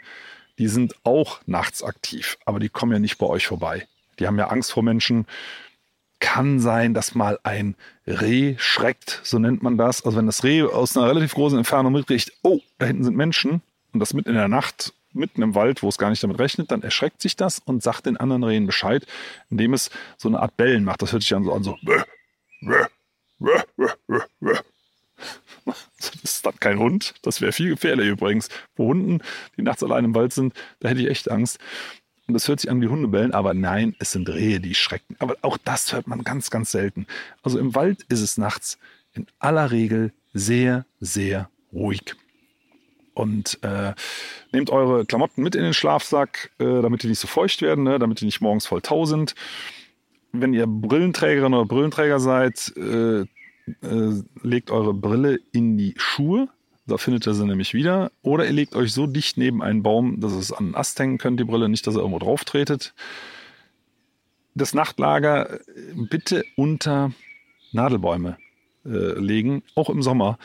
die 0.59 0.67
sind 0.67 0.93
auch 1.05 1.39
nachts 1.45 1.83
aktiv, 1.83 2.37
aber 2.43 2.59
die 2.59 2.67
kommen 2.67 2.91
ja 2.91 2.99
nicht 2.99 3.17
bei 3.17 3.27
euch 3.27 3.47
vorbei. 3.47 3.87
Die 4.19 4.27
haben 4.27 4.37
ja 4.37 4.47
Angst 4.47 4.73
vor 4.73 4.83
Menschen 4.83 5.25
kann 6.25 6.59
sein, 6.59 6.95
dass 6.95 7.13
mal 7.13 7.39
ein 7.43 7.75
Reh 8.07 8.55
schreckt, 8.57 9.21
so 9.23 9.37
nennt 9.37 9.61
man 9.61 9.77
das. 9.77 10.03
Also 10.03 10.17
wenn 10.17 10.25
das 10.25 10.43
Reh 10.43 10.63
aus 10.63 10.97
einer 10.97 11.07
relativ 11.07 11.35
großen 11.35 11.59
Entfernung 11.59 11.93
mitkriegt, 11.93 12.33
oh, 12.41 12.59
da 12.79 12.87
hinten 12.87 13.03
sind 13.03 13.15
Menschen 13.15 13.61
und 13.93 13.99
das 13.99 14.15
mitten 14.15 14.29
in 14.29 14.35
der 14.35 14.47
Nacht, 14.47 14.93
mitten 15.13 15.43
im 15.43 15.53
Wald, 15.53 15.83
wo 15.83 15.87
es 15.87 15.99
gar 15.99 16.09
nicht 16.09 16.23
damit 16.23 16.39
rechnet, 16.39 16.71
dann 16.71 16.81
erschreckt 16.81 17.21
sich 17.21 17.35
das 17.35 17.59
und 17.59 17.83
sagt 17.83 18.07
den 18.07 18.17
anderen 18.17 18.43
Rehen 18.43 18.65
Bescheid, 18.65 19.05
indem 19.51 19.73
es 19.73 19.91
so 20.17 20.27
eine 20.27 20.39
Art 20.39 20.57
Bellen 20.57 20.83
macht. 20.83 21.03
Das 21.03 21.11
hört 21.11 21.21
sich 21.21 21.29
dann 21.29 21.43
so 21.43 21.53
an, 21.53 21.63
so. 21.63 21.77
Das 25.99 26.23
ist 26.23 26.43
dann 26.45 26.59
kein 26.59 26.79
Hund. 26.79 27.13
Das 27.21 27.39
wäre 27.39 27.51
viel 27.51 27.69
gefährlicher 27.69 28.11
übrigens. 28.11 28.49
Vor 28.75 28.87
Hunden, 28.87 29.21
die 29.57 29.61
nachts 29.61 29.83
allein 29.83 30.05
im 30.05 30.15
Wald 30.15 30.33
sind, 30.33 30.55
da 30.79 30.89
hätte 30.89 31.01
ich 31.01 31.07
echt 31.07 31.29
Angst. 31.29 31.59
Und 32.27 32.33
das 32.33 32.47
hört 32.47 32.59
sich 32.59 32.71
an 32.71 32.81
wie 32.81 32.87
Hundebellen, 32.87 33.33
aber 33.33 33.53
nein, 33.53 33.95
es 33.99 34.11
sind 34.11 34.29
Rehe, 34.29 34.59
die 34.59 34.73
schrecken. 34.73 35.15
Aber 35.19 35.35
auch 35.41 35.57
das 35.57 35.93
hört 35.93 36.07
man 36.07 36.23
ganz, 36.23 36.49
ganz 36.49 36.71
selten. 36.71 37.05
Also 37.43 37.59
im 37.59 37.75
Wald 37.75 38.03
ist 38.09 38.21
es 38.21 38.37
nachts 38.37 38.79
in 39.13 39.27
aller 39.39 39.71
Regel 39.71 40.11
sehr, 40.33 40.85
sehr 40.99 41.49
ruhig. 41.71 42.15
Und 43.13 43.59
äh, 43.63 43.93
nehmt 44.51 44.69
eure 44.69 45.05
Klamotten 45.05 45.41
mit 45.41 45.55
in 45.55 45.63
den 45.63 45.73
Schlafsack, 45.73 46.51
äh, 46.59 46.81
damit 46.81 47.03
die 47.03 47.07
nicht 47.07 47.19
so 47.19 47.27
feucht 47.27 47.61
werden, 47.61 47.83
ne? 47.83 47.97
damit 47.97 48.19
die 48.21 48.25
nicht 48.25 48.41
morgens 48.41 48.65
voll 48.65 48.81
tau 48.81 49.05
sind. 49.05 49.35
Wenn 50.33 50.53
ihr 50.53 50.67
Brillenträgerin 50.67 51.53
oder 51.53 51.65
Brillenträger 51.65 52.19
seid, 52.19 52.73
äh, 52.75 53.21
äh, 53.21 54.23
legt 54.43 54.69
eure 54.69 54.93
Brille 54.93 55.39
in 55.53 55.77
die 55.77 55.93
Schuhe. 55.97 56.49
Da 56.87 56.97
findet 56.97 57.25
ihr 57.25 57.33
sie 57.33 57.45
nämlich 57.45 57.73
wieder. 57.73 58.11
Oder 58.21 58.45
ihr 58.45 58.53
legt 58.53 58.75
euch 58.75 58.93
so 58.93 59.07
dicht 59.07 59.37
neben 59.37 59.63
einen 59.63 59.81
Baum, 59.81 60.19
dass 60.19 60.33
es 60.33 60.51
an 60.51 60.67
den 60.67 60.75
Ast 60.75 60.99
hängen 60.99 61.17
könnt, 61.17 61.39
die 61.39 61.43
Brille, 61.43 61.67
nicht, 61.67 61.87
dass 61.87 61.95
ihr 61.95 61.99
irgendwo 61.99 62.19
drauf 62.19 62.45
tretet. 62.45 62.93
Das 64.53 64.73
Nachtlager 64.73 65.53
äh, 65.53 65.59
bitte 66.09 66.45
unter 66.55 67.11
Nadelbäume 67.71 68.37
äh, 68.85 69.19
legen, 69.19 69.63
auch 69.75 69.89
im 69.89 70.01
Sommer. 70.01 70.37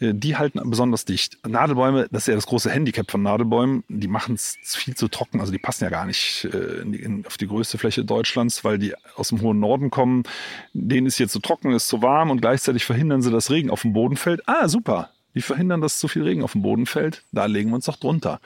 Äh, 0.00 0.14
die 0.14 0.36
halten 0.36 0.60
besonders 0.70 1.04
dicht. 1.04 1.38
Nadelbäume, 1.46 2.08
das 2.10 2.22
ist 2.22 2.28
ja 2.28 2.34
das 2.34 2.46
große 2.46 2.70
Handicap 2.70 3.10
von 3.10 3.22
Nadelbäumen, 3.22 3.84
die 3.88 4.08
machen 4.08 4.34
es 4.34 4.56
viel 4.62 4.96
zu 4.96 5.08
trocken, 5.08 5.40
also 5.40 5.52
die 5.52 5.58
passen 5.58 5.84
ja 5.84 5.90
gar 5.90 6.06
nicht 6.06 6.48
äh, 6.52 6.80
in 6.82 6.92
die, 6.92 7.00
in, 7.00 7.26
auf 7.26 7.36
die 7.36 7.46
größte 7.46 7.78
Fläche 7.78 8.04
Deutschlands, 8.04 8.64
weil 8.64 8.78
die 8.78 8.94
aus 9.16 9.28
dem 9.28 9.40
hohen 9.40 9.60
Norden 9.60 9.90
kommen. 9.90 10.24
Denen 10.72 11.06
ist 11.06 11.18
jetzt 11.18 11.32
zu 11.32 11.40
trocken, 11.40 11.72
ist 11.72 11.88
zu 11.88 12.02
warm 12.02 12.30
und 12.30 12.40
gleichzeitig 12.40 12.84
verhindern 12.84 13.22
sie, 13.22 13.30
dass 13.30 13.50
Regen 13.50 13.70
auf 13.70 13.82
dem 13.82 13.92
Boden 13.92 14.16
fällt. 14.16 14.42
Ah, 14.48 14.68
super. 14.68 15.10
Die 15.34 15.42
verhindern, 15.42 15.80
dass 15.80 15.98
zu 15.98 16.08
viel 16.08 16.22
Regen 16.22 16.42
auf 16.42 16.52
dem 16.52 16.62
Boden 16.62 16.86
fällt. 16.86 17.24
Da 17.32 17.46
legen 17.46 17.70
wir 17.70 17.76
uns 17.76 17.86
doch 17.86 17.96
drunter. 17.96 18.40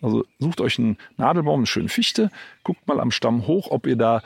Also 0.00 0.24
sucht 0.38 0.60
euch 0.60 0.78
einen 0.78 0.96
Nadelbaum, 1.16 1.60
eine 1.60 1.66
schöne 1.66 1.88
Fichte, 1.88 2.30
guckt 2.64 2.86
mal 2.88 3.00
am 3.00 3.10
Stamm 3.10 3.46
hoch, 3.46 3.70
ob 3.70 3.86
ihr 3.86 3.96
da 3.96 4.22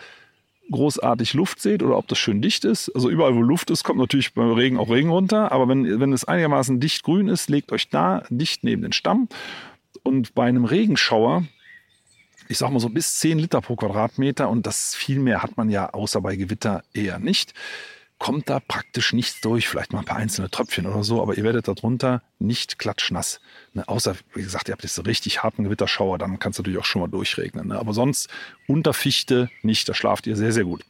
großartig 0.70 1.34
Luft 1.34 1.60
seht 1.60 1.82
oder 1.82 1.98
ob 1.98 2.08
das 2.08 2.18
schön 2.18 2.40
dicht 2.40 2.64
ist. 2.64 2.90
Also 2.94 3.10
überall, 3.10 3.34
wo 3.34 3.42
Luft 3.42 3.70
ist, 3.70 3.84
kommt 3.84 3.98
natürlich 3.98 4.32
beim 4.34 4.52
Regen 4.52 4.78
auch 4.78 4.90
Regen 4.90 5.10
runter. 5.10 5.52
Aber 5.52 5.68
wenn, 5.68 6.00
wenn 6.00 6.12
es 6.12 6.24
einigermaßen 6.24 6.80
dicht 6.80 7.02
grün 7.02 7.28
ist, 7.28 7.50
legt 7.50 7.72
euch 7.72 7.90
da 7.90 8.22
dicht 8.30 8.64
neben 8.64 8.82
den 8.82 8.92
Stamm. 8.92 9.28
Und 10.02 10.34
bei 10.34 10.44
einem 10.44 10.64
Regenschauer, 10.64 11.44
ich 12.48 12.58
sag 12.58 12.70
mal 12.70 12.80
so 12.80 12.88
bis 12.88 13.18
10 13.18 13.38
Liter 13.38 13.60
pro 13.60 13.76
Quadratmeter 13.76 14.48
und 14.48 14.66
das 14.66 14.94
viel 14.94 15.18
mehr 15.18 15.42
hat 15.42 15.56
man 15.56 15.70
ja 15.70 15.90
außer 15.90 16.20
bei 16.20 16.36
Gewitter 16.36 16.82
eher 16.92 17.18
nicht 17.18 17.54
kommt 18.18 18.48
da 18.48 18.60
praktisch 18.60 19.12
nichts 19.12 19.40
durch, 19.40 19.68
vielleicht 19.68 19.92
mal 19.92 20.00
ein 20.00 20.04
paar 20.04 20.16
einzelne 20.16 20.50
Tröpfchen 20.50 20.86
oder 20.86 21.04
so, 21.04 21.20
aber 21.20 21.36
ihr 21.36 21.44
werdet 21.44 21.68
darunter 21.68 22.22
nicht 22.38 22.78
klatschnass. 22.78 23.40
Ne? 23.72 23.86
Außer, 23.86 24.16
wie 24.34 24.42
gesagt, 24.42 24.68
ihr 24.68 24.72
habt 24.72 24.82
jetzt 24.82 24.94
so 24.94 25.02
richtig 25.02 25.42
harten 25.42 25.64
Gewitterschauer, 25.64 26.18
dann 26.18 26.38
kann 26.38 26.52
es 26.52 26.58
natürlich 26.58 26.78
auch 26.78 26.84
schon 26.84 27.02
mal 27.02 27.08
durchregnen. 27.08 27.68
Ne? 27.68 27.78
Aber 27.78 27.92
sonst 27.92 28.28
unter 28.66 28.94
Fichte 28.94 29.50
nicht, 29.62 29.88
da 29.88 29.94
schlaft 29.94 30.26
ihr 30.26 30.36
sehr, 30.36 30.52
sehr 30.52 30.64
gut. 30.64 30.84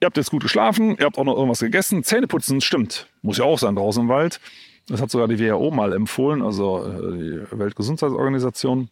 Ihr 0.00 0.06
habt 0.06 0.16
jetzt 0.16 0.30
gut 0.30 0.42
geschlafen, 0.42 0.96
ihr 0.98 1.06
habt 1.06 1.18
auch 1.18 1.24
noch 1.24 1.34
irgendwas 1.34 1.60
gegessen. 1.60 2.04
Zähneputzen 2.04 2.60
stimmt, 2.60 3.08
muss 3.22 3.38
ja 3.38 3.44
auch 3.44 3.58
sein 3.58 3.74
draußen 3.74 4.02
im 4.02 4.08
Wald. 4.08 4.40
Das 4.86 5.00
hat 5.00 5.10
sogar 5.10 5.28
die 5.28 5.38
WHO 5.38 5.70
mal 5.70 5.92
empfohlen, 5.92 6.42
also 6.42 6.84
äh, 6.84 7.16
die 7.16 7.58
Weltgesundheitsorganisation, 7.58 8.90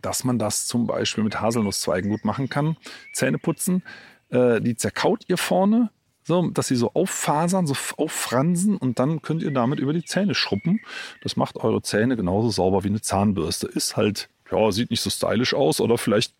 dass 0.00 0.24
man 0.24 0.38
das 0.38 0.66
zum 0.66 0.86
Beispiel 0.86 1.22
mit 1.22 1.40
Haselnusszweigen 1.40 2.10
gut 2.10 2.24
machen 2.24 2.48
kann. 2.48 2.76
Zähneputzen 3.12 3.84
äh, 4.32 4.60
die 4.60 4.76
zerkaut 4.76 5.24
ihr 5.28 5.38
vorne, 5.38 5.90
so, 6.24 6.50
dass 6.50 6.68
sie 6.68 6.76
so 6.76 6.92
auffasern, 6.94 7.66
so 7.66 7.74
auffransen 7.96 8.76
und 8.76 8.98
dann 8.98 9.22
könnt 9.22 9.42
ihr 9.42 9.50
damit 9.50 9.80
über 9.80 9.92
die 9.92 10.04
Zähne 10.04 10.34
schruppen. 10.34 10.80
Das 11.22 11.36
macht 11.36 11.56
eure 11.56 11.82
Zähne 11.82 12.16
genauso 12.16 12.50
sauber 12.50 12.84
wie 12.84 12.88
eine 12.88 13.00
Zahnbürste. 13.00 13.66
Ist 13.66 13.96
halt, 13.96 14.28
ja, 14.50 14.70
sieht 14.70 14.90
nicht 14.90 15.00
so 15.00 15.10
stylisch 15.10 15.54
aus 15.54 15.80
oder 15.80 15.98
vielleicht 15.98 16.34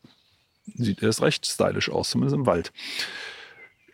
sieht 0.74 1.02
es 1.02 1.20
recht 1.20 1.46
stylisch 1.46 1.90
aus, 1.90 2.10
zumindest 2.10 2.36
im 2.36 2.46
Wald. 2.46 2.72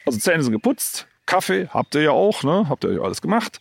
Also 0.05 0.19
Zähne 0.19 0.43
sind 0.43 0.53
geputzt, 0.53 1.07
Kaffee 1.27 1.69
habt 1.69 1.95
ihr 1.95 2.03
ja 2.03 2.11
auch, 2.11 2.43
ne? 2.43 2.69
habt 2.69 2.85
ihr 2.85 2.93
ja 2.93 3.01
alles 3.01 3.23
gemacht. 3.23 3.61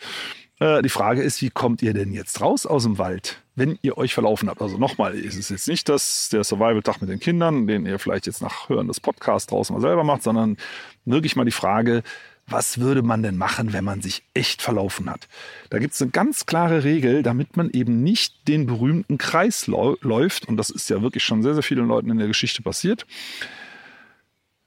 Äh, 0.60 0.82
die 0.82 0.90
Frage 0.90 1.22
ist, 1.22 1.42
wie 1.42 1.50
kommt 1.50 1.82
ihr 1.82 1.94
denn 1.94 2.14
jetzt 2.14 2.42
raus 2.42 2.66
aus 2.66 2.84
dem 2.84 2.98
Wald, 2.98 3.42
wenn 3.56 3.78
ihr 3.82 3.98
euch 3.98 4.14
verlaufen 4.14 4.50
habt? 4.50 4.62
Also 4.62 4.78
nochmal, 4.78 5.14
ist 5.16 5.38
es 5.38 5.50
jetzt 5.50 5.68
nicht 5.68 5.88
das, 5.90 6.30
der 6.30 6.44
Survival-Tag 6.44 7.02
mit 7.02 7.10
den 7.10 7.20
Kindern, 7.20 7.68
den 7.68 7.86
ihr 7.86 8.00
vielleicht 8.00 8.26
jetzt 8.26 8.42
nach 8.42 8.70
Hören 8.70 8.88
des 8.88 9.00
Podcasts 9.00 9.48
draußen 9.48 9.76
mal 9.76 9.82
selber 9.82 10.04
macht, 10.04 10.24
sondern 10.24 10.58
wirklich 11.06 11.36
mal 11.36 11.46
die 11.46 11.52
Frage, 11.52 12.04
was 12.50 12.80
würde 12.80 13.02
man 13.02 13.24
denn 13.24 13.36
machen, 13.36 13.74
wenn 13.74 13.84
man 13.84 14.02
sich 14.02 14.24
echt 14.34 14.62
verlaufen 14.62 15.10
hat? 15.10 15.28
Da 15.70 15.80
gibt 15.80 15.94
es 15.94 16.02
eine 16.02 16.12
ganz 16.12 16.46
klare 16.46 16.86
Regel, 16.86 17.22
damit 17.22 17.58
man 17.58 17.70
eben 17.72 18.04
nicht 18.04 18.48
den 18.48 18.66
berühmten 18.66 19.18
Kreis 19.18 19.68
läuft. 19.68 20.48
Und 20.48 20.56
das 20.56 20.70
ist 20.70 20.90
ja 20.90 21.02
wirklich 21.02 21.26
schon 21.26 21.44
sehr, 21.44 21.56
sehr 21.56 21.64
vielen 21.64 21.88
Leuten 21.88 22.10
in 22.10 22.18
der 22.18 22.28
Geschichte 22.28 22.62
passiert. 22.62 23.06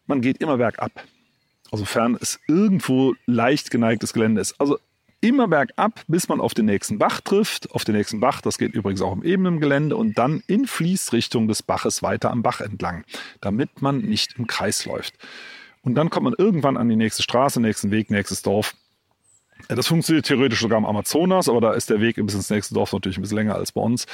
Man 0.07 0.21
geht 0.21 0.43
immer 0.43 0.59
bergab. 0.59 0.93
Sofern 1.73 2.19
es 2.21 2.39
irgendwo 2.49 3.15
leicht 3.25 3.71
geneigtes 3.71 4.13
Gelände 4.13 4.43
ist. 4.43 4.61
Also 4.61 4.79
immer 5.21 5.49
bergab, 5.49 6.03
bis 6.09 6.29
man 6.29 6.41
auf 6.41 6.55
den 6.55 6.67
nächsten 6.67 6.99
Bach 6.99 7.21
trifft. 7.21 7.71
Auf 7.73 7.85
den 7.85 7.95
nächsten 7.95 8.21
Bach, 8.21 8.41
das 8.41 8.59
geht 8.59 8.75
übrigens 8.75 9.03
auch 9.03 9.13
im 9.13 9.23
ebenen 9.23 9.61
Gelände 9.61 9.97
und 9.97 10.17
dann 10.19 10.43
in 10.47 10.67
Fließrichtung 10.67 11.49
des 11.49 11.63
Baches 11.63 12.03
weiter 12.03 12.31
am 12.31 12.43
Bach 12.43 12.61
entlang, 12.61 13.05
damit 13.41 13.83
man 13.83 13.99
nicht 13.99 14.39
im 14.39 14.47
Kreis 14.47 14.85
läuft. 14.87 15.15
Und 15.83 15.95
dann 15.95 16.11
kommt 16.11 16.25
man 16.25 16.35
irgendwann 16.37 16.77
an 16.77 16.89
die 16.89 16.97
nächste 16.97 17.23
Straße, 17.23 17.61
nächsten 17.61 17.91
Weg, 17.91 18.11
nächstes 18.11 18.43
Dorf. 18.43 18.75
Das 19.69 19.87
funktioniert 19.87 20.27
theoretisch 20.27 20.61
sogar 20.61 20.79
am 20.79 20.87
Amazonas, 20.87 21.49
aber 21.49 21.61
da 21.61 21.73
ist 21.73 21.91
der 21.91 22.01
Weg 22.01 22.17
bis 22.17 22.35
ins 22.35 22.51
nächste 22.51 22.75
Dorf 22.75 22.93
natürlich 22.93 23.19
ein 23.19 23.23
bisschen 23.23 23.37
länger 23.37 23.55
als 23.55 23.73
bei 23.73 23.81
uns. 23.81 24.07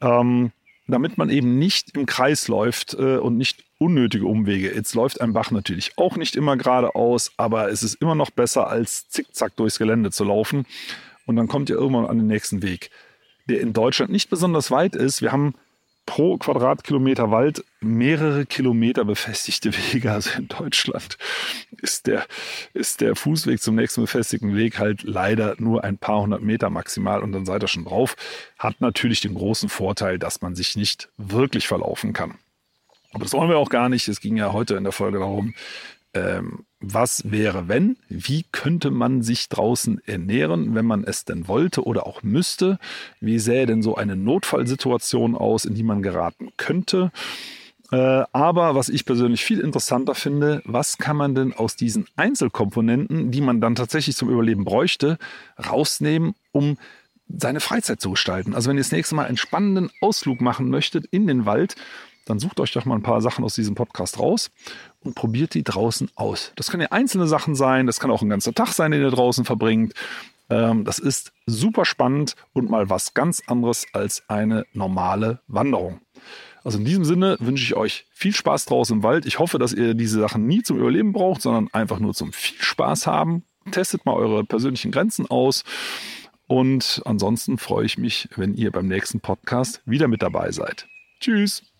Ähm, 0.00 0.52
damit 0.88 1.16
man 1.18 1.30
eben 1.30 1.58
nicht 1.58 1.96
im 1.96 2.06
Kreis 2.06 2.48
läuft 2.48 2.94
äh, 2.94 3.16
und 3.16 3.36
nicht 3.36 3.64
unnötige 3.82 4.26
Umwege. 4.26 4.74
Jetzt 4.74 4.94
läuft 4.94 5.20
ein 5.20 5.32
Bach 5.32 5.50
natürlich 5.50 5.92
auch 5.96 6.16
nicht 6.16 6.36
immer 6.36 6.56
geradeaus, 6.56 7.32
aber 7.36 7.70
es 7.70 7.82
ist 7.82 7.94
immer 7.96 8.14
noch 8.14 8.30
besser, 8.30 8.68
als 8.68 9.08
zickzack 9.08 9.56
durchs 9.56 9.78
Gelände 9.78 10.10
zu 10.10 10.24
laufen. 10.24 10.66
Und 11.26 11.36
dann 11.36 11.48
kommt 11.48 11.70
ihr 11.70 11.76
irgendwann 11.76 12.06
an 12.06 12.18
den 12.18 12.26
nächsten 12.26 12.62
Weg, 12.62 12.90
der 13.48 13.60
in 13.60 13.72
Deutschland 13.72 14.10
nicht 14.10 14.30
besonders 14.30 14.70
weit 14.70 14.94
ist. 14.94 15.22
Wir 15.22 15.32
haben 15.32 15.54
pro 16.06 16.36
Quadratkilometer 16.36 17.30
Wald 17.30 17.64
mehrere 17.80 18.44
Kilometer 18.46 19.04
befestigte 19.04 19.72
Wege. 19.72 20.12
Also 20.12 20.30
in 20.38 20.48
Deutschland 20.48 21.16
ist 21.80 22.06
der, 22.06 22.26
ist 22.74 23.00
der 23.00 23.14
Fußweg 23.14 23.60
zum 23.60 23.76
nächsten 23.76 24.00
befestigten 24.00 24.56
Weg 24.56 24.78
halt 24.78 25.02
leider 25.04 25.54
nur 25.58 25.84
ein 25.84 25.98
paar 25.98 26.22
hundert 26.22 26.42
Meter 26.42 26.70
maximal 26.70 27.22
und 27.22 27.32
dann 27.32 27.46
seid 27.46 27.62
ihr 27.62 27.68
schon 27.68 27.84
drauf. 27.84 28.16
Hat 28.58 28.80
natürlich 28.80 29.20
den 29.20 29.34
großen 29.34 29.68
Vorteil, 29.68 30.18
dass 30.18 30.40
man 30.42 30.54
sich 30.54 30.76
nicht 30.76 31.08
wirklich 31.16 31.68
verlaufen 31.68 32.12
kann. 32.12 32.38
Aber 33.12 33.24
das 33.24 33.32
wollen 33.32 33.50
wir 33.50 33.58
auch 33.58 33.70
gar 33.70 33.88
nicht. 33.88 34.08
Es 34.08 34.20
ging 34.20 34.36
ja 34.36 34.52
heute 34.52 34.74
in 34.74 34.84
der 34.84 34.92
Folge 34.92 35.18
darum, 35.18 35.54
ähm, 36.14 36.64
was 36.80 37.30
wäre, 37.30 37.68
wenn? 37.68 37.96
Wie 38.08 38.44
könnte 38.52 38.90
man 38.90 39.22
sich 39.22 39.48
draußen 39.48 40.00
ernähren, 40.04 40.74
wenn 40.74 40.84
man 40.84 41.04
es 41.04 41.24
denn 41.24 41.48
wollte 41.48 41.84
oder 41.84 42.06
auch 42.06 42.22
müsste? 42.22 42.78
Wie 43.20 43.38
sähe 43.38 43.66
denn 43.66 43.82
so 43.82 43.96
eine 43.96 44.16
Notfallsituation 44.16 45.36
aus, 45.36 45.64
in 45.64 45.74
die 45.74 45.84
man 45.84 46.02
geraten 46.02 46.50
könnte? 46.56 47.12
Äh, 47.92 48.24
aber 48.32 48.74
was 48.74 48.88
ich 48.88 49.04
persönlich 49.04 49.44
viel 49.44 49.60
interessanter 49.60 50.14
finde, 50.14 50.62
was 50.64 50.98
kann 50.98 51.16
man 51.16 51.34
denn 51.34 51.52
aus 51.52 51.76
diesen 51.76 52.06
Einzelkomponenten, 52.16 53.30
die 53.30 53.40
man 53.40 53.60
dann 53.60 53.74
tatsächlich 53.74 54.16
zum 54.16 54.28
Überleben 54.28 54.64
bräuchte, 54.64 55.18
rausnehmen, 55.58 56.34
um 56.52 56.78
seine 57.28 57.60
Freizeit 57.60 58.00
zu 58.00 58.10
gestalten? 58.10 58.54
Also 58.54 58.68
wenn 58.68 58.76
ihr 58.76 58.82
das 58.82 58.92
nächste 58.92 59.14
Mal 59.14 59.26
einen 59.26 59.36
spannenden 59.36 59.90
Ausflug 60.00 60.40
machen 60.40 60.68
möchtet 60.68 61.06
in 61.06 61.26
den 61.26 61.46
Wald, 61.46 61.76
dann 62.24 62.38
sucht 62.38 62.60
euch 62.60 62.72
doch 62.72 62.84
mal 62.84 62.94
ein 62.94 63.02
paar 63.02 63.20
Sachen 63.20 63.44
aus 63.44 63.54
diesem 63.54 63.74
Podcast 63.74 64.18
raus 64.18 64.50
und 65.00 65.14
probiert 65.14 65.54
die 65.54 65.64
draußen 65.64 66.10
aus. 66.14 66.52
Das 66.56 66.70
können 66.70 66.82
ja 66.82 66.92
einzelne 66.92 67.26
Sachen 67.26 67.54
sein, 67.54 67.86
das 67.86 68.00
kann 68.00 68.10
auch 68.10 68.22
ein 68.22 68.28
ganzer 68.28 68.54
Tag 68.54 68.68
sein, 68.68 68.92
den 68.92 69.02
ihr 69.02 69.10
draußen 69.10 69.44
verbringt. 69.44 69.94
Ähm, 70.50 70.84
das 70.84 70.98
ist 70.98 71.32
super 71.46 71.84
spannend 71.84 72.36
und 72.52 72.70
mal 72.70 72.90
was 72.90 73.14
ganz 73.14 73.42
anderes 73.46 73.86
als 73.92 74.22
eine 74.28 74.66
normale 74.72 75.40
Wanderung. 75.46 76.00
Also 76.64 76.78
in 76.78 76.84
diesem 76.84 77.04
Sinne 77.04 77.36
wünsche 77.40 77.64
ich 77.64 77.74
euch 77.74 78.06
viel 78.12 78.34
Spaß 78.34 78.66
draußen 78.66 78.98
im 78.98 79.02
Wald. 79.02 79.26
Ich 79.26 79.38
hoffe, 79.38 79.58
dass 79.58 79.72
ihr 79.72 79.94
diese 79.94 80.20
Sachen 80.20 80.46
nie 80.46 80.62
zum 80.62 80.78
Überleben 80.78 81.12
braucht, 81.12 81.42
sondern 81.42 81.68
einfach 81.72 81.98
nur 81.98 82.14
zum 82.14 82.32
viel 82.32 82.60
Spaß 82.60 83.06
haben. 83.06 83.44
Testet 83.70 84.06
mal 84.06 84.14
eure 84.14 84.44
persönlichen 84.44 84.92
Grenzen 84.92 85.28
aus. 85.28 85.64
Und 86.46 87.02
ansonsten 87.04 87.58
freue 87.58 87.86
ich 87.86 87.98
mich, 87.98 88.28
wenn 88.36 88.54
ihr 88.54 88.70
beim 88.70 88.86
nächsten 88.86 89.20
Podcast 89.20 89.80
wieder 89.86 90.06
mit 90.06 90.22
dabei 90.22 90.52
seid. 90.52 90.86
Tschüss. 91.20 91.71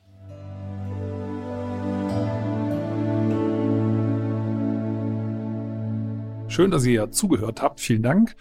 Schön, 6.53 6.70
dass 6.70 6.84
ihr 6.84 7.11
zugehört 7.11 7.62
habt. 7.62 7.80
Vielen 7.80 8.03
Dank. 8.03 8.36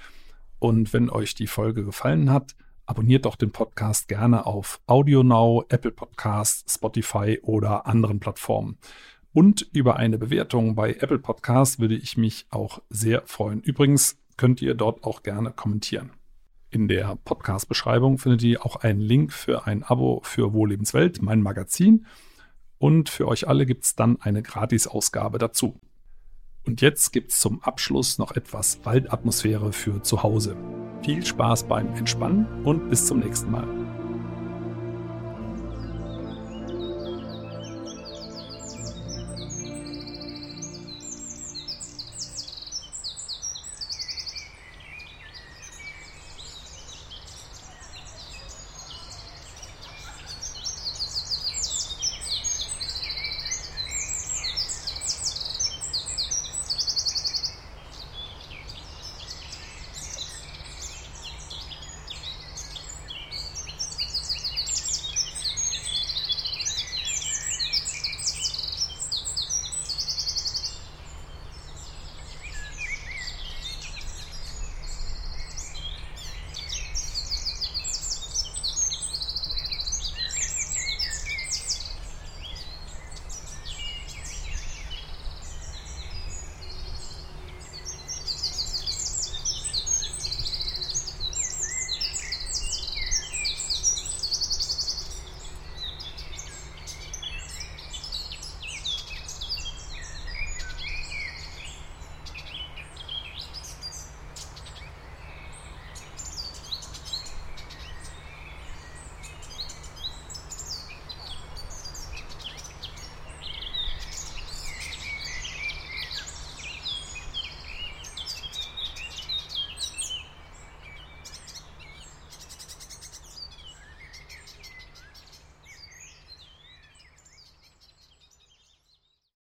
Und 0.59 0.91
wenn 0.91 1.09
euch 1.09 1.33
die 1.33 1.47
Folge 1.47 1.85
gefallen 1.85 2.29
hat, 2.29 2.57
abonniert 2.85 3.23
doch 3.23 3.37
den 3.37 3.51
Podcast 3.51 4.09
gerne 4.09 4.45
auf 4.45 4.81
AudioNow, 4.85 5.63
Apple 5.69 5.91
Podcasts, 5.91 6.75
Spotify 6.75 7.39
oder 7.41 7.87
anderen 7.87 8.19
Plattformen. 8.19 8.77
Und 9.31 9.61
über 9.71 9.95
eine 9.95 10.17
Bewertung 10.17 10.75
bei 10.75 10.95
Apple 10.95 11.19
Podcasts 11.19 11.79
würde 11.79 11.95
ich 11.95 12.17
mich 12.17 12.47
auch 12.49 12.81
sehr 12.89 13.21
freuen. 13.27 13.61
Übrigens 13.61 14.17
könnt 14.35 14.61
ihr 14.61 14.75
dort 14.75 15.05
auch 15.05 15.23
gerne 15.23 15.51
kommentieren. 15.51 16.11
In 16.69 16.89
der 16.89 17.17
Podcast-Beschreibung 17.23 18.17
findet 18.17 18.43
ihr 18.43 18.65
auch 18.65 18.75
einen 18.75 18.99
Link 18.99 19.31
für 19.31 19.67
ein 19.67 19.83
Abo 19.83 20.19
für 20.25 20.51
Wohllebenswelt, 20.51 21.21
mein 21.21 21.41
Magazin. 21.41 22.05
Und 22.77 23.07
für 23.07 23.29
euch 23.29 23.47
alle 23.47 23.65
gibt 23.65 23.85
es 23.85 23.95
dann 23.95 24.19
eine 24.19 24.43
Gratis-Ausgabe 24.43 25.37
dazu. 25.37 25.79
Und 26.65 26.81
jetzt 26.81 27.11
gibt 27.11 27.31
es 27.31 27.39
zum 27.39 27.61
Abschluss 27.63 28.17
noch 28.17 28.35
etwas 28.35 28.79
Waldatmosphäre 28.83 29.73
für 29.73 30.01
zu 30.03 30.23
Hause. 30.23 30.55
Viel 31.03 31.25
Spaß 31.25 31.63
beim 31.63 31.93
Entspannen 31.95 32.45
und 32.63 32.89
bis 32.89 33.07
zum 33.07 33.19
nächsten 33.19 33.49
Mal. 33.51 33.67